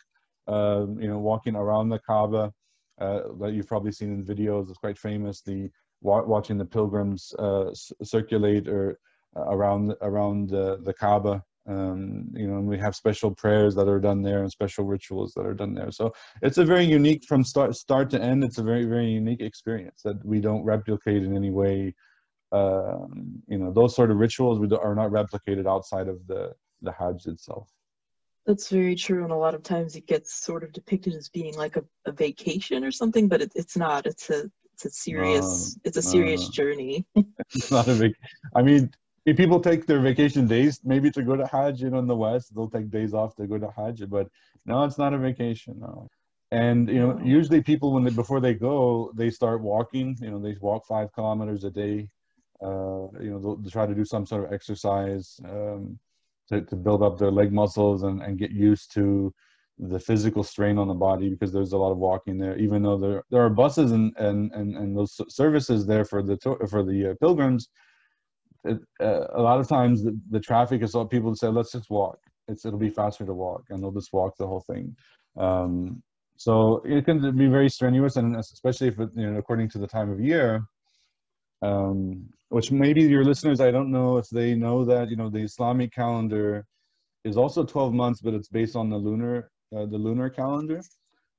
Uh, 0.49 0.87
you 0.99 1.09
know, 1.09 1.19
walking 1.19 1.55
around 1.55 1.89
the 1.89 2.01
Kaaba 2.01 2.53
uh, 3.01 3.21
that 3.41 3.53
you've 3.53 3.69
probably 3.69 3.93
seen 3.93 4.13
in 4.13 4.25
videos 4.25 4.71
is 4.71 4.77
quite 4.77 4.99
famous. 4.99 5.41
The 5.41 5.71
watching 6.03 6.59
the 6.59 6.65
pilgrims 6.65 7.33
uh, 7.39 7.71
circulate 8.03 8.69
or 8.69 8.99
uh, 9.37 9.47
around 9.55 9.95
around 10.03 10.51
the 10.51 10.95
Kaaba. 10.99 11.43
Um, 11.69 12.29
you 12.33 12.47
know, 12.47 12.59
and 12.59 12.67
we 12.67 12.79
have 12.79 12.95
special 12.95 13.33
prayers 13.35 13.75
that 13.75 13.89
are 13.89 13.99
done 13.99 14.23
there 14.23 14.43
and 14.43 14.51
special 14.51 14.85
rituals 14.85 15.33
that 15.35 15.45
are 15.45 15.55
done 15.55 15.75
there. 15.75 15.91
So 15.91 16.13
it's 16.41 16.59
a 16.59 16.65
very 16.65 16.85
unique 16.85 17.25
from 17.25 17.43
start 17.43 17.75
start 17.75 18.09
to 18.11 18.23
end. 18.23 18.45
It's 18.45 18.59
a 18.59 18.63
very 18.63 18.85
very 18.85 19.07
unique 19.07 19.41
experience 19.41 20.03
that 20.03 20.25
we 20.25 20.41
don't 20.41 20.65
replicate 20.65 21.25
in 21.25 21.35
any 21.35 21.51
way. 21.51 21.95
Um, 22.53 23.43
you 23.49 23.59
know, 23.59 23.73
those 23.73 23.97
sort 23.97 24.13
of 24.13 24.19
rituals 24.19 24.61
we 24.61 24.69
are 24.77 24.95
not 24.95 25.11
replicated 25.11 25.67
outside 25.69 26.09
of 26.09 26.25
the 26.29 26.53
the 26.83 26.93
Hajj 26.93 27.27
itself. 27.27 27.69
That's 28.47 28.69
very 28.69 28.95
true, 28.95 29.25
and 29.25 29.33
a 29.33 29.37
lot 29.37 29.57
of 29.57 29.65
times 29.65 29.97
it 29.97 30.07
gets 30.07 30.33
sort 30.33 30.63
of 30.63 30.73
depicted 30.73 31.15
as 31.15 31.29
being 31.29 31.57
like 31.57 31.77
a, 31.77 31.85
a 32.05 32.13
vacation 32.13 32.85
or 32.85 32.93
something, 32.93 33.27
but 33.27 33.43
it, 33.43 33.53
it's 33.57 33.77
not. 33.77 34.07
It's 34.07 34.31
a 34.31 34.49
it's 34.73 34.85
a 34.85 34.91
serious 34.91 35.75
no, 35.75 35.81
it's 35.85 35.97
a 35.97 36.03
serious 36.03 36.43
no. 36.43 36.51
journey. 36.51 37.07
it's 37.55 37.73
not 37.73 37.89
a 37.89 37.95
big. 37.95 38.15
I 38.55 38.63
mean, 38.63 38.93
if 39.27 39.37
people 39.37 39.61
take 39.61 39.87
their 39.87 40.01
vacation 40.01 40.47
days 40.47 40.81
maybe 40.85 41.11
to 41.11 41.23
go 41.23 41.37
to 41.37 41.47
Hajj, 41.47 41.83
you 41.83 41.91
know, 41.91 41.99
in 41.99 42.07
the 42.07 42.17
West, 42.17 42.55
they'll 42.55 42.71
take 42.71 42.91
days 42.91 43.13
off 43.13 43.35
to 43.37 43.47
go 43.47 43.59
to 43.59 43.71
Hajj, 43.77 44.09
but 44.09 44.29
no, 44.65 44.85
it's 44.85 44.99
not 44.99 45.13
a 45.13 45.19
vacation. 45.19 45.81
No. 45.81 46.09
And 46.53 46.89
you 46.89 47.01
know, 47.01 47.21
usually 47.25 47.61
people 47.61 47.93
when 47.93 48.05
they 48.05 48.11
before 48.11 48.41
they 48.41 48.55
go, 48.55 49.11
they 49.15 49.31
start 49.31 49.61
walking. 49.61 50.17
You 50.21 50.31
know, 50.31 50.39
they 50.39 50.57
walk 50.61 50.87
five 50.87 51.13
kilometers 51.13 51.65
a 51.65 51.71
day. 51.71 52.09
Uh, 52.63 53.11
you 53.21 53.31
know, 53.31 53.41
they'll, 53.41 53.57
they'll, 53.57 53.71
try 53.71 53.85
to 53.85 53.95
do 53.95 54.05
some 54.05 54.25
sort 54.25 54.45
of 54.45 54.53
exercise. 54.53 55.41
Um, 55.45 55.99
to, 56.49 56.61
to 56.63 56.77
build 56.77 57.03
up 57.03 57.19
their 57.19 57.31
leg 57.31 57.53
muscles 57.53 58.03
and, 58.05 58.23
and 58.23 58.39
get 58.39 58.51
used 58.51 58.93
to 58.95 59.35
the 59.79 59.99
physical 59.99 60.43
strain 60.43 60.79
on 60.79 60.89
the 60.89 60.95
body 60.95 61.29
because 61.29 61.53
there's 61.53 61.73
a 61.73 61.77
lot 61.77 61.93
of 61.93 61.99
walking 61.99 62.39
there 62.39 62.57
even 62.57 62.83
though 62.83 62.97
there 62.97 63.23
there 63.31 63.45
are 63.45 63.51
buses 63.51 63.93
and 63.93 64.17
and 64.17 64.51
and, 64.53 64.75
and 64.75 64.97
those 64.97 65.21
services 65.29 65.85
there 65.85 66.05
for 66.05 66.23
the 66.23 66.39
for 66.71 66.83
the 66.83 67.11
uh, 67.11 67.15
pilgrims 67.21 67.69
it, 68.67 68.79
uh, 69.01 69.27
a 69.35 69.43
lot 69.43 69.59
of 69.61 69.69
times 69.69 70.03
the, 70.03 70.19
the 70.31 70.41
traffic 70.41 70.83
is 70.83 70.95
all 70.95 71.07
people 71.07 71.35
say 71.35 71.49
let's 71.49 71.73
just 71.73 71.91
walk 71.91 72.19
it's 72.49 72.65
it'll 72.65 72.79
be 72.79 72.91
faster 72.91 73.25
to 73.25 73.35
walk 73.35 73.63
and 73.71 73.83
they'll 73.83 73.93
just 73.93 74.13
walk 74.13 74.37
the 74.37 74.47
whole 74.47 74.65
thing 74.73 74.95
um, 75.37 76.03
so 76.37 76.83
it 76.85 77.05
can 77.05 77.37
be 77.37 77.47
very 77.47 77.69
strenuous 77.69 78.17
and 78.17 78.37
especially 78.37 78.89
if 78.89 78.99
it, 79.01 79.11
you 79.15 79.31
know 79.31 79.39
according 79.39 79.69
to 79.69 79.79
the 79.79 79.87
time 79.87 80.11
of 80.11 80.21
year 80.21 80.63
um, 81.63 82.29
which 82.49 82.71
maybe 82.71 83.03
your 83.03 83.25
listeners, 83.25 83.61
I 83.61 83.71
don't 83.71 83.91
know 83.91 84.19
if 84.19 84.29
they 84.29 84.55
know 84.55 84.85
that, 84.85 85.11
you 85.11 85.17
know, 85.17 85.31
the 85.31 85.41
Islamic 85.41 85.93
calendar 85.93 86.65
is 87.25 87.37
also 87.37 87.65
12 87.65 87.93
months, 87.93 88.21
but 88.21 88.35
it's 88.35 88.49
based 88.49 88.77
on 88.77 88.89
the 88.91 88.97
lunar, 88.97 89.51
uh, 89.75 89.87
the 89.87 89.99
lunar 89.99 90.31
calendar, 90.31 90.81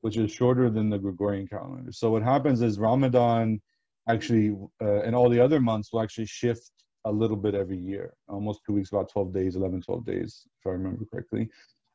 which 0.01 0.17
is 0.17 0.31
shorter 0.31 0.69
than 0.69 0.89
the 0.89 0.97
Gregorian 0.97 1.47
calendar. 1.47 1.91
So 1.91 2.11
what 2.11 2.23
happens 2.23 2.61
is 2.61 2.77
Ramadan 2.77 3.61
actually, 4.09 4.55
uh, 4.81 5.01
and 5.01 5.15
all 5.15 5.29
the 5.29 5.39
other 5.39 5.59
months 5.59 5.91
will 5.91 6.01
actually 6.01 6.25
shift 6.25 6.71
a 7.07 7.11
little 7.11 7.37
bit 7.37 7.55
every 7.55 7.77
year, 7.77 8.13
almost 8.27 8.61
two 8.65 8.73
weeks, 8.73 8.89
about 8.89 9.11
12 9.11 9.33
days, 9.33 9.55
11, 9.55 9.81
12 9.81 10.05
days, 10.05 10.43
if 10.59 10.67
I 10.67 10.71
remember 10.71 11.05
correctly. 11.05 11.49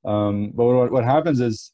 Um, 0.04 0.52
but 0.54 0.64
what, 0.64 0.90
what 0.92 1.04
happens 1.04 1.40
is 1.40 1.72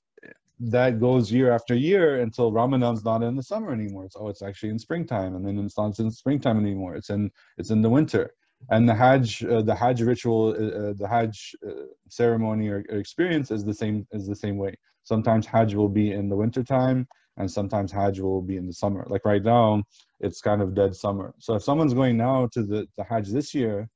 that 0.61 1.01
goes 1.01 1.31
year 1.31 1.53
after 1.53 1.75
year 1.75 2.21
until 2.21 2.53
Ramadan's 2.53 3.05
not 3.05 3.23
in 3.23 3.37
the 3.37 3.43
summer 3.43 3.73
anymore. 3.73 4.05
It's 4.05 4.17
oh, 4.19 4.29
it's 4.29 4.43
actually 4.43 4.71
in 4.71 4.79
springtime, 4.79 5.37
and 5.37 5.47
then 5.47 5.59
it's 5.59 5.79
not 5.79 5.99
in 5.99 6.11
springtime 6.11 6.59
anymore. 6.59 6.97
It's 6.97 7.11
in 7.11 7.31
it's 7.59 7.71
in 7.71 7.83
the 7.83 7.89
winter. 7.89 8.35
And 8.71 8.89
the 8.89 8.95
Hajj, 8.95 9.45
uh, 9.45 9.63
the 9.63 9.75
Hajj 9.75 10.03
ritual, 10.03 10.49
uh, 10.49 10.89
uh 10.89 10.93
the 10.95 11.07
Hajj 11.07 11.55
uh, 11.65 11.71
ceremony 12.09 12.69
or, 12.69 12.85
or, 12.91 12.99
experience 12.99 13.53
is 13.53 13.65
the 13.65 13.75
same 13.75 14.07
is 14.11 14.27
the 14.27 14.35
same 14.35 14.57
way. 14.57 14.75
Sometimes 15.05 15.47
Hajj 15.47 15.75
will 15.75 15.89
be 15.89 16.13
in 16.13 16.29
the 16.29 16.37
winter 16.37 16.65
time, 16.65 17.07
and 17.39 17.51
sometimes 17.51 17.93
Hajj 17.93 18.21
will 18.21 18.43
be 18.43 18.57
in 18.57 18.67
the 18.67 18.73
summer. 18.73 19.07
Like 19.09 19.25
right 19.25 19.43
now, 19.43 19.85
it's 20.21 20.41
kind 20.41 20.61
of 20.61 20.75
dead 20.75 20.95
summer. 20.95 21.35
So 21.39 21.55
if 21.55 21.63
someone's 21.63 21.95
going 21.95 22.17
now 22.17 22.49
to 22.53 22.63
the, 22.63 22.87
the 22.97 23.05
Hajj 23.05 23.29
this 23.31 23.55
year, 23.55 23.89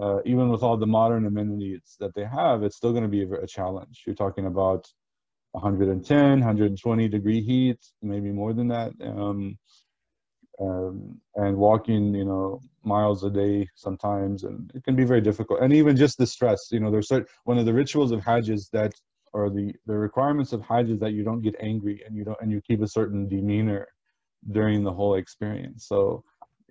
uh, 0.00 0.18
even 0.24 0.48
with 0.48 0.62
all 0.62 0.76
the 0.76 0.86
modern 0.86 1.26
amenities 1.26 1.96
that 2.00 2.14
they 2.14 2.24
have, 2.24 2.62
it's 2.62 2.76
still 2.76 2.92
going 2.92 3.02
to 3.02 3.08
be 3.08 3.22
a, 3.22 3.30
a 3.42 3.46
challenge. 3.46 4.02
You're 4.06 4.16
talking 4.16 4.46
about 4.46 4.86
110, 5.52 6.30
120 6.30 7.08
degree 7.08 7.42
heat, 7.42 7.78
maybe 8.02 8.30
more 8.30 8.52
than 8.52 8.68
that. 8.68 8.92
Um, 9.02 9.58
um, 10.58 11.20
and 11.34 11.56
walking, 11.56 12.14
you 12.14 12.24
know, 12.24 12.60
miles 12.82 13.24
a 13.24 13.30
day 13.30 13.68
sometimes, 13.74 14.44
and 14.44 14.70
it 14.74 14.84
can 14.84 14.96
be 14.96 15.04
very 15.04 15.20
difficult. 15.20 15.60
And 15.60 15.72
even 15.72 15.96
just 15.96 16.16
the 16.16 16.26
stress, 16.26 16.68
you 16.70 16.80
know, 16.80 16.90
there's 16.90 17.08
certain, 17.08 17.26
one 17.44 17.58
of 17.58 17.66
the 17.66 17.74
rituals 17.74 18.12
of 18.12 18.24
Hajj 18.24 18.48
is 18.48 18.70
that, 18.72 18.94
or 19.36 19.50
the, 19.50 19.74
the 19.84 19.94
requirements 19.94 20.54
of 20.54 20.62
Hajj 20.62 20.88
is 20.88 21.00
that 21.00 21.12
you 21.12 21.22
don't 21.22 21.42
get 21.42 21.54
angry 21.60 22.02
and 22.06 22.16
you 22.16 22.24
don't, 22.24 22.38
and 22.40 22.50
you 22.50 22.62
keep 22.62 22.80
a 22.80 22.88
certain 22.88 23.28
demeanor 23.28 23.86
during 24.50 24.82
the 24.82 24.92
whole 24.92 25.16
experience. 25.16 25.86
So 25.86 26.24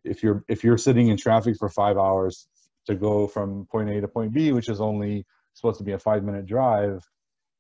if 0.04 0.24
you're, 0.24 0.44
if 0.48 0.64
you're 0.64 0.78
sitting 0.80 1.10
in 1.10 1.18
traffic 1.18 1.58
for 1.60 1.70
five 1.70 1.98
hours 1.98 2.48
to 2.88 2.96
go 2.96 3.28
from 3.28 3.68
point 3.72 3.92
A 3.92 4.02
to 4.02 4.08
point 4.08 4.34
B, 4.34 4.52
which 4.52 4.68
is 4.68 4.82
only 4.82 5.26
supposed 5.54 5.78
to 5.78 5.84
be 5.84 5.92
a 5.92 6.00
five 6.00 6.24
minute 6.24 6.48
drive, 6.48 7.04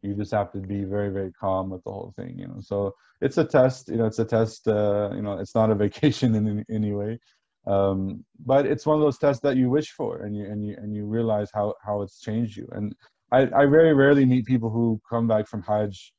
you 0.01 0.15
just 0.15 0.31
have 0.31 0.51
to 0.53 0.59
be 0.59 0.83
very 0.83 1.09
very 1.09 1.31
calm 1.31 1.69
with 1.69 1.83
the 1.83 1.91
whole 1.91 2.13
thing 2.15 2.37
you 2.37 2.47
know. 2.47 2.59
So 2.61 2.93
it's 3.21 3.37
a 3.37 3.45
test 3.45 3.89
you 3.89 3.97
know 3.97 4.05
it's 4.05 4.19
a 4.19 4.25
test 4.25 4.67
uh, 4.67 5.09
you 5.15 5.21
know 5.21 5.39
it's 5.39 5.55
not 5.55 5.71
a 5.71 5.75
vacation 5.85 6.35
in 6.35 6.65
any, 6.69 6.93
way. 6.93 7.19
Um, 7.67 8.23
but 8.45 8.67
it's 8.67 8.85
one 8.85 8.97
of 8.97 9.01
those 9.01 9.17
tests 9.17 9.41
that 9.41 9.57
you 9.57 9.69
wish 9.69 9.89
for 9.91 10.21
and 10.23 10.35
you 10.37 10.45
and 10.45 10.63
you 10.65 10.75
and 10.77 10.95
you 10.95 11.05
realize 11.05 11.49
how 11.53 11.73
how 11.85 12.01
it's 12.03 12.19
changed 12.19 12.55
you. 12.57 12.67
And 12.71 12.95
i 13.37 13.39
i 13.61 13.65
very 13.77 13.93
rarely 13.93 14.25
meet 14.25 14.45
people 14.45 14.69
who 14.69 14.85
come 15.09 15.27
back 15.27 15.45
from 15.47 15.61
hajj 15.69 16.13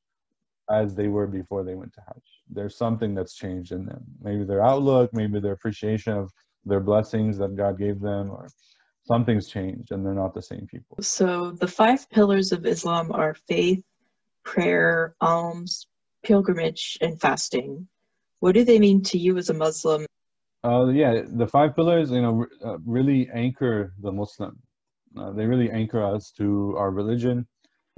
as 0.81 0.95
they 0.95 1.09
were 1.09 1.29
before 1.41 1.63
they 1.65 1.77
went 1.81 1.93
to 1.93 2.03
hajj 2.09 2.27
there's 2.57 2.77
something 2.85 3.15
that's 3.15 3.35
changed 3.35 3.73
in 3.73 3.85
them 3.91 4.03
maybe 4.29 4.45
their 4.45 4.65
outlook 4.71 5.09
maybe 5.21 5.39
their 5.41 5.57
appreciation 5.59 6.13
of 6.13 6.31
their 6.65 6.81
blessings 6.91 7.39
that 7.39 7.57
god 7.57 7.79
gave 7.79 7.99
them 8.01 8.31
or 8.31 8.49
something's 9.07 9.49
changed 9.49 9.93
and 9.93 10.05
they're 10.05 10.15
not 10.15 10.35
the 10.35 10.43
same 10.43 10.67
people. 10.67 10.99
So 11.01 11.53
the 11.53 11.69
five 11.69 12.09
pillars 12.11 12.53
of 12.53 12.67
Islam 12.67 13.13
are 13.13 13.35
faith, 13.49 13.83
prayer, 14.45 15.15
alms, 15.21 15.87
pilgrimage, 16.25 16.99
and 17.01 17.21
fasting. 17.21 17.89
What 18.41 18.55
do 18.55 18.65
they 18.65 18.79
mean 18.79 19.03
to 19.05 19.19
you 19.19 19.39
as 19.39 19.49
a 19.49 19.55
Muslim? 19.55 20.07
Uh, 20.65 20.87
yeah, 20.89 21.23
the 21.29 21.47
five 21.47 21.77
pillars, 21.77 22.11
you 22.11 22.23
know, 22.23 22.47
uh, 22.65 22.79
really 22.85 23.29
anchor 23.33 23.95
the 24.01 24.11
Muslim. 24.11 24.59
Uh, 25.19 25.33
they 25.33 25.47
really 25.47 25.71
anchor 25.71 26.03
us 26.03 26.31
to 26.33 26.75
our 26.77 26.91
religion. 26.91 27.47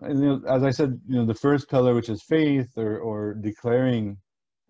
And, 0.02 0.20
you 0.20 0.26
know, 0.26 0.42
as 0.48 0.62
I 0.62 0.70
said, 0.70 1.00
you 1.08 1.16
know, 1.16 1.26
the 1.26 1.34
first 1.34 1.68
pillar, 1.68 1.94
which 1.94 2.08
is 2.08 2.22
faith, 2.22 2.68
or 2.76 2.98
or 2.98 3.34
declaring, 3.34 4.18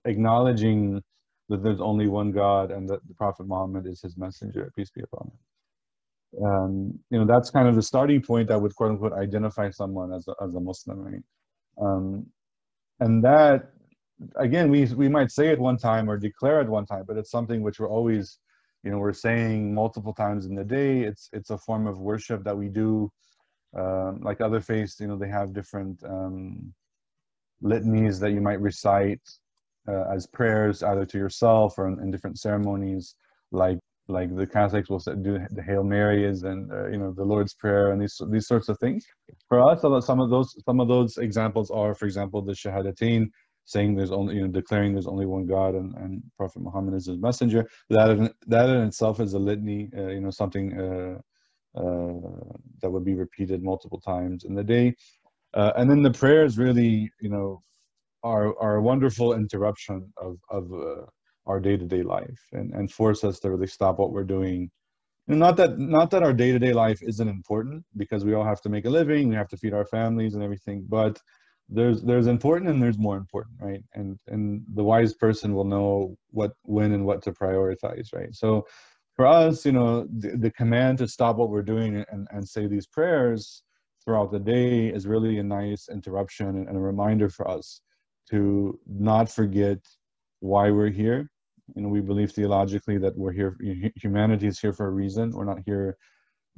acknowledging 0.05 1.03
that 1.51 1.63
there's 1.63 1.81
only 1.81 2.07
one 2.07 2.33
God 2.33 2.71
and 2.71 2.89
that 2.89 3.07
the 3.09 3.15
Prophet 3.15 3.47
Muhammad 3.47 3.87
is 3.87 4.01
His 4.03 4.17
messenger, 4.17 4.73
peace 4.77 4.91
be 4.91 5.03
upon 5.03 5.29
him 5.29 5.39
um, 6.45 6.99
you 7.11 7.19
know 7.19 7.27
that's 7.27 7.51
kind 7.51 7.69
of 7.69 7.75
the 7.75 7.83
starting 7.83 8.21
point 8.21 8.49
that 8.49 8.61
would 8.61 8.75
quote 8.75 8.91
unquote 8.91 9.13
identify 9.13 9.71
someone 9.71 10.13
as 10.13 10.29
a, 10.29 10.35
as 10.43 10.55
a 10.55 10.61
Muslim, 10.61 10.99
right? 10.99 11.23
Um, 11.81 12.27
and 13.01 13.25
that 13.25 13.71
again, 14.37 14.71
we 14.71 14.85
we 14.87 15.09
might 15.09 15.31
say 15.31 15.49
it 15.49 15.59
one 15.59 15.79
time 15.79 16.09
or 16.09 16.19
declare 16.19 16.61
it 16.61 16.69
one 16.69 16.87
time, 16.87 17.05
but 17.07 17.17
it's 17.17 17.31
something 17.31 17.63
which 17.63 17.81
we're 17.81 17.89
always, 17.89 18.39
you 18.83 18.91
know, 18.91 18.99
we're 18.99 19.13
saying 19.13 19.75
multiple 19.75 20.13
times 20.13 20.47
in 20.47 20.55
the 20.55 20.65
day. 20.65 21.01
It's 21.01 21.29
it's 21.33 21.51
a 21.51 21.59
form 21.59 21.87
of 21.87 21.99
worship 22.01 22.45
that 22.45 22.57
we 22.57 22.69
do. 22.69 23.11
Um, 23.77 24.21
like 24.23 24.41
other 24.41 24.61
faiths, 24.61 24.99
you 24.99 25.09
know, 25.09 25.17
they 25.17 25.29
have 25.29 25.53
different 25.53 26.03
um, 26.05 26.73
litanies 27.63 28.19
that 28.21 28.33
you 28.33 28.41
might 28.41 28.61
recite 28.61 29.21
uh, 29.89 30.05
as 30.15 30.27
prayers, 30.27 30.83
either 30.83 31.05
to 31.07 31.19
yourself 31.19 31.79
or 31.79 31.89
in, 31.89 32.01
in 32.01 32.11
different 32.11 32.39
ceremonies, 32.39 33.15
like 33.51 33.79
like 34.09 34.35
the 34.35 34.47
Catholics 34.47 34.89
will 34.89 34.99
do 34.99 35.39
the 35.51 35.63
Hail 35.63 35.85
Marys 35.85 36.43
and 36.43 36.73
uh, 36.73 36.89
you 36.89 36.99
know 36.99 37.13
the 37.13 37.25
Lord's 37.25 37.55
Prayer 37.55 37.93
and 37.93 38.01
these 38.01 38.21
these 38.31 38.47
sorts 38.47 38.69
of 38.69 38.79
things. 38.79 39.05
For 39.49 39.61
us, 39.61 39.83
some 40.07 40.21
of 40.21 40.31
those 40.31 40.57
some 40.65 40.81
of 40.81 40.89
those 40.89 41.19
examples 41.19 41.71
are, 41.71 41.95
for 41.95 42.07
example, 42.07 42.41
the 42.41 42.53
Shahadatain, 42.53 43.29
saying 43.69 43.95
there's 43.95 44.11
only 44.11 44.35
you 44.37 44.41
know 44.41 44.49
declaring 44.49 44.95
there's 44.95 45.07
only 45.07 45.27
one 45.27 45.47
God 45.47 45.75
and, 45.75 45.95
and 45.97 46.23
Prophet 46.39 46.63
Muhammad 46.63 46.95
is 46.95 47.07
his 47.07 47.19
messenger. 47.19 47.69
That 47.91 48.11
in, 48.11 48.31
that 48.47 48.71
in 48.71 48.81
itself 48.89 49.21
is 49.21 49.35
a 49.35 49.39
litany, 49.39 49.91
uh, 49.97 50.09
you 50.09 50.21
know, 50.21 50.31
something 50.31 50.67
uh, 50.85 51.19
uh, 51.79 52.55
that 52.81 52.91
would 52.91 53.05
be 53.05 53.15
repeated 53.15 53.63
multiple 53.63 54.01
times 54.01 54.45
in 54.45 54.55
the 54.55 54.65
day. 54.65 54.95
Uh, 55.53 55.73
and 55.77 55.91
then 55.91 56.03
the 56.03 56.11
prayers 56.11 56.57
really, 56.57 57.11
you 57.21 57.29
know, 57.29 57.63
are 58.23 58.59
are 58.59 58.77
a 58.77 58.83
wonderful 58.83 59.35
interruption 59.35 60.11
of 60.17 60.39
of 60.49 60.73
uh, 60.73 61.05
our 61.47 61.61
day-to-day 61.61 62.03
life 62.03 62.41
and, 62.53 62.73
and 62.75 62.91
force 62.91 63.23
us 63.23 63.39
to 63.41 63.51
really 63.51 63.67
stop 63.67 63.99
what 63.99 64.13
we're 64.13 64.33
doing 64.39 64.71
and 65.29 65.39
not 65.39 65.57
that 65.57 65.79
not 65.79 66.11
that 66.11 66.23
our 66.23 66.33
day-to-day 66.33 66.73
life 66.73 67.01
isn't 67.03 67.29
important 67.29 67.83
because 67.97 68.25
we 68.25 68.35
all 68.35 68.45
have 68.45 68.61
to 68.61 68.69
make 68.69 68.87
a 68.87 68.91
living 68.91 69.29
we 69.29 69.35
have 69.35 69.49
to 69.49 69.57
feed 69.57 69.73
our 69.73 69.87
families 69.87 70.35
and 70.35 70.43
everything 70.43 70.85
but 70.89 71.19
there's 71.69 72.03
there's 72.03 72.27
important 72.27 72.71
and 72.71 72.83
there's 72.83 72.99
more 72.99 73.17
important 73.17 73.57
right? 73.61 73.83
And 73.95 74.19
and 74.29 74.63
the 74.75 74.85
wise 74.85 75.15
person 75.15 75.55
will 75.55 75.65
know 75.65 76.17
what 76.31 76.53
when 76.63 76.93
and 76.93 77.05
what 77.05 77.23
to 77.23 77.33
prioritize 77.33 78.13
right? 78.13 78.35
So 78.35 78.67
for 79.15 79.27
us 79.27 79.67
you 79.67 79.73
know 79.73 80.07
the, 80.19 80.37
the 80.37 80.51
command 80.51 80.99
to 80.99 81.09
stop 81.09 81.37
what 81.37 81.51
we're 81.51 81.63
doing 81.63 82.05
and, 82.11 82.27
and 82.31 82.49
say 82.49 82.67
these 82.67 82.87
prayers 82.87 83.63
throughout 84.05 84.33
the 84.33 84.39
day 84.39 84.89
is 84.89 85.07
really 85.07 85.39
a 85.39 85.43
nice 85.43 85.89
interruption 85.91 86.49
and, 86.49 86.69
and 86.69 86.77
a 86.77 86.81
reminder 86.81 87.29
for 87.29 87.49
us 87.49 87.83
to 88.31 88.79
not 88.87 89.31
forget 89.31 89.79
why 90.41 90.71
we're 90.71 90.91
here. 90.91 91.31
You 91.75 91.83
know 91.83 91.89
we 91.89 92.01
believe 92.01 92.33
theologically 92.33 92.99
that 92.99 93.17
we're 93.17 93.33
here 93.33 93.57
humanity 93.97 94.47
is 94.47 94.59
here 94.59 94.73
for 94.73 94.87
a 94.87 94.91
reason. 94.91 95.33
We're 95.33 95.45
not 95.45 95.61
here 95.67 95.99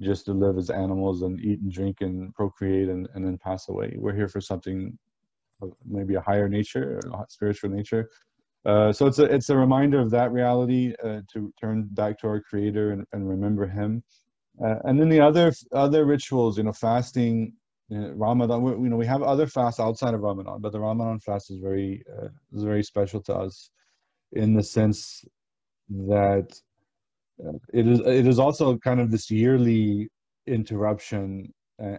just 0.01 0.27
to 0.27 0.33
live 0.33 0.59
as 0.59 0.71
animals 0.71 1.23
and 1.23 1.41
eat 1.41 1.61
and 1.61 1.73
drink 1.73 2.01
and 2.01 2.35
procreate 2.35 2.89
and, 2.89 3.09
and 3.15 3.25
then 3.27 3.39
pass 3.39 3.69
away 3.69 3.95
we're 3.99 4.15
here 4.15 4.29
for 4.29 4.41
something 4.41 4.99
maybe 5.87 6.15
a 6.17 6.21
higher 6.21 6.49
nature 6.49 7.01
a 7.15 7.25
spiritual 7.29 7.71
nature 7.71 8.11
uh, 8.67 8.93
so 8.93 9.07
it's 9.07 9.19
a 9.21 9.25
it's 9.25 9.51
a 9.51 9.57
reminder 9.57 10.01
of 10.01 10.11
that 10.11 10.33
reality 10.33 10.95
uh, 11.05 11.21
to 11.33 11.53
turn 11.61 11.89
back 11.93 12.19
to 12.19 12.27
our 12.29 12.41
creator 12.41 12.93
and, 12.93 13.07
and 13.13 13.29
remember 13.29 13.67
him 13.67 14.03
Uh, 14.65 14.77
and 14.85 15.01
then 15.01 15.09
the 15.09 15.21
other 15.21 15.53
other 15.73 16.05
rituals, 16.07 16.59
you 16.59 16.65
know, 16.65 16.73
fasting, 16.73 17.55
know, 17.91 18.11
Ramadan. 18.13 18.63
We, 18.63 18.73
you 18.73 18.91
know, 18.91 18.97
we 18.97 19.07
have 19.07 19.23
other 19.23 19.47
fasts 19.47 19.81
outside 19.81 20.15
of 20.15 20.23
Ramadan, 20.23 20.61
but 20.61 20.73
the 20.73 20.81
Ramadan 20.81 21.21
fast 21.21 21.51
is 21.51 21.59
very 21.61 22.05
uh, 22.17 22.29
is 22.53 22.65
very 22.65 22.83
special 22.83 23.21
to 23.23 23.35
us, 23.35 23.71
in 24.33 24.55
the 24.55 24.63
sense 24.63 25.25
that 25.91 26.49
uh, 26.53 26.70
it 27.73 27.87
is 27.87 28.01
it 28.01 28.27
is 28.27 28.39
also 28.39 28.77
kind 28.79 29.01
of 29.01 29.11
this 29.11 29.31
yearly 29.31 30.09
interruption 30.47 31.53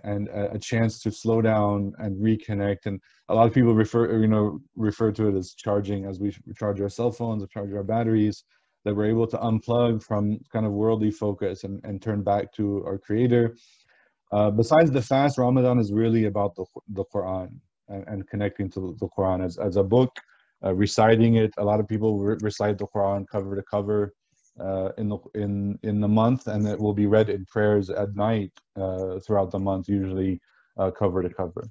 and 0.03 0.29
a 0.29 0.59
chance 0.59 1.01
to 1.01 1.11
slow 1.11 1.41
down 1.41 1.91
and 1.97 2.15
reconnect. 2.21 2.85
And 2.85 3.01
a 3.29 3.35
lot 3.35 3.47
of 3.47 3.53
people 3.53 3.73
refer, 3.73 4.19
you 4.19 4.27
know, 4.27 4.59
refer 4.75 5.11
to 5.13 5.27
it 5.29 5.35
as 5.35 5.55
charging, 5.55 6.05
as 6.05 6.19
we 6.19 6.31
charge 6.55 6.79
our 6.81 6.89
cell 6.89 7.11
phones 7.11 7.43
or 7.43 7.47
charge 7.47 7.73
our 7.73 7.83
batteries, 7.83 8.43
that 8.85 8.95
we're 8.95 9.05
able 9.05 9.27
to 9.27 9.37
unplug 9.37 10.03
from 10.03 10.37
kind 10.51 10.65
of 10.65 10.71
worldly 10.71 11.11
focus 11.11 11.63
and, 11.63 11.83
and 11.83 12.01
turn 12.01 12.21
back 12.21 12.51
to 12.53 12.83
our 12.85 12.97
Creator. 12.97 13.55
Uh, 14.31 14.51
besides 14.51 14.91
the 14.91 15.01
fast, 15.01 15.37
Ramadan 15.37 15.79
is 15.79 15.91
really 15.91 16.25
about 16.25 16.55
the, 16.55 16.65
the 16.89 17.03
Quran 17.13 17.49
and, 17.89 18.07
and 18.07 18.29
connecting 18.29 18.69
to 18.71 18.95
the 18.99 19.07
Quran 19.17 19.43
as, 19.43 19.57
as 19.57 19.77
a 19.77 19.83
book, 19.83 20.15
uh, 20.63 20.73
reciting 20.73 21.35
it. 21.35 21.51
A 21.57 21.63
lot 21.63 21.79
of 21.79 21.87
people 21.87 22.19
re- 22.19 22.37
recite 22.41 22.77
the 22.77 22.87
Quran 22.87 23.25
cover 23.27 23.55
to 23.55 23.63
cover 23.63 24.13
uh, 24.59 24.89
in 24.97 25.09
the 25.09 25.17
in 25.35 25.79
in 25.83 25.99
the 25.99 26.07
month, 26.07 26.47
and 26.47 26.67
it 26.67 26.79
will 26.79 26.93
be 26.93 27.07
read 27.07 27.29
in 27.29 27.45
prayers 27.45 27.89
at 27.89 28.15
night 28.15 28.51
uh, 28.75 29.19
throughout 29.19 29.51
the 29.51 29.59
month, 29.59 29.87
usually 29.87 30.39
uh, 30.77 30.91
cover 30.91 31.21
to 31.21 31.29
cover. 31.29 31.63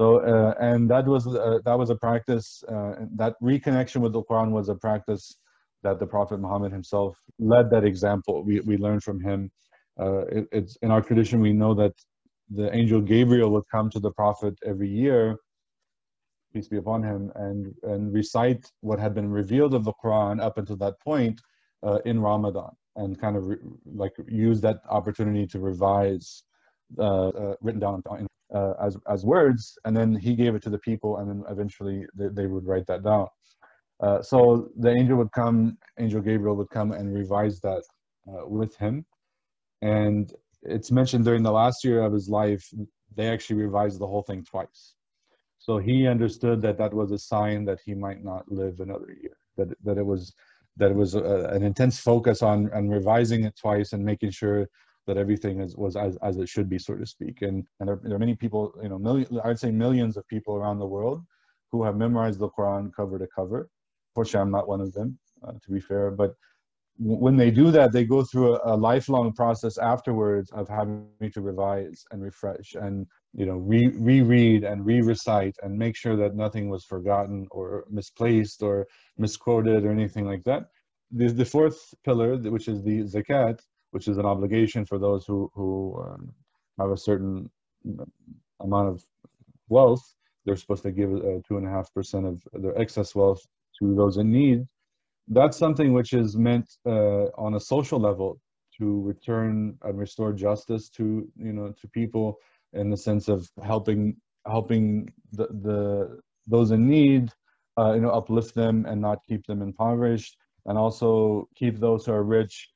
So, 0.00 0.18
uh, 0.20 0.54
and 0.60 0.88
that 0.90 1.06
was 1.06 1.26
uh, 1.26 1.58
that 1.64 1.78
was 1.78 1.90
a 1.90 1.96
practice. 1.96 2.62
That 3.16 3.34
reconnection 3.42 4.00
with 4.00 4.12
the 4.12 4.22
Quran 4.22 4.50
was 4.50 4.68
a 4.68 4.74
practice 4.74 5.36
that 5.82 5.98
the 5.98 6.06
Prophet 6.06 6.40
Muhammad 6.40 6.72
himself 6.72 7.16
led 7.38 7.70
that 7.70 7.84
example. 7.84 8.44
We 8.44 8.60
we 8.60 8.76
learned 8.76 9.02
from 9.02 9.20
him. 9.20 9.50
It, 9.98 10.46
it's 10.52 10.76
in 10.76 10.90
our 10.90 11.02
tradition. 11.02 11.40
We 11.40 11.52
know 11.52 11.74
that 11.74 11.94
the 12.50 12.74
angel 12.74 13.00
Gabriel 13.00 13.50
would 13.50 13.64
come 13.70 13.90
to 13.90 14.00
the 14.00 14.12
Prophet 14.12 14.54
every 14.64 14.88
year 14.88 15.38
peace 16.52 16.68
be 16.68 16.76
upon 16.78 17.02
him, 17.02 17.30
and, 17.34 17.74
and 17.82 18.12
recite 18.12 18.64
what 18.80 18.98
had 18.98 19.14
been 19.14 19.30
revealed 19.30 19.74
of 19.74 19.84
the 19.84 19.92
Quran 20.02 20.40
up 20.42 20.58
until 20.58 20.76
that 20.76 20.98
point, 21.00 21.40
uh, 21.86 21.98
in 22.04 22.20
Ramadan 22.20 22.70
and 22.96 23.20
kind 23.20 23.36
of 23.36 23.46
re- 23.46 23.56
like 23.86 24.12
use 24.28 24.60
that 24.60 24.80
opportunity 24.88 25.46
to 25.46 25.60
revise 25.60 26.42
uh, 26.98 27.28
uh, 27.28 27.54
written 27.60 27.80
down 27.80 28.02
uh, 28.54 28.72
as 28.80 28.96
as 29.08 29.24
words, 29.24 29.78
and 29.84 29.96
then 29.96 30.14
he 30.14 30.34
gave 30.34 30.54
it 30.54 30.62
to 30.62 30.70
the 30.70 30.78
people, 30.78 31.18
and 31.18 31.28
then 31.28 31.44
eventually 31.50 32.06
they, 32.14 32.28
they 32.28 32.46
would 32.46 32.66
write 32.66 32.86
that 32.86 33.04
down. 33.04 33.26
Uh, 34.00 34.22
so 34.22 34.68
the 34.76 34.90
angel 34.90 35.16
would 35.16 35.32
come, 35.32 35.76
angel 35.98 36.20
Gabriel 36.20 36.56
would 36.56 36.70
come 36.70 36.92
and 36.92 37.12
revise 37.14 37.60
that 37.60 37.82
uh, 38.28 38.46
with 38.46 38.76
him, 38.76 39.04
and 39.82 40.32
it's 40.62 40.90
mentioned 40.90 41.24
during 41.24 41.42
the 41.42 41.52
last 41.52 41.84
year 41.84 42.02
of 42.02 42.12
his 42.12 42.28
life 42.28 42.68
they 43.16 43.28
actually 43.28 43.56
revised 43.56 43.98
the 43.98 44.06
whole 44.06 44.22
thing 44.22 44.44
twice. 44.44 44.94
So 45.58 45.78
he 45.78 46.06
understood 46.06 46.62
that 46.62 46.78
that 46.78 46.94
was 46.94 47.10
a 47.10 47.18
sign 47.18 47.64
that 47.66 47.80
he 47.84 47.94
might 47.94 48.24
not 48.24 48.50
live 48.50 48.80
another 48.80 49.14
year. 49.20 49.36
That 49.56 49.68
that 49.84 49.98
it 49.98 50.06
was 50.06 50.34
that 50.78 50.90
it 50.90 50.96
was 50.96 51.14
a, 51.14 51.50
an 51.52 51.62
intense 51.62 51.98
focus 51.98 52.42
on 52.42 52.72
on 52.72 52.88
revising 52.88 53.44
it 53.44 53.56
twice 53.56 53.92
and 53.92 54.04
making 54.04 54.30
sure 54.30 54.66
that 55.08 55.16
everything 55.16 55.60
is, 55.60 55.74
was 55.76 55.96
as, 55.96 56.16
as 56.22 56.36
it 56.36 56.48
should 56.48 56.68
be, 56.68 56.78
so 56.78 56.94
to 56.94 57.06
speak. 57.06 57.40
And, 57.40 57.66
and 57.80 57.88
there, 57.88 57.98
there 58.02 58.14
are 58.14 58.18
many 58.18 58.36
people, 58.36 58.74
you 58.82 58.90
know, 58.90 58.98
million, 58.98 59.40
I'd 59.42 59.58
say 59.58 59.70
millions 59.70 60.18
of 60.18 60.28
people 60.28 60.54
around 60.54 60.78
the 60.78 60.86
world 60.86 61.24
who 61.72 61.82
have 61.82 61.96
memorized 61.96 62.38
the 62.38 62.50
Quran 62.50 62.92
cover 62.94 63.18
to 63.18 63.26
cover. 63.34 63.70
Fortunately, 64.14 64.40
I'm 64.40 64.50
not 64.50 64.68
one 64.68 64.82
of 64.82 64.92
them, 64.92 65.18
uh, 65.42 65.52
to 65.52 65.70
be 65.70 65.80
fair. 65.80 66.10
But 66.10 66.34
when 66.98 67.36
they 67.38 67.50
do 67.50 67.70
that, 67.70 67.90
they 67.92 68.04
go 68.04 68.22
through 68.22 68.56
a, 68.56 68.74
a, 68.74 68.76
lifelong 68.76 69.32
process 69.32 69.78
afterwards 69.78 70.50
of 70.50 70.68
having 70.68 71.08
to 71.32 71.40
revise 71.40 72.04
and 72.10 72.22
refresh 72.22 72.74
and 72.74 73.06
you 73.34 73.46
know 73.46 73.56
re- 73.56 73.94
reread 73.96 74.64
and 74.64 74.84
re-recite 74.84 75.56
and 75.62 75.78
make 75.78 75.96
sure 75.96 76.16
that 76.16 76.34
nothing 76.34 76.68
was 76.68 76.84
forgotten 76.84 77.46
or 77.50 77.84
misplaced 77.90 78.62
or 78.62 78.86
misquoted 79.16 79.84
or 79.84 79.90
anything 79.90 80.26
like 80.26 80.44
that. 80.44 80.68
The, 81.10 81.28
the 81.28 81.44
fourth 81.44 81.94
pillar, 82.04 82.36
which 82.36 82.68
is 82.68 82.82
the 82.82 83.02
zakat, 83.02 83.60
which 83.92 84.08
is 84.08 84.18
an 84.18 84.26
obligation 84.26 84.84
for 84.84 84.98
those 84.98 85.24
who 85.26 85.50
who 85.54 86.02
um, 86.04 86.32
have 86.78 86.90
a 86.90 86.96
certain 86.96 87.50
amount 88.60 88.88
of 88.88 89.04
wealth, 89.68 90.14
they're 90.44 90.56
supposed 90.56 90.82
to 90.82 90.92
give 90.92 91.12
uh, 91.12 91.40
two 91.46 91.56
and 91.58 91.66
a 91.66 91.70
half 91.70 91.92
percent 91.94 92.26
of 92.26 92.42
their 92.52 92.78
excess 92.78 93.14
wealth 93.14 93.40
to 93.78 93.94
those 93.94 94.16
in 94.16 94.30
need 94.30 94.66
that's 95.28 95.58
something 95.58 95.92
which 95.92 96.12
is 96.12 96.36
meant 96.36 96.70
uh, 96.86 97.26
on 97.36 97.54
a 97.54 97.60
social 97.60 98.00
level 98.00 98.40
to 98.78 99.02
return 99.02 99.76
and 99.82 99.98
restore 99.98 100.32
justice 100.32 100.88
to 100.88 101.28
you 101.36 101.52
know 101.52 101.72
to 101.80 101.88
people 101.88 102.38
in 102.72 102.90
the 102.90 102.96
sense 102.96 103.28
of 103.28 103.48
helping 103.62 104.16
helping 104.46 105.12
the, 105.32 105.46
the 105.46 106.18
those 106.46 106.70
in 106.70 106.88
need 106.88 107.30
uh, 107.78 107.92
you 107.94 108.00
know 108.00 108.10
uplift 108.10 108.54
them 108.54 108.86
and 108.86 109.00
not 109.00 109.18
keep 109.28 109.46
them 109.46 109.62
impoverished 109.62 110.36
and 110.66 110.78
also 110.78 111.48
keep 111.54 111.78
those 111.78 112.06
who 112.06 112.12
are 112.12 112.24
rich 112.24 112.68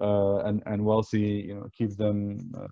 uh, 0.00 0.38
and 0.38 0.62
and 0.66 0.84
wealthy 0.84 1.44
you 1.48 1.54
know 1.54 1.68
keep 1.76 1.96
them 1.96 2.38
uh, 2.56 2.66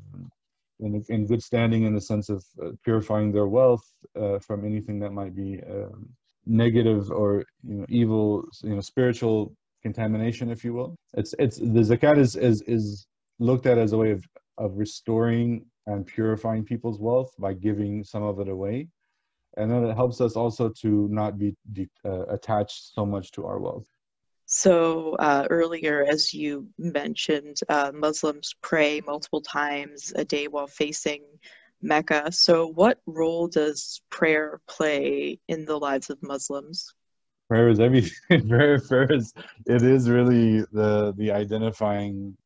in, 0.81 1.03
in 1.09 1.27
good 1.27 1.43
standing 1.43 1.85
in 1.85 1.95
the 1.95 2.01
sense 2.01 2.29
of 2.29 2.45
uh, 2.63 2.71
purifying 2.85 3.33
their 3.33 3.47
wealth 3.47 3.85
uh, 4.19 4.39
from 4.39 4.65
anything 4.65 4.99
that 4.99 5.13
might 5.13 5.35
be 5.35 5.61
um, 5.71 6.09
negative 6.47 7.11
or 7.11 7.45
you 7.63 7.75
know 7.75 7.87
evil 7.89 8.45
you 8.63 8.75
know 8.75 8.81
spiritual 8.81 9.55
contamination 9.83 10.51
if 10.51 10.65
you 10.65 10.75
will. 10.75 10.97
It's 11.15 11.35
it's 11.39 11.59
the 11.59 11.83
zakat 11.91 12.19
is 12.19 12.37
is 12.37 12.63
is 12.63 13.07
looked 13.39 13.67
at 13.67 13.79
as 13.79 13.93
a 13.93 13.99
way 13.99 14.11
of 14.11 14.25
of 14.59 14.77
restoring 14.77 15.67
and 15.91 16.07
purifying 16.07 16.65
people's 16.65 16.99
wealth 16.99 17.33
by 17.39 17.53
giving 17.53 18.05
some 18.05 18.23
of 18.23 18.41
it 18.41 18.49
away 18.49 18.89
and 19.57 19.71
then 19.71 19.85
it 19.85 19.95
helps 19.95 20.21
us 20.21 20.37
also 20.37 20.69
to 20.69 21.09
not 21.11 21.39
be 21.39 21.55
de- 21.73 21.91
uh, 22.05 22.25
attached 22.27 22.93
so 22.95 23.05
much 23.05 23.31
to 23.33 23.47
our 23.47 23.59
wealth 23.59 23.87
so 24.47 25.15
uh, 25.17 25.47
earlier 25.51 26.05
as 26.09 26.33
you 26.33 26.67
mentioned 26.79 27.57
uh, 27.69 27.91
muslims 27.95 28.55
pray 28.63 29.01
multiple 29.07 29.43
times 29.43 30.13
a 30.17 30.25
day 30.25 30.47
while 30.49 30.67
facing 30.67 31.23
Mecca. 31.83 32.31
So, 32.31 32.67
what 32.67 32.99
role 33.07 33.49
does 33.49 34.03
prayer 34.11 34.61
play 34.69 35.39
in 35.49 35.65
the 35.65 35.79
lives 35.79 36.11
of 36.11 36.23
Muslims? 36.23 36.93
Prayer 37.49 37.69
is 37.69 37.81
everything. 37.81 38.49
prayer, 38.49 38.79
prayer 38.81 39.13
is 39.13 39.33
it 39.67 39.83
is 39.83 40.09
really 40.09 40.61
the 40.73 41.15
the 41.17 41.33
identifying 41.33 42.37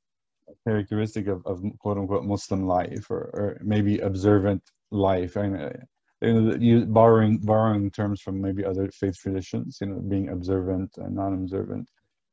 characteristic 0.67 1.27
of, 1.27 1.47
of 1.47 1.63
quote 1.79 1.99
unquote 1.99 2.25
Muslim 2.25 2.67
life 2.67 3.11
or, 3.11 3.31
or 3.35 3.59
maybe 3.63 3.99
observant 3.99 4.63
life. 4.91 5.37
I 5.37 5.49
mean, 5.49 6.61
you 6.61 6.87
borrowing 6.87 7.39
borrowing 7.39 7.91
terms 7.91 8.21
from 8.21 8.41
maybe 8.41 8.65
other 8.65 8.91
faith 8.91 9.19
traditions, 9.19 9.79
you 9.81 9.89
know, 9.89 10.01
being 10.01 10.31
observant 10.31 10.97
and 10.97 11.15
non-observant. 11.15 11.89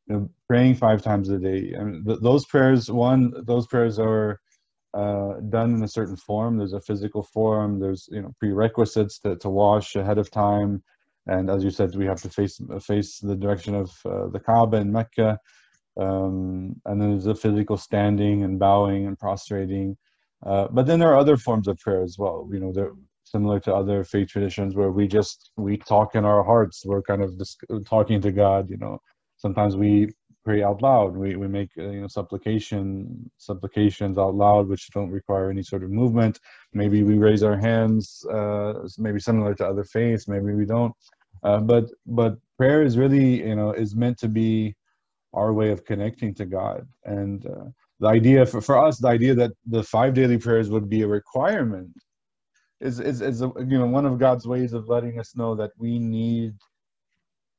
You 0.08 0.16
know, 0.16 0.30
praying 0.48 0.76
five 0.76 1.02
times 1.02 1.30
a 1.30 1.38
day. 1.38 1.74
I 1.78 1.84
mean, 1.84 2.04
th- 2.06 2.20
those 2.22 2.46
prayers. 2.46 2.90
One, 2.90 3.34
those 3.46 3.68
prayers 3.68 4.00
are 4.00 4.40
uh, 4.94 5.36
done 5.50 5.76
in 5.76 5.84
a 5.84 5.88
certain 5.88 6.18
form. 6.18 6.58
There's 6.58 6.74
a 6.74 6.82
physical 6.82 7.24
form. 7.24 7.80
There's 7.80 8.10
you 8.12 8.22
know 8.22 8.34
prerequisites 8.40 9.20
to, 9.20 9.36
to 9.38 9.50
wash 9.50 9.96
ahead 9.96 10.18
of 10.18 10.32
time, 10.32 10.84
and 11.28 11.50
as 11.50 11.64
you 11.64 11.70
said, 11.70 11.96
we 11.96 12.06
have 12.06 12.22
to 12.22 12.30
face 12.30 12.60
face 12.82 13.20
the 13.20 13.36
direction 13.36 13.76
of 13.76 13.92
uh, 14.06 14.28
the 14.28 14.40
Kaaba 14.40 14.78
in 14.78 14.92
Mecca. 14.92 15.40
Um, 15.98 16.76
and 16.86 17.02
then 17.02 17.12
there's 17.12 17.28
a 17.28 17.36
physical 17.36 17.78
standing 17.78 18.44
and 18.44 18.60
bowing 18.60 19.08
and 19.08 19.18
prostrating. 19.18 19.98
Uh, 20.46 20.68
but 20.72 20.88
then 20.88 21.00
there 21.00 21.10
are 21.10 21.20
other 21.20 21.38
forms 21.38 21.68
of 21.68 21.78
prayer 21.80 22.04
as 22.04 22.18
well. 22.18 22.50
You 22.52 22.60
know, 22.60 22.72
they're 22.72 22.94
similar 23.24 23.60
to 23.62 23.74
other 23.74 24.04
faith 24.04 24.30
traditions 24.30 24.76
where 24.76 24.92
we 24.92 25.08
just 25.08 25.52
we 25.58 25.78
talk 25.78 26.16
in 26.16 26.26
our 26.26 26.44
hearts. 26.44 26.84
We're 26.86 27.02
kind 27.02 27.24
of 27.24 27.38
just 27.38 27.64
talking 27.86 28.22
to 28.22 28.32
God. 28.32 28.70
You 28.70 28.78
know, 28.78 29.00
sometimes 29.38 29.76
we 29.76 30.10
pray 30.44 30.64
out 30.64 30.82
loud. 30.82 31.16
We, 31.16 31.36
we 31.36 31.48
make 31.48 31.70
uh, 31.78 31.90
you 31.90 32.02
know 32.02 32.08
supplication 32.08 33.30
supplications 33.38 34.18
out 34.18 34.36
loud, 34.36 34.68
which 34.68 34.90
don't 34.92 35.12
require 35.12 35.50
any 35.50 35.64
sort 35.64 35.84
of 35.84 35.92
movement. 35.92 36.40
Maybe 36.74 37.04
we 37.04 37.18
raise 37.18 37.44
our 37.44 37.58
hands, 37.58 38.26
uh, 38.32 38.74
maybe 38.98 39.20
similar 39.20 39.54
to 39.56 39.68
other 39.68 39.84
faiths. 39.84 40.28
Maybe 40.28 40.54
we 40.54 40.66
don't. 40.66 40.94
Uh, 41.44 41.60
but 41.60 41.86
but 42.06 42.36
prayer 42.58 42.84
is 42.84 42.98
really 42.98 43.48
you 43.48 43.56
know 43.56 43.72
is 43.72 43.96
meant 43.96 44.18
to 44.20 44.28
be 44.28 44.76
our 45.34 45.54
way 45.54 45.72
of 45.72 45.86
connecting 45.86 46.34
to 46.36 46.46
God. 46.46 46.88
And 47.06 47.46
uh, 47.46 47.66
the 48.00 48.08
idea 48.08 48.46
for, 48.46 48.62
for 48.62 48.84
us, 48.84 48.98
the 49.00 49.08
idea 49.08 49.34
that 49.36 49.52
the 49.66 49.84
five 49.84 50.14
daily 50.14 50.38
prayers 50.38 50.70
would 50.70 50.90
be 50.90 51.04
a 51.04 51.08
requirement 51.08 51.92
is 52.80 53.00
is, 53.00 53.22
is 53.22 53.42
a, 53.42 53.52
you 53.60 53.78
know 53.78 53.86
one 53.86 54.06
of 54.06 54.18
God's 54.18 54.48
ways 54.48 54.74
of 54.74 54.90
letting 54.90 55.20
us 55.20 55.36
know 55.36 55.56
that 55.56 55.72
we 55.78 56.00
need 56.00 56.54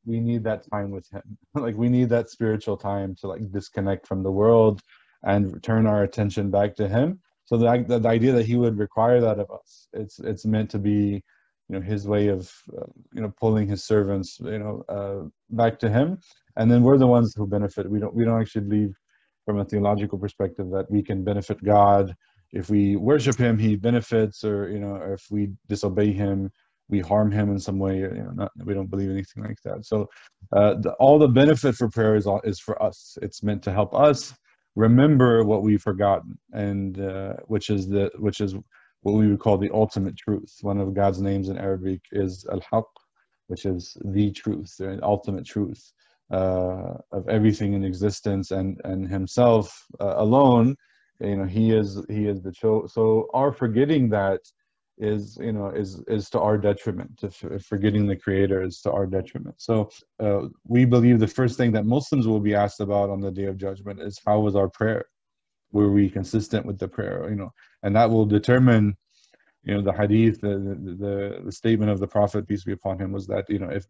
we 0.05 0.18
need 0.18 0.43
that 0.45 0.68
time 0.70 0.91
with 0.91 1.09
him. 1.11 1.23
Like 1.55 1.77
we 1.77 1.89
need 1.89 2.09
that 2.09 2.29
spiritual 2.29 2.77
time 2.77 3.14
to 3.20 3.29
like 3.29 3.53
disconnect 3.53 4.07
from 4.07 4.23
the 4.23 4.33
world 4.33 4.83
and 5.23 5.62
turn 5.62 5.87
our 5.87 6.03
attention 6.03 6.51
back 6.51 6.75
to 6.77 6.89
him. 6.89 7.20
So 7.45 7.57
the, 7.57 7.85
the, 7.87 8.01
the 8.01 8.09
idea 8.09 8.33
that 8.33 8.47
he 8.47 8.57
would 8.57 8.79
require 8.79 9.20
that 9.20 9.39
of 9.39 9.51
us 9.51 9.89
it's 9.93 10.18
it's 10.18 10.45
meant 10.45 10.70
to 10.70 10.79
be 10.79 11.23
you 11.68 11.79
know 11.79 11.81
his 11.81 12.07
way 12.07 12.29
of 12.29 12.53
uh, 12.77 12.87
you 13.12 13.23
know 13.23 13.33
pulling 13.41 13.68
his 13.68 13.85
servants 13.85 14.41
you 14.41 14.59
know 14.59 14.85
uh, 14.89 15.29
back 15.51 15.79
to 15.81 15.89
him 15.89 16.18
and 16.57 16.70
then 16.70 16.82
we're 16.82 16.98
the 16.98 17.07
ones 17.07 17.34
who 17.34 17.46
benefit 17.46 17.90
we 17.90 17.98
don't 17.98 18.14
we 18.14 18.24
don't 18.24 18.40
actually 18.40 18.62
believe 18.62 18.94
from 19.44 19.59
a 19.59 19.64
theological 19.64 20.18
perspective 20.18 20.70
that 20.70 20.90
we 20.90 21.03
can 21.03 21.24
benefit 21.24 21.62
God 21.64 22.14
if 22.53 22.68
we 22.68 22.96
worship 22.96 23.36
Him, 23.36 23.59
He 23.59 23.76
benefits, 23.76 24.44
or 24.44 24.68
you 24.68 24.78
know, 24.78 24.96
if 24.96 25.26
we 25.30 25.50
disobey 25.68 26.12
Him, 26.12 26.50
we 26.88 27.00
harm 27.00 27.30
Him 27.30 27.50
in 27.50 27.59
some 27.59 27.78
way. 27.78 27.98
You 27.98 28.11
know, 28.11 28.32
not, 28.34 28.53
we 28.64 28.74
don't 28.74 28.90
believe 28.90 29.11
anything 29.11 29.42
like 29.44 29.61
that. 29.64 29.84
So, 29.86 30.09
uh, 30.53 30.74
the, 30.74 30.92
all 30.94 31.18
the 31.18 31.28
benefit 31.28 31.74
for 31.74 31.88
prayer 31.88 32.16
is 32.16 32.28
is 32.44 32.61
for 32.61 32.80
us. 32.82 33.16
It's 33.22 33.42
meant 33.42 33.62
to 33.64 33.72
help 33.72 33.94
us 33.94 34.34
remember 34.76 35.44
what 35.44 35.62
we've 35.62 35.82
forgotten, 35.82 36.38
and 36.53 37.00
uh, 37.00 37.34
which 37.46 37.70
is 37.70 37.88
the 37.88 38.11
which 38.18 38.40
is 38.40 38.55
what 39.00 39.12
we 39.12 39.28
would 39.28 39.40
call 39.40 39.57
the 39.57 39.70
ultimate 39.72 40.16
truth. 40.16 40.59
One 40.61 40.78
of 40.78 40.94
God's 40.94 41.20
names 41.20 41.48
in 41.48 41.59
Arabic 41.59 42.03
is 42.12 42.46
Al-Haq, 42.53 42.84
which 43.48 43.64
is 43.64 43.96
the 44.05 44.30
truth, 44.30 44.76
the 44.78 45.03
ultimate 45.03 45.46
truth 45.46 45.92
uh, 46.33 46.95
of 47.12 47.28
everything 47.28 47.74
in 47.74 47.85
existence, 47.85 48.51
and 48.51 48.80
and 48.85 49.09
Himself 49.09 49.87
uh, 50.01 50.14
alone. 50.16 50.76
You 51.20 51.37
know, 51.37 51.45
He 51.45 51.72
is 51.72 52.05
He 52.09 52.26
is 52.26 52.43
the 52.43 52.53
cho- 52.53 52.87
so 52.87 53.28
our 53.35 53.53
forgetting 53.53 54.09
that 54.11 54.41
is 54.99 55.39
you 55.41 55.53
know 55.53 55.68
is 55.68 56.01
is 56.07 56.28
to 56.30 56.41
our 56.41 56.59
detriment 56.59 57.20
If 57.22 57.64
forgetting 57.64 58.07
the 58.07 58.16
creator 58.16 58.62
is 58.62 58.80
to 58.83 58.93
our 58.93 59.07
detriment 59.07 59.57
so 59.59 59.91
uh, 60.20 60.43
we 60.66 60.85
believe 60.85 61.18
the 61.18 61.26
first 61.26 61.57
thing 61.57 61.72
that 61.72 61.87
muslims 61.87 62.28
will 62.28 62.41
be 62.41 62.55
asked 62.55 62.80
about 62.80 63.11
on 63.11 63.20
the 63.20 63.30
day 63.30 63.45
of 63.45 63.57
judgment 63.57 64.01
is 64.01 64.20
how 64.24 64.41
was 64.41 64.55
our 64.55 64.68
prayer 64.68 65.07
were 65.72 65.91
we 65.91 66.11
consistent 66.11 66.66
with 66.66 66.78
the 66.78 66.89
prayer 66.89 67.26
you 67.30 67.37
know 67.37 67.51
and 67.83 67.97
that 67.97 68.11
will 68.11 68.26
determine 68.26 68.95
you 69.64 69.74
know 69.74 69.83
the 69.83 69.93
hadith 69.93 70.41
the 70.41 70.59
the, 70.99 71.41
the 71.45 71.53
statement 71.53 71.91
of 71.91 71.99
the 71.99 72.07
prophet 72.07 72.47
peace 72.47 72.64
be 72.64 72.72
upon 72.72 72.99
him 72.99 73.12
was 73.12 73.26
that 73.26 73.49
you 73.49 73.59
know 73.59 73.70
if 73.70 73.87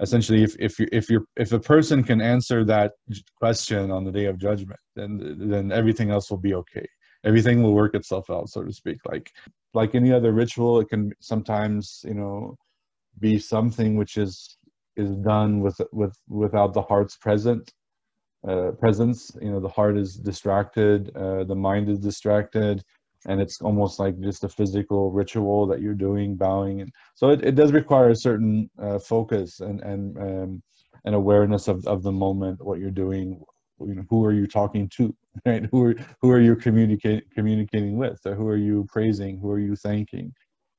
essentially 0.00 0.42
if 0.42 0.56
if 0.58 0.78
you 0.78 0.86
if 0.92 1.10
you 1.10 1.26
if 1.36 1.52
a 1.52 1.60
person 1.60 2.02
can 2.02 2.20
answer 2.20 2.64
that 2.64 2.92
question 3.38 3.90
on 3.90 4.04
the 4.04 4.12
day 4.12 4.26
of 4.26 4.38
judgment 4.38 4.80
then 4.96 5.36
then 5.38 5.70
everything 5.72 6.10
else 6.10 6.30
will 6.30 6.38
be 6.38 6.54
okay. 6.54 6.86
Everything 7.24 7.62
will 7.62 7.74
work 7.74 7.94
itself 7.94 8.30
out 8.30 8.48
so 8.48 8.62
to 8.62 8.72
speak. 8.72 8.98
Like 9.06 9.30
like 9.74 9.94
any 9.94 10.12
other 10.12 10.32
ritual 10.32 10.80
it 10.80 10.88
can 10.88 11.12
sometimes 11.20 12.02
you 12.04 12.14
know 12.14 12.56
be 13.18 13.38
something 13.38 13.96
which 13.96 14.16
is 14.16 14.56
is 14.96 15.10
done 15.16 15.60
with 15.60 15.80
with 15.92 16.14
without 16.28 16.72
the 16.72 16.82
heart's 16.82 17.16
present 17.16 17.70
uh, 18.48 18.70
presence. 18.72 19.30
You 19.40 19.50
know 19.52 19.60
the 19.60 19.68
heart 19.68 19.96
is 19.98 20.16
distracted 20.16 21.14
uh, 21.16 21.44
the 21.44 21.54
mind 21.54 21.88
is 21.88 21.98
distracted 21.98 22.82
and 23.26 23.40
it's 23.40 23.60
almost 23.60 23.98
like 23.98 24.18
just 24.20 24.44
a 24.44 24.48
physical 24.48 25.10
ritual 25.10 25.66
that 25.66 25.80
you're 25.80 25.94
doing 25.94 26.36
bowing 26.36 26.80
and 26.80 26.90
so 27.14 27.30
it, 27.30 27.44
it 27.44 27.54
does 27.54 27.72
require 27.72 28.10
a 28.10 28.16
certain 28.16 28.70
uh, 28.80 28.98
focus 28.98 29.60
and 29.60 29.80
and 29.82 30.16
um, 30.18 30.62
and 31.04 31.14
awareness 31.14 31.68
of, 31.68 31.86
of 31.86 32.02
the 32.02 32.12
moment 32.12 32.64
what 32.64 32.78
you're 32.78 32.90
doing 32.90 33.40
you 33.80 33.94
know 33.94 34.04
who 34.10 34.24
are 34.24 34.32
you 34.32 34.46
talking 34.46 34.88
to 34.88 35.14
right? 35.46 35.64
Who 35.70 35.84
are 35.84 35.94
who 36.20 36.30
are 36.30 36.40
you 36.40 36.56
communicating 36.56 37.22
communicating 37.34 37.96
with? 37.96 38.20
Who 38.24 38.48
are 38.48 38.56
you 38.56 38.86
praising? 38.88 39.38
Who 39.38 39.50
are 39.50 39.58
you 39.58 39.76
thanking? 39.76 40.32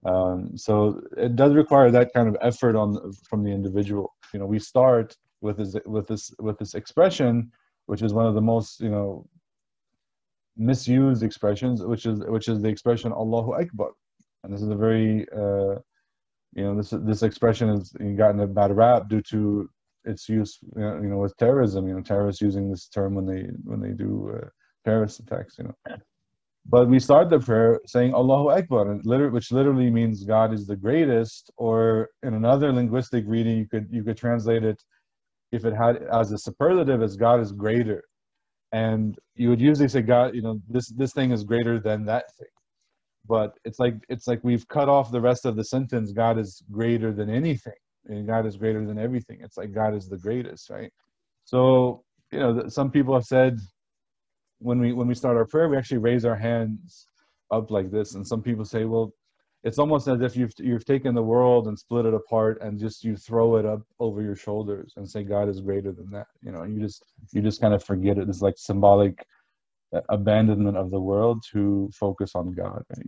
Um, 0.06 0.58
so 0.58 1.02
it 1.18 1.36
does 1.36 1.54
require 1.54 1.92
that 1.92 2.12
kind 2.14 2.28
of 2.28 2.36
effort 2.42 2.76
on 2.76 3.12
from 3.30 3.44
the 3.44 3.52
individual. 3.52 4.14
You 4.34 4.40
know 4.40 4.46
we 4.46 4.60
start 4.60 5.16
with 5.42 5.58
this 5.58 5.76
with 5.86 6.08
this 6.08 6.34
with 6.40 6.58
this 6.58 6.76
expression 6.76 7.52
which 7.88 8.04
is 8.04 8.14
one 8.14 8.28
of 8.28 8.36
the 8.36 8.42
most 8.42 8.80
you 8.80 8.90
know 8.90 9.26
misused 10.58 11.24
expressions 11.24 11.84
which 11.84 12.06
is 12.06 12.20
which 12.28 12.48
is 12.48 12.62
the 12.62 12.70
expression 12.70 13.12
allahu 13.12 13.54
akbar. 13.54 13.92
And 14.44 14.54
this 14.54 14.62
is 14.62 14.70
a 14.70 14.76
very 14.76 15.28
uh, 15.36 15.76
you 16.54 16.64
know 16.64 16.76
this 16.76 16.90
this 16.90 17.24
expression 17.24 17.70
has 17.70 17.92
gotten 18.18 18.40
a 18.42 18.48
bad 18.48 18.76
rap 18.76 19.08
due 19.08 19.22
to 19.22 19.70
its 20.04 20.28
use 20.28 20.60
you 20.76 21.10
know 21.10 21.18
with 21.18 21.36
terrorism 21.38 21.88
you 21.88 21.94
know 21.94 22.02
terrorists 22.02 22.42
using 22.42 22.70
this 22.70 22.88
term 22.88 23.16
when 23.16 23.26
they 23.26 23.44
when 23.64 23.80
they 23.80 23.92
do 23.92 24.32
uh, 24.36 24.48
terrorist 24.84 25.20
attacks 25.20 25.58
you 25.58 25.66
know. 25.66 25.96
But 26.66 26.90
we 26.90 27.00
start 27.00 27.30
the 27.30 27.40
prayer 27.40 27.80
saying 27.86 28.14
allahu 28.14 28.50
akbar 28.50 28.92
and 28.92 29.34
which 29.34 29.52
literally 29.52 29.90
means 29.90 30.24
god 30.24 30.54
is 30.54 30.68
the 30.68 30.76
greatest 30.76 31.52
or 31.58 32.10
in 32.24 32.34
another 32.34 32.72
linguistic 32.74 33.24
reading 33.28 33.58
you 33.58 33.68
could 33.68 33.88
you 33.92 34.04
could 34.04 34.18
translate 34.18 34.64
it 34.64 34.82
if 35.52 35.66
it 35.66 35.74
had 35.74 36.04
as 36.12 36.32
a 36.32 36.38
superlative 36.38 37.02
as 37.02 37.16
god 37.16 37.40
is 37.40 37.52
greater 37.52 38.04
and 38.72 39.18
you 39.36 39.50
would 39.50 39.62
usually 39.62 39.88
say 39.88 40.02
god 40.02 40.36
you 40.36 40.42
know 40.42 40.60
this 40.70 40.90
this 40.90 41.14
thing 41.14 41.32
is 41.32 41.44
greater 41.44 41.80
than 41.80 42.06
that 42.06 42.34
thing 42.38 42.48
but 43.28 43.58
it's 43.66 43.80
like 43.80 43.96
it's 44.10 44.28
like 44.28 44.40
we've 44.44 44.68
cut 44.68 44.90
off 44.90 45.12
the 45.12 45.22
rest 45.22 45.46
of 45.46 45.56
the 45.56 45.64
sentence 45.64 46.12
god 46.12 46.38
is 46.38 46.64
greater 46.72 47.12
than 47.12 47.30
anything 47.30 47.74
and 48.08 48.28
God 48.28 48.46
is 48.46 48.58
greater 48.58 48.86
than 48.86 48.98
everything. 48.98 49.40
It's 49.42 49.58
like 49.58 49.74
God 49.74 49.96
is 49.96 50.08
the 50.08 50.18
greatest, 50.18 50.70
right? 50.70 50.92
So, 51.46 52.04
you 52.32 52.40
know, 52.40 52.68
some 52.68 52.92
people 52.92 53.14
have 53.14 53.26
said 53.26 53.60
when 54.60 54.80
we 54.80 54.94
when 54.94 55.08
we 55.08 55.16
start 55.16 55.38
our 55.38 55.46
prayer, 55.46 55.70
we 55.70 55.78
actually 55.78 55.98
raise 55.98 56.26
our 56.26 56.36
hands 56.36 57.08
up 57.52 57.72
like 57.72 57.92
this, 57.92 58.16
and 58.16 58.26
some 58.26 58.42
people 58.42 58.66
say, 58.66 58.86
well, 58.86 59.12
it's 59.64 59.78
almost 59.78 60.08
as 60.08 60.22
if 60.22 60.36
you've 60.36 60.54
you've 60.58 60.86
taken 60.86 61.14
the 61.14 61.22
world 61.22 61.68
and 61.68 61.78
split 61.78 62.06
it 62.06 62.14
apart 62.14 62.62
and 62.62 62.80
just 62.80 63.04
you 63.04 63.16
throw 63.16 63.58
it 63.58 63.66
up 63.66 63.82
over 64.00 64.22
your 64.22 64.36
shoulders 64.36 64.94
and 64.98 65.10
say 65.10 65.24
God 65.24 65.50
is 65.50 65.62
greater 65.62 65.92
than 65.92 66.10
that. 66.12 66.28
You 66.42 66.52
know, 66.52 66.64
you 66.64 66.80
just 66.80 67.04
you 67.32 67.42
just 67.42 67.62
kind 67.62 67.74
of 67.74 67.84
forget 67.84 68.18
it. 68.18 68.28
It's 68.28 68.42
like 68.42 68.56
symbolic 68.58 69.26
uh, 69.96 70.02
abandonment 70.10 70.78
of 70.78 70.90
the 70.90 71.00
world 71.00 71.44
to 71.52 71.90
focus 71.94 72.32
on 72.36 72.54
God, 72.54 72.84
right? 72.96 73.08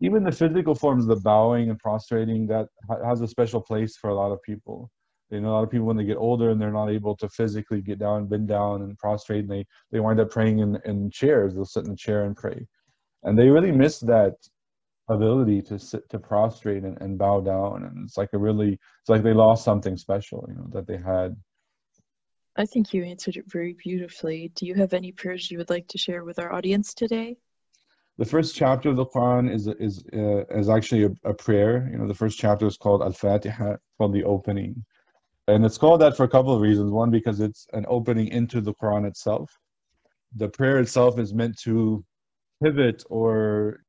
even 0.00 0.22
the 0.24 0.32
physical 0.32 0.74
forms, 0.74 1.06
the 1.06 1.16
bowing 1.16 1.70
and 1.70 1.78
prostrating, 1.78 2.46
that 2.46 2.68
has 3.04 3.20
a 3.20 3.28
special 3.28 3.60
place 3.60 3.96
for 3.96 4.10
a 4.10 4.14
lot 4.14 4.32
of 4.32 4.42
people. 4.42 4.90
You 5.30 5.40
know, 5.40 5.50
a 5.50 5.52
lot 5.52 5.64
of 5.64 5.70
people 5.70 5.86
when 5.86 5.96
they 5.96 6.04
get 6.04 6.18
older 6.18 6.50
and 6.50 6.60
they're 6.60 6.72
not 6.72 6.90
able 6.90 7.16
to 7.16 7.28
physically 7.28 7.80
get 7.80 7.98
down, 7.98 8.26
bend 8.26 8.48
down, 8.48 8.82
and 8.82 8.98
prostrate, 8.98 9.40
and 9.40 9.50
they 9.50 9.66
they 9.90 10.00
wind 10.00 10.20
up 10.20 10.30
praying 10.30 10.58
in 10.58 10.78
in 10.84 11.10
chairs. 11.10 11.54
They'll 11.54 11.64
sit 11.64 11.86
in 11.86 11.92
a 11.92 11.96
chair 11.96 12.24
and 12.24 12.36
pray, 12.36 12.66
and 13.22 13.38
they 13.38 13.48
really 13.48 13.72
miss 13.72 13.98
that 14.00 14.34
ability 15.08 15.62
to 15.62 15.78
sit 15.78 16.08
to 16.10 16.18
prostrate 16.18 16.84
and, 16.84 17.00
and 17.00 17.18
bow 17.18 17.40
down. 17.40 17.84
And 17.84 18.04
it's 18.04 18.16
like 18.16 18.30
a 18.32 18.38
really, 18.38 18.72
it's 18.72 19.08
like 19.08 19.22
they 19.22 19.34
lost 19.34 19.64
something 19.64 19.96
special, 19.96 20.44
you 20.48 20.54
know, 20.54 20.68
that 20.72 20.86
they 20.86 20.96
had. 20.96 21.36
I 22.56 22.66
think 22.66 22.92
you 22.92 23.02
answered 23.04 23.36
it 23.36 23.50
very 23.50 23.72
beautifully. 23.72 24.52
Do 24.54 24.66
you 24.66 24.74
have 24.74 24.92
any 24.92 25.12
prayers 25.12 25.50
you 25.50 25.58
would 25.58 25.70
like 25.70 25.88
to 25.88 25.98
share 25.98 26.24
with 26.24 26.38
our 26.38 26.52
audience 26.52 26.94
today? 26.94 27.36
the 28.18 28.24
first 28.24 28.54
chapter 28.54 28.90
of 28.90 28.96
the 28.96 29.06
Quran 29.06 29.52
is 29.52 29.66
is 29.66 30.04
uh, 30.12 30.44
is 30.56 30.68
actually 30.68 31.04
a, 31.04 31.10
a, 31.24 31.34
prayer. 31.34 31.88
You 31.90 31.98
know, 31.98 32.06
the 32.06 32.14
first 32.14 32.38
chapter 32.38 32.66
is 32.66 32.76
called 32.76 33.02
Al-Fatiha, 33.02 33.76
called 33.98 34.12
the 34.12 34.24
opening, 34.24 34.84
and 35.48 35.64
it's 35.64 35.78
called 35.78 36.00
that 36.02 36.16
for 36.16 36.24
a 36.24 36.28
couple 36.28 36.54
of 36.54 36.60
reasons. 36.60 36.90
One, 36.92 37.10
because 37.10 37.40
it's 37.40 37.66
an 37.72 37.86
opening 37.88 38.28
into 38.28 38.60
the 38.60 38.74
Quran 38.74 39.06
itself. 39.06 39.50
The 40.36 40.48
prayer 40.48 40.78
itself 40.78 41.18
is 41.18 41.34
meant 41.34 41.58
to 41.60 42.04
pivot 42.62 43.02
or 43.10 43.80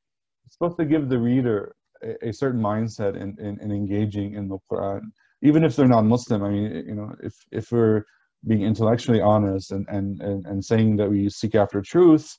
supposed 0.49 0.77
to 0.77 0.85
give 0.85 1.09
the 1.09 1.19
reader 1.19 1.75
a, 2.03 2.29
a 2.29 2.33
certain 2.33 2.61
mindset 2.61 3.15
in, 3.15 3.35
in, 3.39 3.59
in 3.61 3.71
engaging 3.71 4.33
in 4.35 4.47
the 4.47 4.57
Quran, 4.71 5.01
even 5.41 5.63
if 5.63 5.75
they're 5.75 5.87
non-Muslim. 5.87 6.43
I 6.43 6.49
mean, 6.49 6.83
you 6.87 6.95
know, 6.95 7.15
if 7.21 7.33
if 7.51 7.71
we're 7.71 8.03
being 8.45 8.63
intellectually 8.63 9.21
honest 9.21 9.71
and, 9.71 9.87
and, 9.87 10.21
and, 10.21 10.45
and 10.45 10.65
saying 10.65 10.97
that 10.97 11.09
we 11.09 11.29
seek 11.29 11.55
after 11.55 11.81
truth, 11.81 12.37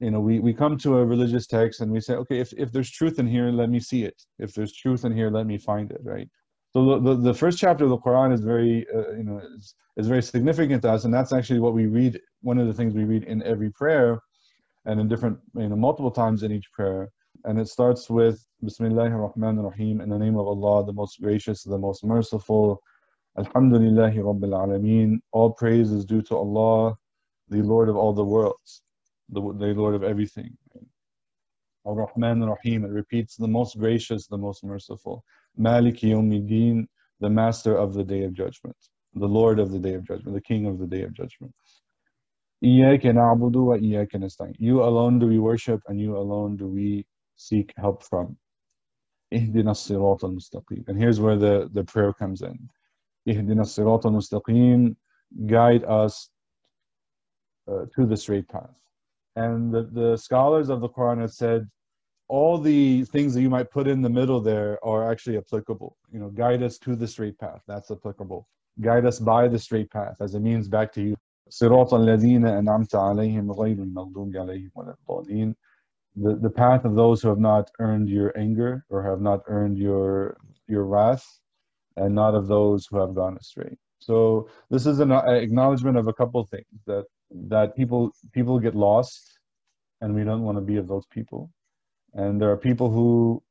you 0.00 0.10
know 0.10 0.20
we, 0.20 0.38
we 0.40 0.52
come 0.52 0.76
to 0.78 0.98
a 0.98 1.04
religious 1.04 1.46
text 1.46 1.80
and 1.80 1.90
we 1.90 2.00
say 2.00 2.14
okay 2.14 2.38
if, 2.38 2.52
if 2.54 2.72
there's 2.72 2.90
truth 2.90 3.18
in 3.18 3.26
here 3.26 3.50
let 3.50 3.70
me 3.70 3.80
see 3.80 4.04
it. 4.04 4.20
If 4.38 4.52
there's 4.52 4.72
truth 4.72 5.04
in 5.04 5.12
here 5.14 5.30
let 5.30 5.46
me 5.46 5.58
find 5.58 5.90
it 5.90 6.00
right? 6.02 6.28
So 6.72 6.98
the, 6.98 7.14
the, 7.14 7.20
the 7.20 7.34
first 7.34 7.58
chapter 7.58 7.84
of 7.84 7.90
the 7.90 7.98
quran 7.98 8.32
is 8.32 8.40
very 8.40 8.86
uh, 8.94 9.12
you 9.12 9.24
know 9.24 9.40
is, 9.56 9.74
is 9.96 10.08
very 10.08 10.22
significant 10.22 10.82
to 10.82 10.90
us 10.90 11.04
and 11.04 11.14
that's 11.14 11.32
actually 11.32 11.60
what 11.60 11.74
we 11.74 11.86
read 11.86 12.20
one 12.42 12.58
of 12.58 12.66
the 12.66 12.74
things 12.74 12.94
we 12.94 13.04
read 13.04 13.24
in 13.24 13.42
every 13.44 13.70
prayer 13.70 14.18
and 14.84 15.00
in 15.00 15.08
different 15.08 15.38
you 15.54 15.68
know 15.68 15.76
multiple 15.76 16.10
times 16.10 16.42
in 16.42 16.52
each 16.52 16.70
prayer 16.72 17.08
and 17.44 17.58
it 17.58 17.68
starts 17.68 18.08
with 18.08 18.44
Bismillah 18.62 19.10
ar-Rahman 19.10 19.58
ar-Rahim 19.58 20.00
in 20.00 20.08
the 20.08 20.18
name 20.18 20.36
of 20.36 20.46
Allah, 20.46 20.86
the 20.86 20.92
most 20.92 21.20
gracious, 21.20 21.62
the 21.62 21.78
most 21.78 22.04
merciful. 22.04 22.80
Alhamdulillahi 23.38 24.16
Rabbil 24.16 24.54
Alameen. 24.54 25.18
All 25.32 25.52
praise 25.52 25.90
is 25.90 26.06
due 26.06 26.22
to 26.22 26.36
Allah, 26.36 26.96
the 27.48 27.62
Lord 27.62 27.90
of 27.90 27.96
all 27.96 28.14
the 28.14 28.24
worlds, 28.24 28.82
the, 29.28 29.40
the 29.40 29.74
Lord 29.74 29.94
of 29.94 30.02
everything. 30.02 30.56
Ar-Rahman 31.84 32.42
ar-Rahim. 32.42 32.86
It 32.86 32.90
repeats 32.90 33.36
the 33.36 33.48
most 33.48 33.78
gracious, 33.78 34.26
the 34.26 34.38
most 34.38 34.64
merciful. 34.64 35.22
Malik 35.56 35.96
Yawmiddin, 35.96 36.86
the 37.20 37.30
master 37.30 37.76
of 37.76 37.92
the 37.92 38.04
day 38.04 38.24
of 38.24 38.32
judgment, 38.32 38.76
the 39.14 39.28
Lord 39.28 39.58
of 39.58 39.70
the 39.70 39.78
day 39.78 39.94
of 39.94 40.06
judgment, 40.06 40.34
the 40.34 40.40
King 40.40 40.66
of 40.66 40.78
the 40.78 40.86
day 40.86 41.02
of 41.02 41.12
judgment. 41.12 41.54
You 42.60 42.96
alone 44.82 45.18
do 45.18 45.26
we 45.26 45.38
worship 45.38 45.80
and 45.86 46.00
you 46.00 46.16
alone 46.16 46.56
do 46.56 46.66
we 46.66 47.04
seek 47.35 47.73
help 47.77 48.03
from. 48.03 48.35
اهدنا 49.33 49.71
الصراط 49.71 50.25
المستقيم. 50.25 50.85
And 50.87 50.97
here's 50.97 51.19
where 51.19 51.37
the, 51.37 51.69
the 51.73 51.83
prayer 51.83 52.13
comes 52.13 52.41
in. 52.41 52.57
اهدنا 53.27 53.61
الصراط 53.61 54.05
المستقيم. 54.05 54.95
Guide 55.45 55.83
us 55.85 56.29
uh, 57.67 57.85
to 57.95 58.05
the 58.05 58.17
straight 58.17 58.47
path 58.47 58.79
and 59.35 59.73
the, 59.73 59.83
the 60.01 60.17
scholars 60.17 60.69
of 60.69 60.81
the 60.81 60.89
Quran 60.89 61.21
have 61.21 61.31
said 61.31 61.67
all 62.27 62.57
the 62.57 63.03
things 63.05 63.33
that 63.33 63.41
you 63.41 63.49
might 63.49 63.71
put 63.71 63.87
in 63.87 64.01
the 64.01 64.09
middle 64.09 64.39
there 64.39 64.77
are 64.83 65.11
actually 65.11 65.37
applicable. 65.37 65.97
You 66.13 66.19
know, 66.19 66.29
guide 66.29 66.61
us 66.61 66.77
to 66.79 66.95
the 66.95 67.07
straight 67.07 67.37
path. 67.39 67.61
That's 67.67 67.89
applicable. 67.89 68.47
Guide 68.81 69.05
us 69.05 69.17
by 69.19 69.47
the 69.47 69.57
straight 69.57 69.89
path 69.89 70.17
as 70.21 70.35
it 70.35 70.41
means 70.41 70.67
back 70.67 70.91
to 70.93 71.01
you. 71.01 71.15
صراط 71.49 71.93
الذين 71.93 72.45
أنعمت 72.45 72.95
عليهم 72.95 73.51
غير 73.51 73.77
المغضوب 73.77 74.37
عليهم 74.37 74.71
ولا 74.75 74.95
الضالين 74.99 75.55
the, 76.16 76.36
the 76.36 76.50
path 76.50 76.84
of 76.84 76.94
those 76.94 77.22
who 77.22 77.28
have 77.28 77.38
not 77.38 77.70
earned 77.80 78.08
your 78.08 78.36
anger 78.38 78.84
or 78.88 79.02
have 79.02 79.20
not 79.20 79.40
earned 79.46 79.78
your 79.78 80.36
your 80.68 80.84
wrath 80.84 81.24
and 81.96 82.14
not 82.14 82.34
of 82.34 82.46
those 82.46 82.86
who 82.86 82.98
have 82.98 83.14
gone 83.14 83.36
astray. 83.36 83.76
So 83.98 84.48
this 84.70 84.86
is 84.86 85.00
an 85.00 85.12
acknowledgement 85.12 85.96
of 85.96 86.08
a 86.08 86.12
couple 86.12 86.44
things 86.44 86.82
that 86.86 87.04
that 87.48 87.74
people 87.76 88.12
people 88.32 88.58
get 88.58 88.74
lost 88.74 89.38
and 90.00 90.14
we 90.14 90.24
don't 90.24 90.42
want 90.42 90.58
to 90.58 90.62
be 90.62 90.76
of 90.76 90.86
those 90.86 91.06
people. 91.06 91.50
And 92.14 92.40
there 92.40 92.50
are 92.50 92.56
people 92.56 92.90
who 92.90 93.42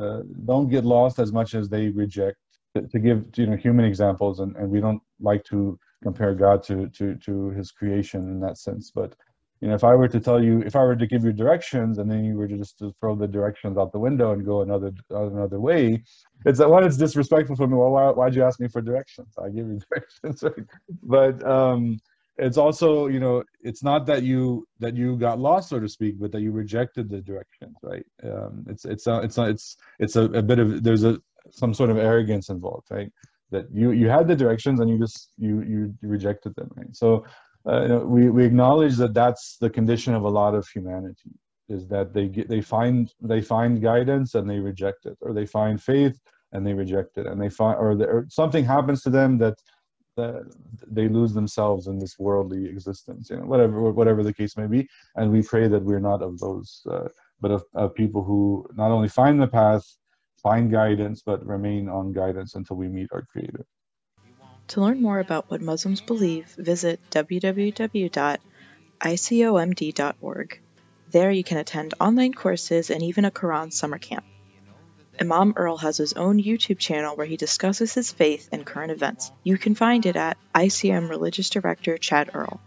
uh, 0.00 0.20
don't 0.46 0.68
get 0.68 0.84
lost 0.84 1.18
as 1.18 1.32
much 1.32 1.54
as 1.54 1.68
they 1.68 1.88
reject. 1.88 2.38
To, 2.76 2.82
to 2.82 2.98
give 2.98 3.24
you 3.36 3.46
know 3.46 3.56
human 3.56 3.86
examples 3.86 4.40
and, 4.40 4.54
and 4.56 4.70
we 4.70 4.80
don't 4.80 5.00
like 5.20 5.42
to 5.44 5.78
compare 6.02 6.34
god 6.34 6.62
to 6.64 6.88
to 6.90 7.14
to 7.16 7.48
his 7.50 7.70
creation 7.72 8.28
in 8.28 8.40
that 8.40 8.58
sense 8.58 8.92
but 8.94 9.16
you 9.60 9.68
know 9.68 9.74
if 9.74 9.84
i 9.84 9.94
were 9.94 10.08
to 10.08 10.20
tell 10.20 10.42
you 10.42 10.62
if 10.62 10.76
i 10.76 10.82
were 10.82 10.96
to 10.96 11.06
give 11.06 11.24
you 11.24 11.32
directions 11.32 11.98
and 11.98 12.10
then 12.10 12.24
you 12.24 12.36
were 12.36 12.46
just 12.46 12.78
to 12.78 12.94
throw 13.00 13.14
the 13.14 13.26
directions 13.26 13.76
out 13.76 13.92
the 13.92 13.98
window 13.98 14.32
and 14.32 14.44
go 14.44 14.62
another 14.62 14.92
another 15.10 15.60
way 15.60 16.02
it's 16.44 16.58
that 16.58 16.70
one 16.70 16.84
it's 16.84 16.96
disrespectful 16.96 17.56
for 17.56 17.66
me? 17.66 17.74
Well 17.76 17.90
why, 17.90 18.10
why'd 18.10 18.34
you 18.34 18.44
ask 18.44 18.60
me 18.60 18.68
for 18.68 18.80
directions? 18.80 19.34
I 19.42 19.48
give 19.48 19.66
you 19.66 19.80
directions 19.90 20.42
right? 20.42 20.66
but 21.02 21.44
um 21.46 21.98
it's 22.36 22.56
also 22.56 23.08
you 23.08 23.18
know 23.18 23.42
it's 23.60 23.82
not 23.82 24.06
that 24.06 24.22
you 24.22 24.66
that 24.78 24.96
you 24.96 25.16
got 25.16 25.40
lost 25.40 25.70
so 25.70 25.80
to 25.80 25.88
speak 25.88 26.20
but 26.20 26.30
that 26.32 26.40
you 26.40 26.52
rejected 26.52 27.10
the 27.10 27.20
directions 27.20 27.76
right? 27.82 28.06
Um 28.22 28.64
it's 28.68 28.84
it's 28.84 29.06
a, 29.06 29.20
it's 29.20 29.38
a, 29.38 29.44
it's 29.48 29.76
it's 29.98 30.16
a, 30.16 30.24
a 30.24 30.42
bit 30.42 30.58
of 30.58 30.82
there's 30.84 31.04
a 31.04 31.18
some 31.50 31.74
sort 31.74 31.90
of 31.90 31.98
arrogance 31.98 32.48
involved 32.48 32.86
right? 32.90 33.10
That 33.50 33.66
you 33.72 33.90
you 33.90 34.08
had 34.08 34.28
the 34.28 34.36
directions 34.36 34.78
and 34.80 34.88
you 34.88 34.98
just 34.98 35.30
you 35.38 35.62
you 35.62 35.94
rejected 36.02 36.54
them 36.54 36.70
right? 36.76 36.94
So 36.94 37.24
uh, 37.66 37.82
you 37.82 37.88
know, 37.88 37.98
we 37.98 38.30
we 38.30 38.44
acknowledge 38.44 38.96
that 38.96 39.14
that's 39.14 39.56
the 39.58 39.70
condition 39.70 40.14
of 40.14 40.24
a 40.24 40.28
lot 40.28 40.54
of 40.54 40.66
humanity 40.68 41.32
is 41.68 41.86
that 41.88 42.14
they 42.14 42.28
get 42.28 42.48
they 42.48 42.60
find 42.60 43.12
they 43.20 43.40
find 43.40 43.82
guidance 43.82 44.34
and 44.34 44.48
they 44.48 44.58
reject 44.58 45.06
it 45.06 45.16
or 45.20 45.32
they 45.32 45.46
find 45.46 45.82
faith 45.82 46.18
and 46.52 46.66
they 46.66 46.72
reject 46.72 47.18
it 47.18 47.26
and 47.26 47.40
they 47.40 47.48
find 47.50 47.78
or, 47.78 47.94
the, 47.94 48.06
or 48.06 48.26
something 48.30 48.64
happens 48.64 49.02
to 49.02 49.10
them 49.10 49.38
that 49.38 49.58
that 50.16 50.42
they 50.86 51.08
lose 51.08 51.32
themselves 51.32 51.86
in 51.86 51.98
this 51.98 52.18
worldly 52.18 52.66
existence 52.66 53.30
you 53.30 53.36
know 53.36 53.44
whatever 53.44 53.92
whatever 53.92 54.22
the 54.22 54.32
case 54.32 54.56
may 54.56 54.66
be. 54.66 54.88
And 55.16 55.30
we 55.30 55.42
pray 55.42 55.68
that 55.68 55.82
we're 55.82 56.00
not 56.00 56.22
of 56.22 56.38
those 56.38 56.82
uh, 56.90 57.08
but 57.40 57.50
of, 57.50 57.64
of 57.74 57.94
people 57.94 58.24
who 58.24 58.66
not 58.74 58.90
only 58.90 59.08
find 59.08 59.40
the 59.40 59.46
path 59.46 59.84
find 60.42 60.70
guidance 60.70 61.22
but 61.24 61.44
remain 61.44 61.88
on 61.88 62.12
guidance 62.12 62.54
until 62.54 62.76
we 62.76 62.88
meet 62.88 63.08
our 63.12 63.22
creator 63.22 63.66
to 64.68 64.80
learn 64.80 65.02
more 65.02 65.18
about 65.18 65.50
what 65.50 65.60
Muslims 65.60 66.00
believe, 66.00 66.46
visit 66.58 67.00
www.icomd.org. 67.10 68.40
There 71.10 71.30
you 71.30 71.44
can 71.44 71.56
attend 71.56 71.94
online 71.98 72.34
courses 72.34 72.90
and 72.90 73.02
even 73.02 73.24
a 73.24 73.30
Quran 73.30 73.72
summer 73.72 73.98
camp. 73.98 74.24
Imam 75.20 75.54
Earl 75.56 75.78
has 75.78 75.96
his 75.96 76.12
own 76.12 76.40
YouTube 76.40 76.78
channel 76.78 77.16
where 77.16 77.26
he 77.26 77.36
discusses 77.36 77.92
his 77.94 78.12
faith 78.12 78.48
and 78.52 78.64
current 78.64 78.92
events. 78.92 79.32
You 79.42 79.58
can 79.58 79.74
find 79.74 80.06
it 80.06 80.14
at 80.16 80.38
ICM 80.54 81.08
Religious 81.08 81.50
Director 81.50 81.98
Chad 81.98 82.30
Earl. 82.34 82.60